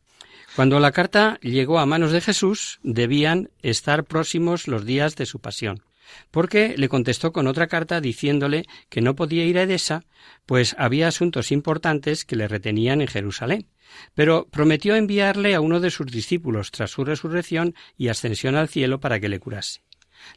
Cuando 0.56 0.80
la 0.80 0.90
carta 0.90 1.38
llegó 1.42 1.78
a 1.78 1.86
manos 1.86 2.10
de 2.10 2.20
Jesús, 2.20 2.80
debían 2.82 3.50
estar 3.62 4.02
próximos 4.02 4.66
los 4.66 4.84
días 4.84 5.14
de 5.14 5.26
su 5.26 5.38
pasión, 5.38 5.84
porque 6.32 6.74
le 6.76 6.88
contestó 6.88 7.32
con 7.32 7.46
otra 7.46 7.68
carta 7.68 8.00
diciéndole 8.00 8.64
que 8.88 9.00
no 9.00 9.14
podía 9.14 9.44
ir 9.44 9.58
a 9.58 9.62
Edesa, 9.62 10.02
pues 10.44 10.74
había 10.76 11.06
asuntos 11.06 11.52
importantes 11.52 12.24
que 12.24 12.34
le 12.34 12.48
retenían 12.48 13.00
en 13.00 13.06
Jerusalén, 13.06 13.68
pero 14.14 14.46
prometió 14.50 14.96
enviarle 14.96 15.54
a 15.54 15.60
uno 15.60 15.80
de 15.80 15.90
sus 15.90 16.06
discípulos 16.06 16.70
tras 16.70 16.90
su 16.90 17.04
resurrección 17.04 17.74
y 17.96 18.08
ascensión 18.08 18.56
al 18.56 18.68
cielo 18.68 19.00
para 19.00 19.20
que 19.20 19.28
le 19.28 19.40
curase. 19.40 19.82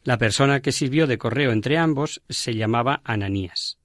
La 0.03 0.17
persona 0.17 0.61
que 0.61 0.71
sirvió 0.71 1.07
de 1.07 1.17
correo 1.17 1.51
entre 1.51 1.77
ambos 1.77 2.21
se 2.29 2.55
llamaba 2.55 3.01
Ananías. 3.03 3.77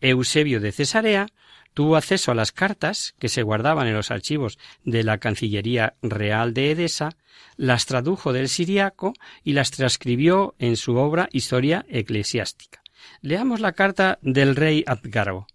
Eusebio 0.00 0.60
de 0.60 0.72
Cesarea 0.72 1.28
tuvo 1.74 1.96
acceso 1.96 2.30
a 2.30 2.34
las 2.34 2.52
cartas 2.52 3.14
que 3.18 3.28
se 3.28 3.42
guardaban 3.42 3.86
en 3.86 3.94
los 3.94 4.10
archivos 4.10 4.58
de 4.84 5.02
la 5.02 5.18
Cancillería 5.18 5.94
Real 6.02 6.54
de 6.54 6.70
Edesa, 6.70 7.10
las 7.56 7.86
tradujo 7.86 8.32
del 8.32 8.48
siriaco 8.48 9.12
y 9.42 9.52
las 9.52 9.70
transcribió 9.70 10.54
en 10.58 10.76
su 10.76 10.96
obra 10.96 11.28
Historia 11.32 11.84
Eclesiástica. 11.88 12.82
Leamos 13.20 13.60
la 13.60 13.72
carta 13.72 14.18
del 14.22 14.56
rey 14.56 14.84
Abgaro. 14.86 15.46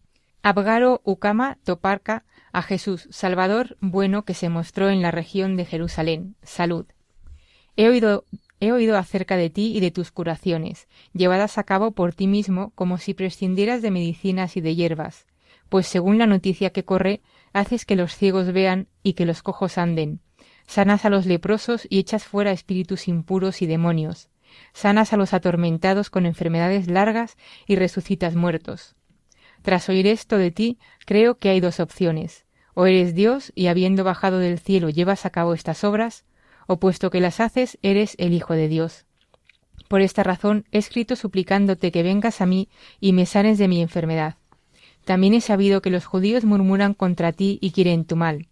Abgaro 0.43 1.01
Ucama 1.03 1.57
Toparca 1.63 2.25
a 2.51 2.61
Jesús, 2.61 3.07
Salvador 3.11 3.77
bueno 3.79 4.25
que 4.25 4.33
se 4.33 4.49
mostró 4.49 4.89
en 4.89 5.01
la 5.01 5.11
región 5.11 5.55
de 5.55 5.65
Jerusalén. 5.65 6.35
Salud. 6.43 6.85
He 7.75 7.87
oído, 7.87 8.25
he 8.59 8.71
oído 8.71 8.97
acerca 8.97 9.37
de 9.37 9.49
ti 9.49 9.75
y 9.75 9.79
de 9.79 9.91
tus 9.91 10.11
curaciones, 10.11 10.87
llevadas 11.13 11.57
a 11.57 11.63
cabo 11.63 11.91
por 11.91 12.13
ti 12.13 12.27
mismo 12.27 12.71
como 12.75 12.97
si 12.97 13.13
prescindieras 13.13 13.81
de 13.81 13.91
medicinas 13.91 14.57
y 14.57 14.61
de 14.61 14.75
hierbas, 14.75 15.27
pues 15.69 15.87
según 15.87 16.17
la 16.17 16.27
noticia 16.27 16.71
que 16.71 16.83
corre, 16.83 17.21
haces 17.53 17.85
que 17.85 17.95
los 17.95 18.15
ciegos 18.15 18.51
vean 18.51 18.87
y 19.03 19.13
que 19.13 19.25
los 19.25 19.41
cojos 19.43 19.77
anden. 19.77 20.19
Sanas 20.67 21.05
a 21.05 21.09
los 21.09 21.25
leprosos 21.25 21.87
y 21.89 21.99
echas 21.99 22.25
fuera 22.25 22.51
espíritus 22.51 23.07
impuros 23.07 23.61
y 23.61 23.65
demonios. 23.65 24.29
Sanas 24.73 25.13
a 25.13 25.17
los 25.17 25.33
atormentados 25.33 26.09
con 26.09 26.25
enfermedades 26.25 26.87
largas 26.87 27.37
y 27.65 27.75
resucitas 27.75 28.35
muertos. 28.35 28.95
Tras 29.61 29.89
oír 29.89 30.07
esto 30.07 30.37
de 30.37 30.51
ti, 30.51 30.77
creo 31.05 31.37
que 31.37 31.49
hay 31.49 31.59
dos 31.59 31.79
opciones. 31.79 32.45
O 32.73 32.85
eres 32.85 33.13
Dios 33.13 33.51
y 33.55 33.67
habiendo 33.67 34.03
bajado 34.03 34.39
del 34.39 34.59
cielo 34.59 34.89
llevas 34.89 35.25
a 35.25 35.29
cabo 35.29 35.53
estas 35.53 35.83
obras, 35.83 36.25
o 36.67 36.79
puesto 36.79 37.09
que 37.09 37.19
las 37.19 37.39
haces 37.39 37.77
eres 37.81 38.15
el 38.19 38.33
Hijo 38.33 38.53
de 38.53 38.67
Dios. 38.67 39.05
Por 39.87 40.01
esta 40.01 40.23
razón 40.23 40.65
he 40.71 40.77
escrito 40.77 41.15
suplicándote 41.15 41.91
que 41.91 42.03
vengas 42.03 42.41
a 42.41 42.45
mí 42.45 42.69
y 42.99 43.11
me 43.13 43.25
sanes 43.25 43.57
de 43.57 43.67
mi 43.67 43.81
enfermedad. 43.81 44.35
También 45.03 45.33
he 45.33 45.41
sabido 45.41 45.81
que 45.81 45.89
los 45.89 46.05
judíos 46.05 46.45
murmuran 46.45 46.93
contra 46.93 47.31
ti 47.31 47.57
y 47.61 47.71
quieren 47.71 48.05
tu 48.05 48.15
mal. 48.15 48.47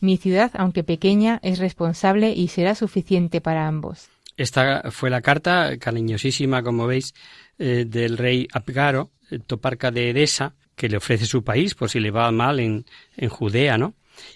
Mi 0.00 0.16
ciudad, 0.16 0.50
aunque 0.54 0.84
pequeña, 0.84 1.38
es 1.42 1.58
responsable 1.58 2.32
y 2.32 2.48
será 2.48 2.74
suficiente 2.74 3.40
para 3.40 3.66
ambos. 3.66 4.08
Esta 4.36 4.90
fue 4.90 5.10
la 5.10 5.20
carta 5.20 5.76
cariñosísima, 5.78 6.62
como 6.62 6.86
veis, 6.86 7.14
eh, 7.64 7.84
del 7.86 8.18
rey 8.18 8.48
Abgaro, 8.52 9.12
eh, 9.30 9.38
toparca 9.38 9.92
de 9.92 10.10
Edesa, 10.10 10.56
que 10.74 10.88
le 10.88 10.96
ofrece 10.96 11.26
su 11.26 11.44
país 11.44 11.76
por 11.76 11.88
si 11.88 12.00
le 12.00 12.10
va 12.10 12.28
mal 12.32 12.58
en, 12.58 12.86
en 13.16 13.28
Judea, 13.28 13.78
¿no? 13.78 13.94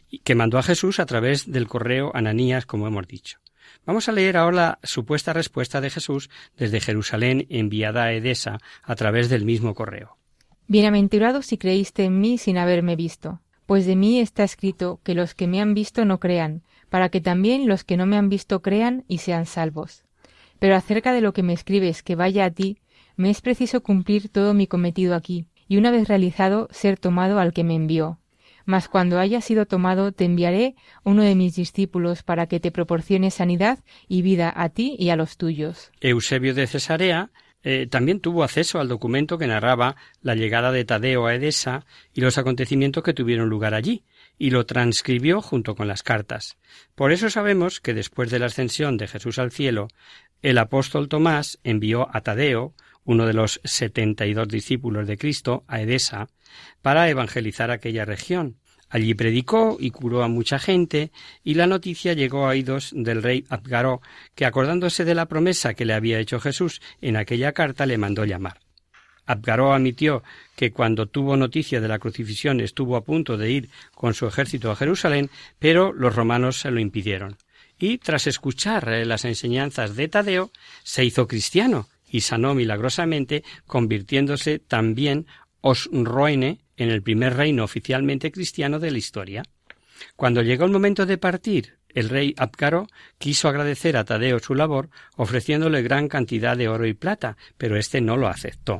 Y 0.09 0.21
que 0.21 0.37
mandó 0.37 0.59
a 0.59 0.63
Jesús 0.63 1.01
a 1.01 1.07
través 1.07 1.51
del 1.51 1.67
correo 1.67 2.13
Ananías, 2.15 2.67
como 2.67 2.87
hemos 2.87 3.09
dicho. 3.09 3.41
Vamos 3.85 4.09
a 4.09 4.13
leer 4.13 4.37
ahora 4.37 4.57
la 4.57 4.79
supuesta 4.85 5.33
respuesta 5.33 5.81
de 5.81 5.91
Jesús 5.91 6.31
desde 6.57 6.81
Jerusalén 6.81 7.49
enviada 7.51 8.05
a 8.05 8.13
Edesa 8.13 8.59
a 8.85 8.95
través 8.95 9.29
del 9.29 9.45
mismo 9.45 9.75
correo. 9.75 10.19
Bienaventurado 10.69 11.43
si 11.43 11.59
creíste 11.59 12.05
en 12.05 12.21
mí 12.21 12.39
sin 12.39 12.59
haberme 12.59 12.95
visto, 12.95 13.41
pues 13.67 13.87
de 13.87 13.97
mí 13.97 14.21
está 14.21 14.45
escrito 14.45 15.01
que 15.03 15.15
los 15.15 15.35
que 15.35 15.49
me 15.49 15.61
han 15.61 15.75
visto 15.75 16.05
no 16.05 16.21
crean, 16.21 16.63
para 16.91 17.09
que 17.09 17.21
también 17.21 17.67
los 17.67 17.83
que 17.83 17.97
no 17.97 18.07
me 18.07 18.17
han 18.17 18.29
visto 18.29 18.63
crean 18.63 19.05
y 19.09 19.19
sean 19.19 19.47
salvos. 19.47 20.05
Pero 20.61 20.77
acerca 20.77 21.13
de 21.13 21.23
lo 21.23 21.33
que 21.33 21.43
me 21.43 21.55
escribes 21.55 22.05
que 22.05 22.15
vaya 22.15 22.45
a 22.45 22.51
ti, 22.53 22.79
me 23.17 23.31
es 23.31 23.41
preciso 23.41 23.83
cumplir 23.83 24.29
todo 24.29 24.55
mi 24.55 24.67
cometido 24.67 25.15
aquí, 25.15 25.47
y 25.69 25.77
una 25.77 25.91
vez 25.91 26.09
realizado 26.09 26.69
ser 26.71 26.99
tomado 26.99 27.39
al 27.39 27.53
que 27.53 27.65
me 27.65 27.75
envió. 27.75 28.19
Mas 28.65 28.89
cuando 28.89 29.19
haya 29.19 29.41
sido 29.41 29.67
tomado 29.67 30.13
te 30.13 30.25
enviaré 30.25 30.75
uno 31.05 31.23
de 31.23 31.35
mis 31.35 31.55
discípulos 31.55 32.23
para 32.23 32.47
que 32.47 32.61
te 32.61 32.73
proporcione 32.73 33.31
sanidad 33.31 33.79
y 34.09 34.23
vida 34.23 34.53
a 34.55 34.69
ti 34.69 34.97
y 34.99 35.11
a 35.11 35.17
los 35.17 35.37
tuyos. 35.37 35.93
Eusebio 36.01 36.53
de 36.53 36.67
Cesarea 36.67 37.31
eh, 37.69 37.89
también 37.89 38.21
tuvo 38.21 38.45
acceso 38.45 38.79
al 38.79 38.89
documento 38.89 39.39
que 39.39 39.49
narraba 39.49 39.97
la 40.21 40.35
llegada 40.35 40.71
de 40.71 40.85
Tadeo 40.85 41.27
a 41.27 41.35
Edesa 41.35 41.85
y 42.13 42.21
los 42.21 42.39
acontecimientos 42.39 43.03
que 43.03 43.15
tuvieron 43.15 43.49
lugar 43.49 43.75
allí, 43.75 44.05
y 44.39 44.51
lo 44.51 44.67
transcribió 44.67 45.41
junto 45.43 45.75
con 45.75 45.89
las 45.89 46.05
cartas. 46.05 46.59
Por 46.95 47.11
eso 47.11 47.29
sabemos 47.29 47.81
que 47.81 47.95
después 47.95 48.31
de 48.31 48.39
la 48.39 48.47
ascensión 48.47 48.97
de 48.99 49.09
Jesús 49.09 49.41
al 49.41 49.51
cielo, 49.51 49.89
el 50.43 50.59
apóstol 50.59 51.09
Tomás 51.09 51.59
envió 51.65 52.09
a 52.15 52.21
Tadeo, 52.21 52.75
uno 53.07 53.27
de 53.27 53.33
los 53.33 53.61
setenta 53.65 54.27
y 54.27 54.35
dos 54.35 54.49
discípulos 54.49 55.07
de 55.07 55.17
Cristo, 55.17 55.65
a 55.69 55.81
Edesa, 55.81 56.29
para 56.83 57.09
evangelizar 57.09 57.71
aquella 57.71 58.05
región. 58.05 58.57
Allí 58.89 59.15
predicó 59.15 59.77
y 59.81 59.91
curó 59.91 60.23
a 60.23 60.29
mucha 60.29 60.59
gente, 60.59 61.11
y 61.43 61.55
la 61.55 61.67
noticia 61.67 62.13
llegó 62.13 62.47
a 62.47 62.51
oídos 62.51 62.93
del 62.95 63.23
rey 63.23 63.45
Abgaró, 63.49 64.01
que 64.35 64.45
acordándose 64.45 65.05
de 65.05 65.15
la 65.15 65.27
promesa 65.27 65.75
que 65.75 65.85
le 65.85 65.95
había 65.95 66.19
hecho 66.19 66.41
Jesús 66.41 66.81
en 67.01 67.17
aquella 67.17 67.53
carta, 67.53 67.87
le 67.87 67.99
mandó 67.99 68.25
llamar. 68.25 68.61
Abgaró 69.25 69.73
admitió 69.73 70.23
que 70.55 70.71
cuando 70.71 71.07
tuvo 71.07 71.37
noticia 71.37 71.81
de 71.81 71.89
la 71.89 71.99
crucifixión 71.99 72.61
estuvo 72.61 72.97
a 72.97 73.05
punto 73.05 73.37
de 73.37 73.51
ir 73.51 73.71
con 73.93 74.15
su 74.15 74.27
ejército 74.27 74.71
a 74.71 74.77
Jerusalén, 74.77 75.31
pero 75.59 75.93
los 75.93 76.15
romanos 76.15 76.61
se 76.61 76.71
lo 76.71 76.79
impidieron. 76.79 77.37
Y 77.79 77.99
tras 77.99 78.29
escuchar 78.29 78.89
las 79.05 79.25
enseñanzas 79.25 79.97
de 79.97 80.09
Tadeo, 80.09 80.51
se 80.85 81.05
hizo 81.05 81.27
cristiano 81.27 81.89
y 82.17 82.23
sanó 82.23 82.55
milagrosamente, 82.55 83.45
convirtiéndose 83.67 84.59
también 84.59 85.27
Osroene 85.61 86.61
en 86.79 86.89
el 86.89 87.03
primer 87.03 87.37
reino 87.37 87.63
oficialmente 87.63 88.33
cristiano 88.33 88.79
de 88.79 88.91
la 88.91 88.97
historia. 88.97 89.43
Cuando 90.17 90.41
llegó 90.41 90.65
el 90.65 90.71
momento 90.71 91.05
de 91.05 91.19
partir, 91.19 91.77
el 91.91 92.09
rey 92.09 92.35
Abcaro 92.39 92.87
quiso 93.19 93.51
agradecer 93.51 93.99
a 93.99 94.05
Tadeo 94.05 94.39
su 94.39 94.55
labor, 94.55 94.89
ofreciéndole 95.17 95.83
gran 95.83 96.09
cantidad 96.09 96.57
de 96.57 96.69
oro 96.69 96.87
y 96.87 96.95
plata, 96.95 97.37
pero 97.59 97.77
éste 97.77 98.01
no 98.01 98.17
lo 98.17 98.29
aceptó. 98.29 98.79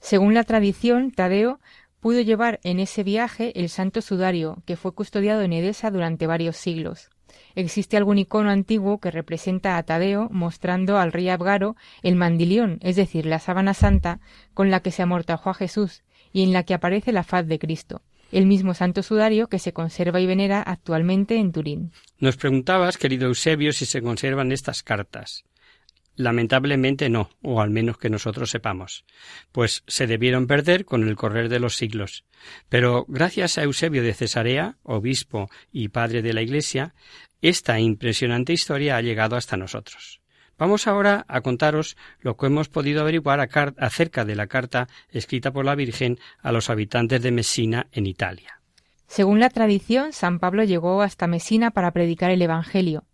Según 0.00 0.32
la 0.32 0.44
tradición, 0.44 1.10
Tadeo 1.10 1.60
pudo 2.00 2.22
llevar 2.22 2.58
en 2.62 2.80
ese 2.80 3.02
viaje 3.02 3.52
el 3.60 3.68
santo 3.68 4.00
sudario, 4.00 4.62
que 4.64 4.76
fue 4.76 4.94
custodiado 4.94 5.42
en 5.42 5.52
Edesa 5.52 5.90
durante 5.90 6.26
varios 6.26 6.56
siglos. 6.56 7.10
Existe 7.54 7.96
algún 7.96 8.18
icono 8.18 8.50
antiguo 8.50 8.98
que 8.98 9.10
representa 9.10 9.76
a 9.76 9.82
Tadeo 9.82 10.28
mostrando 10.30 10.98
al 10.98 11.12
rey 11.12 11.28
Abgaro 11.28 11.76
el 12.02 12.16
mandilión, 12.16 12.78
es 12.82 12.96
decir, 12.96 13.26
la 13.26 13.38
sábana 13.38 13.74
santa 13.74 14.20
con 14.54 14.70
la 14.70 14.80
que 14.80 14.90
se 14.90 15.02
amortajó 15.02 15.50
a 15.50 15.54
Jesús 15.54 16.02
y 16.32 16.42
en 16.42 16.52
la 16.52 16.62
que 16.62 16.74
aparece 16.74 17.12
la 17.12 17.24
faz 17.24 17.46
de 17.46 17.58
Cristo, 17.58 18.02
el 18.32 18.46
mismo 18.46 18.74
santo 18.74 19.02
sudario 19.02 19.48
que 19.48 19.58
se 19.58 19.72
conserva 19.72 20.20
y 20.20 20.26
venera 20.26 20.62
actualmente 20.62 21.36
en 21.36 21.52
Turín. 21.52 21.92
Nos 22.18 22.36
preguntabas, 22.36 22.98
querido 22.98 23.26
Eusebio, 23.26 23.72
si 23.72 23.86
se 23.86 24.02
conservan 24.02 24.52
estas 24.52 24.82
cartas. 24.82 25.44
Lamentablemente 26.18 27.08
no, 27.08 27.30
o 27.42 27.60
al 27.60 27.70
menos 27.70 27.96
que 27.96 28.10
nosotros 28.10 28.50
sepamos, 28.50 29.04
pues 29.52 29.84
se 29.86 30.08
debieron 30.08 30.48
perder 30.48 30.84
con 30.84 31.06
el 31.06 31.14
correr 31.14 31.48
de 31.48 31.60
los 31.60 31.76
siglos. 31.76 32.24
Pero 32.68 33.04
gracias 33.06 33.56
a 33.56 33.62
Eusebio 33.62 34.02
de 34.02 34.14
Cesarea, 34.14 34.78
obispo 34.82 35.48
y 35.70 35.90
padre 35.90 36.20
de 36.20 36.32
la 36.32 36.42
Iglesia, 36.42 36.92
esta 37.40 37.78
impresionante 37.78 38.52
historia 38.52 38.96
ha 38.96 39.00
llegado 39.00 39.36
hasta 39.36 39.56
nosotros. 39.56 40.20
Vamos 40.58 40.88
ahora 40.88 41.24
a 41.28 41.40
contaros 41.40 41.96
lo 42.18 42.36
que 42.36 42.46
hemos 42.46 42.68
podido 42.68 43.02
averiguar 43.02 43.48
acerca 43.78 44.24
de 44.24 44.34
la 44.34 44.48
carta 44.48 44.88
escrita 45.10 45.52
por 45.52 45.64
la 45.64 45.76
Virgen 45.76 46.18
a 46.42 46.50
los 46.50 46.68
habitantes 46.68 47.22
de 47.22 47.30
Messina 47.30 47.86
en 47.92 48.06
Italia. 48.06 48.60
Según 49.06 49.38
la 49.38 49.50
tradición, 49.50 50.12
San 50.12 50.40
Pablo 50.40 50.64
llegó 50.64 51.00
hasta 51.00 51.28
Mesina 51.28 51.70
para 51.70 51.92
predicar 51.92 52.32
el 52.32 52.42
Evangelio. 52.42 53.04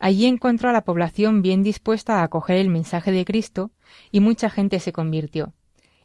Allí 0.00 0.26
encontró 0.26 0.70
a 0.70 0.72
la 0.72 0.82
población 0.82 1.42
bien 1.42 1.62
dispuesta 1.62 2.20
a 2.20 2.22
acoger 2.24 2.56
el 2.56 2.70
mensaje 2.70 3.12
de 3.12 3.26
Cristo 3.26 3.70
y 4.10 4.20
mucha 4.20 4.48
gente 4.48 4.80
se 4.80 4.92
convirtió. 4.92 5.52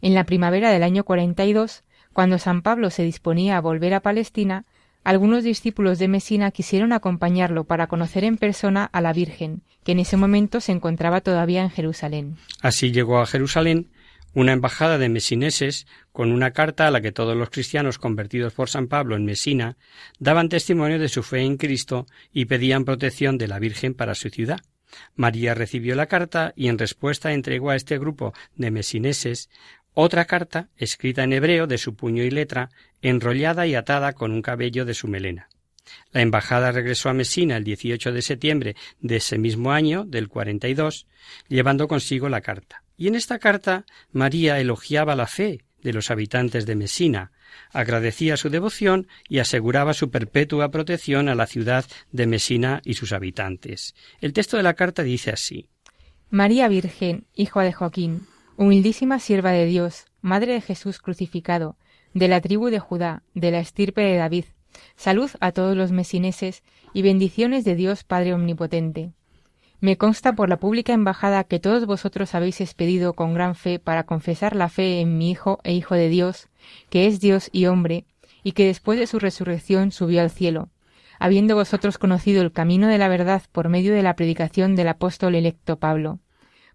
En 0.01 0.13
la 0.13 0.25
primavera 0.25 0.69
del 0.69 0.83
año 0.83 1.05
42, 1.05 1.83
cuando 2.11 2.37
San 2.37 2.61
Pablo 2.61 2.89
se 2.89 3.03
disponía 3.03 3.57
a 3.57 3.61
volver 3.61 3.93
a 3.93 4.01
Palestina, 4.01 4.65
algunos 5.05 5.43
discípulos 5.43 5.97
de 5.97 6.09
Mesina 6.09 6.51
quisieron 6.51 6.91
acompañarlo 6.91 7.63
para 7.63 7.87
conocer 7.87 8.25
en 8.25 8.37
persona 8.37 8.89
a 8.91 8.99
la 8.99 9.13
Virgen, 9.13 9.61
que 9.83 9.93
en 9.93 9.99
ese 9.99 10.17
momento 10.17 10.59
se 10.59 10.73
encontraba 10.73 11.21
todavía 11.21 11.61
en 11.61 11.69
Jerusalén. 11.69 12.35
Así 12.61 12.91
llegó 12.91 13.19
a 13.19 13.25
Jerusalén 13.25 13.87
una 14.35 14.51
embajada 14.51 14.97
de 14.97 15.09
mesineses 15.09 15.87
con 16.11 16.31
una 16.31 16.51
carta 16.51 16.85
a 16.85 16.91
la 16.91 17.01
que 17.01 17.13
todos 17.13 17.35
los 17.35 17.49
cristianos 17.49 17.97
convertidos 17.97 18.53
por 18.53 18.69
San 18.69 18.87
Pablo 18.87 19.15
en 19.15 19.25
Mesina 19.25 19.77
daban 20.19 20.49
testimonio 20.49 20.99
de 20.99 21.09
su 21.09 21.23
fe 21.23 21.39
en 21.39 21.57
Cristo 21.57 22.05
y 22.31 22.45
pedían 22.45 22.85
protección 22.85 23.37
de 23.37 23.47
la 23.47 23.59
Virgen 23.59 23.93
para 23.93 24.13
su 24.13 24.29
ciudad. 24.29 24.59
María 25.15 25.53
recibió 25.53 25.95
la 25.95 26.07
carta 26.07 26.53
y 26.55 26.67
en 26.67 26.77
respuesta 26.77 27.33
entregó 27.33 27.69
a 27.69 27.75
este 27.75 27.97
grupo 27.97 28.33
de 28.55 28.71
mesineses 28.71 29.49
otra 29.93 30.25
carta, 30.25 30.69
escrita 30.75 31.23
en 31.23 31.31
hebreo 31.31 31.65
de 31.67 31.77
su 31.77 31.95
puño 31.95 32.23
y 32.23 32.29
letra, 32.29 32.69
enrollada 33.01 33.65
y 33.65 33.75
atada 33.75 34.13
con 34.13 34.31
un 34.31 34.41
cabello 34.41 34.83
de 34.83 34.93
su 34.93 35.07
melena. 35.07 35.47
La 36.11 36.21
embajada 36.21 36.73
regresó 36.73 37.09
a 37.09 37.13
Mesina 37.13 37.55
el 37.55 37.63
18 37.63 38.11
de 38.11 38.21
septiembre 38.21 38.75
de 38.99 39.17
ese 39.17 39.37
mismo 39.37 39.71
año, 39.71 40.03
del 40.03 40.27
42, 40.27 41.07
llevando 41.47 41.87
consigo 41.87 42.27
la 42.27 42.41
carta. 42.41 42.84
Y 42.97 43.07
en 43.07 43.15
esta 43.15 43.39
carta 43.39 43.85
María 44.11 44.59
elogiaba 44.59 45.15
la 45.15 45.27
fe 45.27 45.65
de 45.81 45.93
los 45.93 46.09
habitantes 46.09 46.65
de 46.65 46.75
Mesina, 46.75 47.31
agradecía 47.71 48.37
su 48.37 48.49
devoción 48.49 49.07
y 49.29 49.39
aseguraba 49.39 49.93
su 49.93 50.09
perpetua 50.09 50.71
protección 50.71 51.29
a 51.29 51.35
la 51.35 51.45
ciudad 51.45 51.85
de 52.11 52.25
Mesina 52.25 52.81
y 52.83 52.95
sus 52.95 53.13
habitantes. 53.13 53.93
El 54.19 54.33
texto 54.33 54.57
de 54.57 54.63
la 54.63 54.73
carta 54.73 55.03
dice 55.03 55.31
así 55.31 55.69
María 56.31 56.67
Virgen, 56.67 57.27
hija 57.35 57.61
de 57.61 57.71
Joaquín, 57.71 58.25
humildísima 58.57 59.19
sierva 59.19 59.51
de 59.51 59.65
Dios, 59.65 60.05
madre 60.21 60.53
de 60.53 60.61
Jesús 60.61 60.99
crucificado, 60.99 61.77
de 62.15 62.27
la 62.27 62.41
tribu 62.41 62.69
de 62.69 62.79
Judá, 62.79 63.21
de 63.35 63.51
la 63.51 63.59
estirpe 63.59 64.01
de 64.01 64.15
David. 64.15 64.45
Salud 64.95 65.29
a 65.39 65.51
todos 65.51 65.77
los 65.77 65.91
mesineses 65.91 66.63
y 66.93 67.03
bendiciones 67.03 67.63
de 67.63 67.75
Dios 67.75 68.03
Padre 68.03 68.33
Omnipotente. 68.33 69.11
Me 69.81 69.97
consta 69.97 70.33
por 70.33 70.49
la 70.49 70.57
pública 70.57 70.93
embajada 70.93 71.43
que 71.43 71.59
todos 71.59 71.85
vosotros 71.85 72.33
habéis 72.33 72.61
expedido 72.61 73.13
con 73.13 73.33
gran 73.33 73.55
fe 73.55 73.79
para 73.79 74.05
confesar 74.05 74.55
la 74.55 74.69
fe 74.69 75.01
en 75.01 75.17
mi 75.17 75.31
Hijo 75.31 75.59
e 75.63 75.73
Hijo 75.73 75.95
de 75.95 76.09
Dios, 76.09 76.47
que 76.89 77.07
es 77.07 77.19
Dios 77.19 77.49
y 77.51 77.65
hombre, 77.65 78.05
y 78.43 78.53
que 78.53 78.67
después 78.67 78.97
de 78.99 79.07
su 79.07 79.19
resurrección 79.19 79.91
subió 79.91 80.21
al 80.21 80.29
cielo, 80.29 80.69
habiendo 81.19 81.55
vosotros 81.55 81.97
conocido 81.97 82.41
el 82.41 82.51
camino 82.51 82.87
de 82.87 82.97
la 82.97 83.07
verdad 83.07 83.43
por 83.51 83.69
medio 83.69 83.93
de 83.93 84.03
la 84.03 84.15
predicación 84.15 84.75
del 84.75 84.87
apóstol 84.87 85.35
electo 85.35 85.77
Pablo. 85.77 86.19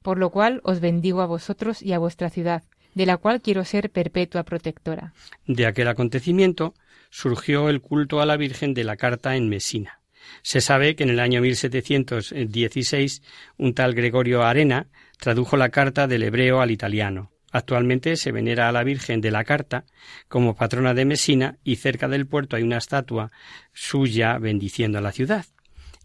Por 0.03 0.19
lo 0.19 0.31
cual 0.31 0.61
os 0.65 0.81
bendigo 0.81 1.21
a 1.21 1.27
vosotros 1.27 1.83
y 1.83 1.93
a 1.93 1.99
vuestra 1.99 2.31
ciudad, 2.31 2.65
de 2.95 3.07
la 3.07 3.17
cual 3.17 3.41
quiero 3.41 3.65
ser 3.65 3.91
perpetua 3.91 4.43
protectora. 4.45 5.13
De 5.47 5.67
aquel 5.67 5.89
acontecimiento 5.89 6.75
surgió 7.11 7.69
el 7.69 7.81
culto 7.81 8.21
a 8.21 8.27
la 8.27 8.37
Virgen 8.37 8.75
de 8.75 8.85
la 8.85 8.97
Carta 8.97 9.37
en 9.37 9.49
Mesina. 9.49 10.00
Se 10.43 10.61
sabe 10.61 10.97
que 10.97 11.05
en 11.05 11.11
el 11.11 11.21
año 11.21 11.41
1716 11.41 13.23
un 13.57 13.75
tal 13.75 13.95
Gregorio 13.95 14.43
Arena 14.43 14.89
tradujo 15.19 15.57
la 15.57 15.71
carta 15.71 16.07
del 16.07 16.23
hebreo 16.23 16.61
al 16.61 16.71
italiano. 16.71 17.31
Actualmente 17.53 18.17
se 18.17 18.33
venera 18.33 18.69
a 18.69 18.73
la 18.73 18.85
Virgen 18.85 19.21
de 19.21 19.31
la 19.31 19.45
Carta 19.45 19.85
como 20.29 20.55
patrona 20.55 20.95
de 20.95 21.05
Mesina 21.05 21.59
y 21.65 21.77
cerca 21.77 22.09
del 22.09 22.27
puerto 22.27 22.57
hay 22.57 22.63
una 22.63 22.79
estatua 22.79 23.33
suya 23.73 24.39
bendiciendo 24.39 24.99
a 24.99 25.03
la 25.03 25.13
ciudad. 25.13 25.47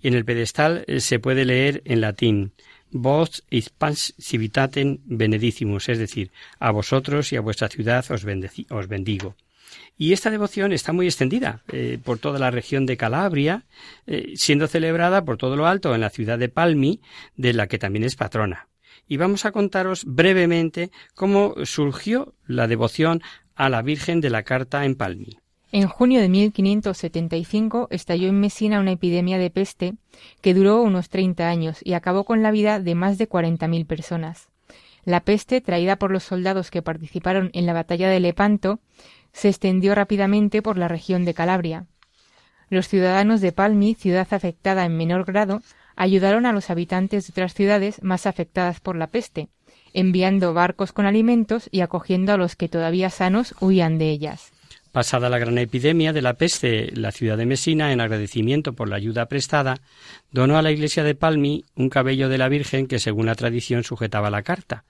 Y 0.01 0.07
en 0.07 0.15
el 0.15 0.25
pedestal 0.25 0.83
eh, 0.87 0.99
se 0.99 1.19
puede 1.19 1.45
leer 1.45 1.81
en 1.85 2.01
latín 2.01 2.53
Vos 2.91 3.43
ispans 3.49 4.13
civitatem 4.21 4.99
benedicimus, 5.03 5.89
es 5.89 5.97
decir, 5.97 6.31
a 6.59 6.71
vosotros 6.71 7.33
y 7.33 7.35
a 7.35 7.41
vuestra 7.41 7.67
ciudad 7.67 8.05
os 8.09 8.23
bendigo. 8.23 9.35
Y 9.97 10.13
esta 10.13 10.29
devoción 10.29 10.73
está 10.73 10.93
muy 10.93 11.05
extendida 11.05 11.63
eh, 11.71 11.99
por 12.03 12.19
toda 12.19 12.39
la 12.39 12.51
región 12.51 12.85
de 12.85 12.97
Calabria, 12.97 13.65
eh, 14.07 14.33
siendo 14.35 14.67
celebrada 14.67 15.23
por 15.23 15.37
todo 15.37 15.55
lo 15.55 15.67
alto 15.67 15.95
en 15.95 16.01
la 16.01 16.09
ciudad 16.09 16.37
de 16.37 16.49
Palmi, 16.49 17.01
de 17.35 17.53
la 17.53 17.67
que 17.67 17.79
también 17.79 18.03
es 18.03 18.15
patrona 18.15 18.67
y 19.07 19.17
vamos 19.17 19.45
a 19.45 19.51
contaros 19.51 20.05
brevemente 20.05 20.91
cómo 21.13 21.53
surgió 21.63 22.33
la 22.47 22.67
devoción 22.67 23.21
a 23.55 23.69
la 23.69 23.81
Virgen 23.81 24.21
de 24.21 24.29
la 24.29 24.43
Carta 24.43 24.85
en 24.85 24.95
Palmi. 24.95 25.37
En 25.71 25.87
junio 25.87 26.21
de 26.21 26.29
1575 26.29 27.87
estalló 27.91 28.29
en 28.29 28.39
Mesina 28.39 28.79
una 28.79 28.93
epidemia 28.93 29.37
de 29.37 29.49
peste 29.49 29.95
que 30.41 30.53
duró 30.53 30.81
unos 30.81 31.09
30 31.09 31.47
años 31.47 31.79
y 31.83 31.93
acabó 31.93 32.23
con 32.23 32.41
la 32.41 32.51
vida 32.51 32.79
de 32.79 32.95
más 32.95 33.17
de 33.17 33.27
40.000 33.27 33.85
personas. 33.85 34.49
La 35.03 35.19
peste, 35.19 35.61
traída 35.61 35.97
por 35.97 36.11
los 36.11 36.23
soldados 36.23 36.71
que 36.71 36.81
participaron 36.81 37.51
en 37.53 37.65
la 37.65 37.73
batalla 37.73 38.09
de 38.09 38.19
Lepanto, 38.19 38.79
se 39.35 39.49
extendió 39.49 39.93
rápidamente 39.95 40.61
por 40.61 40.77
la 40.77 40.87
región 40.87 41.25
de 41.25 41.33
Calabria. 41.33 41.85
Los 42.69 42.87
ciudadanos 42.87 43.41
de 43.41 43.51
Palmi, 43.51 43.93
ciudad 43.93 44.27
afectada 44.31 44.85
en 44.85 44.95
menor 44.95 45.25
grado, 45.25 45.61
ayudaron 45.97 46.45
a 46.45 46.53
los 46.53 46.69
habitantes 46.69 47.27
de 47.27 47.31
otras 47.31 47.53
ciudades 47.53 48.01
más 48.01 48.27
afectadas 48.27 48.79
por 48.79 48.95
la 48.95 49.07
peste, 49.07 49.49
enviando 49.93 50.53
barcos 50.53 50.93
con 50.93 51.05
alimentos 51.05 51.67
y 51.69 51.81
acogiendo 51.81 52.31
a 52.31 52.37
los 52.37 52.55
que 52.55 52.69
todavía 52.69 53.09
sanos 53.09 53.53
huían 53.59 53.97
de 53.97 54.09
ellas. 54.09 54.53
Pasada 54.93 55.29
la 55.29 55.37
gran 55.37 55.57
epidemia 55.57 56.13
de 56.13 56.21
la 56.21 56.35
peste, 56.35 56.89
la 56.93 57.11
ciudad 57.11 57.37
de 57.37 57.45
Mesina, 57.45 57.91
en 57.91 57.99
agradecimiento 57.99 58.71
por 58.71 58.87
la 58.87 58.95
ayuda 58.95 59.25
prestada, 59.25 59.81
donó 60.31 60.57
a 60.57 60.61
la 60.61 60.71
iglesia 60.71 61.03
de 61.03 61.15
Palmi 61.15 61.65
un 61.75 61.89
cabello 61.89 62.29
de 62.29 62.37
la 62.37 62.47
Virgen 62.47 62.87
que, 62.87 62.99
según 62.99 63.25
la 63.25 63.35
tradición, 63.35 63.83
sujetaba 63.83 64.29
la 64.29 64.43
carta. 64.43 64.85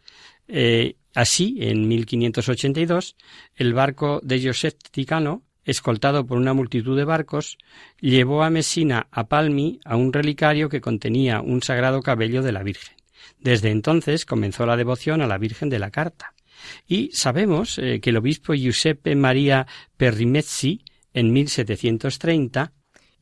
Eh, 0.47 0.95
así, 1.13 1.57
en 1.59 1.87
1582, 1.87 3.15
el 3.55 3.73
barco 3.73 4.19
de 4.23 4.45
Joseph 4.45 4.75
Ticano 4.91 5.43
escoltado 5.65 6.25
por 6.25 6.37
una 6.37 6.53
multitud 6.53 6.95
de 6.95 7.03
barcos, 7.03 7.57
llevó 7.99 8.43
a 8.43 8.49
Mesina 8.49 9.07
a 9.11 9.27
Palmi 9.27 9.79
a 9.83 9.95
un 9.97 10.13
relicario 10.13 10.69
que 10.69 10.79
contenía 10.79 11.41
un 11.41 11.61
sagrado 11.61 12.01
cabello 12.01 12.43
de 12.43 12.51
la 12.51 12.63
Virgen. 12.63 12.95
Desde 13.39 13.71
entonces 13.71 14.25
comenzó 14.25 14.65
la 14.65 14.77
devoción 14.77 15.21
a 15.21 15.27
la 15.27 15.39
Virgen 15.39 15.69
de 15.69 15.79
la 15.79 15.89
Carta. 15.89 16.33
Y 16.87 17.09
sabemos 17.13 17.79
eh, 17.79 17.99
que 17.99 18.11
el 18.11 18.17
obispo 18.17 18.53
Giuseppe 18.53 19.15
Maria 19.15 19.67
Perrimezzi, 19.97 20.83
en 21.13 21.33
1730, 21.33 22.71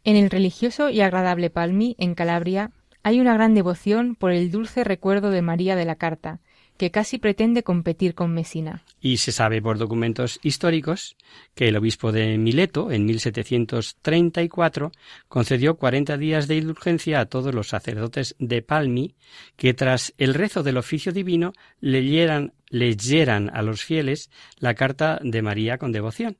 en 0.03 0.17
el 0.17 0.29
religioso 0.29 0.89
y 0.89 0.99
agradable 0.99 1.49
Palmi, 1.49 1.95
en 1.97 2.13
Calabria, 2.13 2.71
hay 3.03 3.21
una 3.21 3.33
gran 3.33 3.53
devoción 3.53 4.15
por 4.15 4.31
el 4.31 4.51
dulce 4.51 4.83
recuerdo 4.83 5.29
de 5.29 5.41
María 5.41 5.77
de 5.77 5.85
la 5.85 5.95
Carta, 5.95 6.41
que 6.77 6.91
casi 6.91 7.17
pretende 7.17 7.63
competir 7.63 8.15
con 8.15 8.33
Mesina. 8.33 8.83
Y 8.99 9.17
se 9.17 9.31
sabe 9.31 9.61
por 9.61 9.77
documentos 9.77 10.39
históricos 10.43 11.15
que 11.55 11.67
el 11.67 11.77
obispo 11.77 12.11
de 12.11 12.37
Mileto, 12.37 12.91
en 12.91 13.05
1734, 13.05 14.91
concedió 15.27 15.75
cuarenta 15.75 16.17
días 16.17 16.47
de 16.47 16.57
indulgencia 16.57 17.19
a 17.19 17.25
todos 17.25 17.53
los 17.53 17.67
sacerdotes 17.67 18.35
de 18.39 18.61
Palmi 18.61 19.15
que 19.55 19.73
tras 19.73 20.13
el 20.17 20.33
rezo 20.33 20.63
del 20.63 20.77
oficio 20.77 21.11
divino 21.11 21.53
leyeran, 21.79 22.53
leyeran 22.69 23.49
a 23.53 23.61
los 23.61 23.83
fieles 23.83 24.29
la 24.57 24.73
carta 24.73 25.19
de 25.21 25.41
María 25.41 25.77
con 25.77 25.91
devoción. 25.91 26.37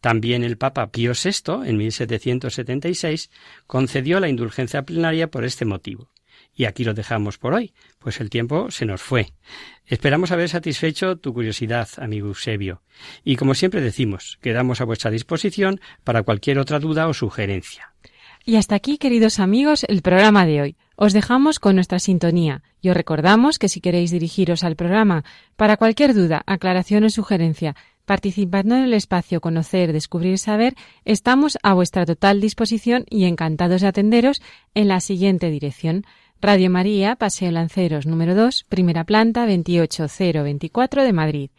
También 0.00 0.42
el 0.42 0.58
Papa 0.58 0.90
Pío 0.90 1.12
VI, 1.12 1.68
en 1.68 1.76
1776, 1.76 3.30
concedió 3.66 4.18
la 4.18 4.28
indulgencia 4.28 4.82
plenaria 4.82 5.30
por 5.30 5.44
este 5.44 5.64
motivo. 5.64 6.11
Y 6.54 6.66
aquí 6.66 6.84
lo 6.84 6.94
dejamos 6.94 7.38
por 7.38 7.54
hoy, 7.54 7.72
pues 7.98 8.20
el 8.20 8.30
tiempo 8.30 8.70
se 8.70 8.84
nos 8.84 9.00
fue. 9.00 9.32
Esperamos 9.86 10.32
haber 10.32 10.48
satisfecho 10.48 11.16
tu 11.16 11.32
curiosidad, 11.32 11.88
amigo 11.96 12.28
Eusebio. 12.28 12.82
Y 13.24 13.36
como 13.36 13.54
siempre 13.54 13.80
decimos, 13.80 14.38
quedamos 14.42 14.80
a 14.80 14.84
vuestra 14.84 15.10
disposición 15.10 15.80
para 16.04 16.22
cualquier 16.22 16.58
otra 16.58 16.78
duda 16.78 17.08
o 17.08 17.14
sugerencia. 17.14 17.94
Y 18.44 18.56
hasta 18.56 18.74
aquí, 18.74 18.98
queridos 18.98 19.38
amigos, 19.38 19.84
el 19.88 20.02
programa 20.02 20.46
de 20.46 20.60
hoy. 20.60 20.76
Os 20.96 21.12
dejamos 21.12 21.58
con 21.58 21.76
nuestra 21.76 21.98
sintonía 21.98 22.62
y 22.80 22.90
os 22.90 22.96
recordamos 22.96 23.58
que 23.58 23.68
si 23.68 23.80
queréis 23.80 24.10
dirigiros 24.10 24.62
al 24.62 24.76
programa 24.76 25.24
para 25.56 25.76
cualquier 25.76 26.12
duda, 26.14 26.42
aclaración 26.46 27.04
o 27.04 27.10
sugerencia, 27.10 27.76
participando 28.04 28.76
en 28.76 28.82
el 28.82 28.94
espacio 28.94 29.40
Conocer, 29.40 29.92
Descubrir, 29.92 30.38
Saber, 30.38 30.74
estamos 31.04 31.58
a 31.62 31.72
vuestra 31.74 32.04
total 32.04 32.40
disposición 32.40 33.04
y 33.08 33.24
encantados 33.24 33.80
de 33.80 33.88
atenderos 33.88 34.42
en 34.74 34.88
la 34.88 35.00
siguiente 35.00 35.50
dirección 35.50 36.04
Radio 36.44 36.70
María, 36.70 37.14
Paseo 37.14 37.52
Lanceros 37.52 38.04
número 38.04 38.34
2, 38.34 38.64
primera 38.68 39.04
planta 39.04 39.46
28024 39.46 41.04
de 41.04 41.12
Madrid. 41.12 41.50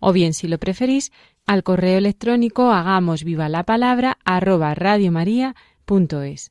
O 0.00 0.12
bien, 0.12 0.34
si 0.34 0.48
lo 0.48 0.58
preferís, 0.58 1.12
al 1.46 1.62
correo 1.62 1.96
electrónico 1.96 2.72
hagamos 2.72 3.22
viva 3.22 3.48
la 3.48 3.62
palabra 3.62 4.18
arroba 4.24 4.74
radiomaria.es. 4.74 6.50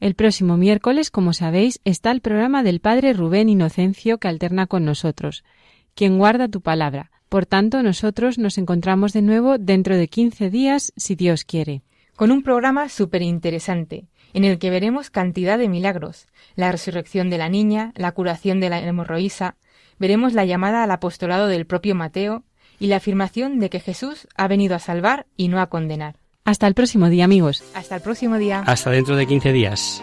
El 0.00 0.14
próximo 0.16 0.56
miércoles, 0.56 1.12
como 1.12 1.32
sabéis, 1.32 1.80
está 1.84 2.10
el 2.10 2.22
programa 2.22 2.64
del 2.64 2.80
Padre 2.80 3.12
Rubén 3.12 3.48
Inocencio 3.48 4.18
que 4.18 4.26
alterna 4.26 4.66
con 4.66 4.84
nosotros, 4.84 5.44
quien 5.94 6.18
guarda 6.18 6.48
tu 6.48 6.60
palabra. 6.60 7.12
Por 7.28 7.46
tanto, 7.46 7.84
nosotros 7.84 8.38
nos 8.38 8.58
encontramos 8.58 9.12
de 9.12 9.22
nuevo 9.22 9.58
dentro 9.58 9.96
de 9.96 10.08
15 10.08 10.50
días, 10.50 10.92
si 10.96 11.14
Dios 11.14 11.44
quiere. 11.44 11.82
Con 12.16 12.32
un 12.32 12.42
programa 12.42 12.88
súper 12.88 13.22
interesante 13.22 14.08
en 14.34 14.44
el 14.44 14.58
que 14.58 14.70
veremos 14.70 15.10
cantidad 15.10 15.58
de 15.58 15.68
milagros, 15.68 16.26
la 16.54 16.72
resurrección 16.72 17.30
de 17.30 17.38
la 17.38 17.48
niña, 17.48 17.92
la 17.96 18.12
curación 18.12 18.60
de 18.60 18.70
la 18.70 18.80
hemorroísa, 18.80 19.56
veremos 19.98 20.32
la 20.32 20.44
llamada 20.44 20.82
al 20.82 20.90
apostolado 20.90 21.46
del 21.46 21.66
propio 21.66 21.94
Mateo 21.94 22.44
y 22.78 22.86
la 22.86 22.96
afirmación 22.96 23.58
de 23.58 23.70
que 23.70 23.80
Jesús 23.80 24.28
ha 24.36 24.48
venido 24.48 24.76
a 24.76 24.78
salvar 24.78 25.26
y 25.36 25.48
no 25.48 25.60
a 25.60 25.68
condenar. 25.68 26.16
Hasta 26.44 26.66
el 26.66 26.74
próximo 26.74 27.10
día, 27.10 27.24
amigos. 27.24 27.62
Hasta 27.74 27.96
el 27.96 28.02
próximo 28.02 28.38
día. 28.38 28.60
Hasta 28.60 28.90
dentro 28.90 29.16
de 29.16 29.26
15 29.26 29.52
días. 29.52 30.02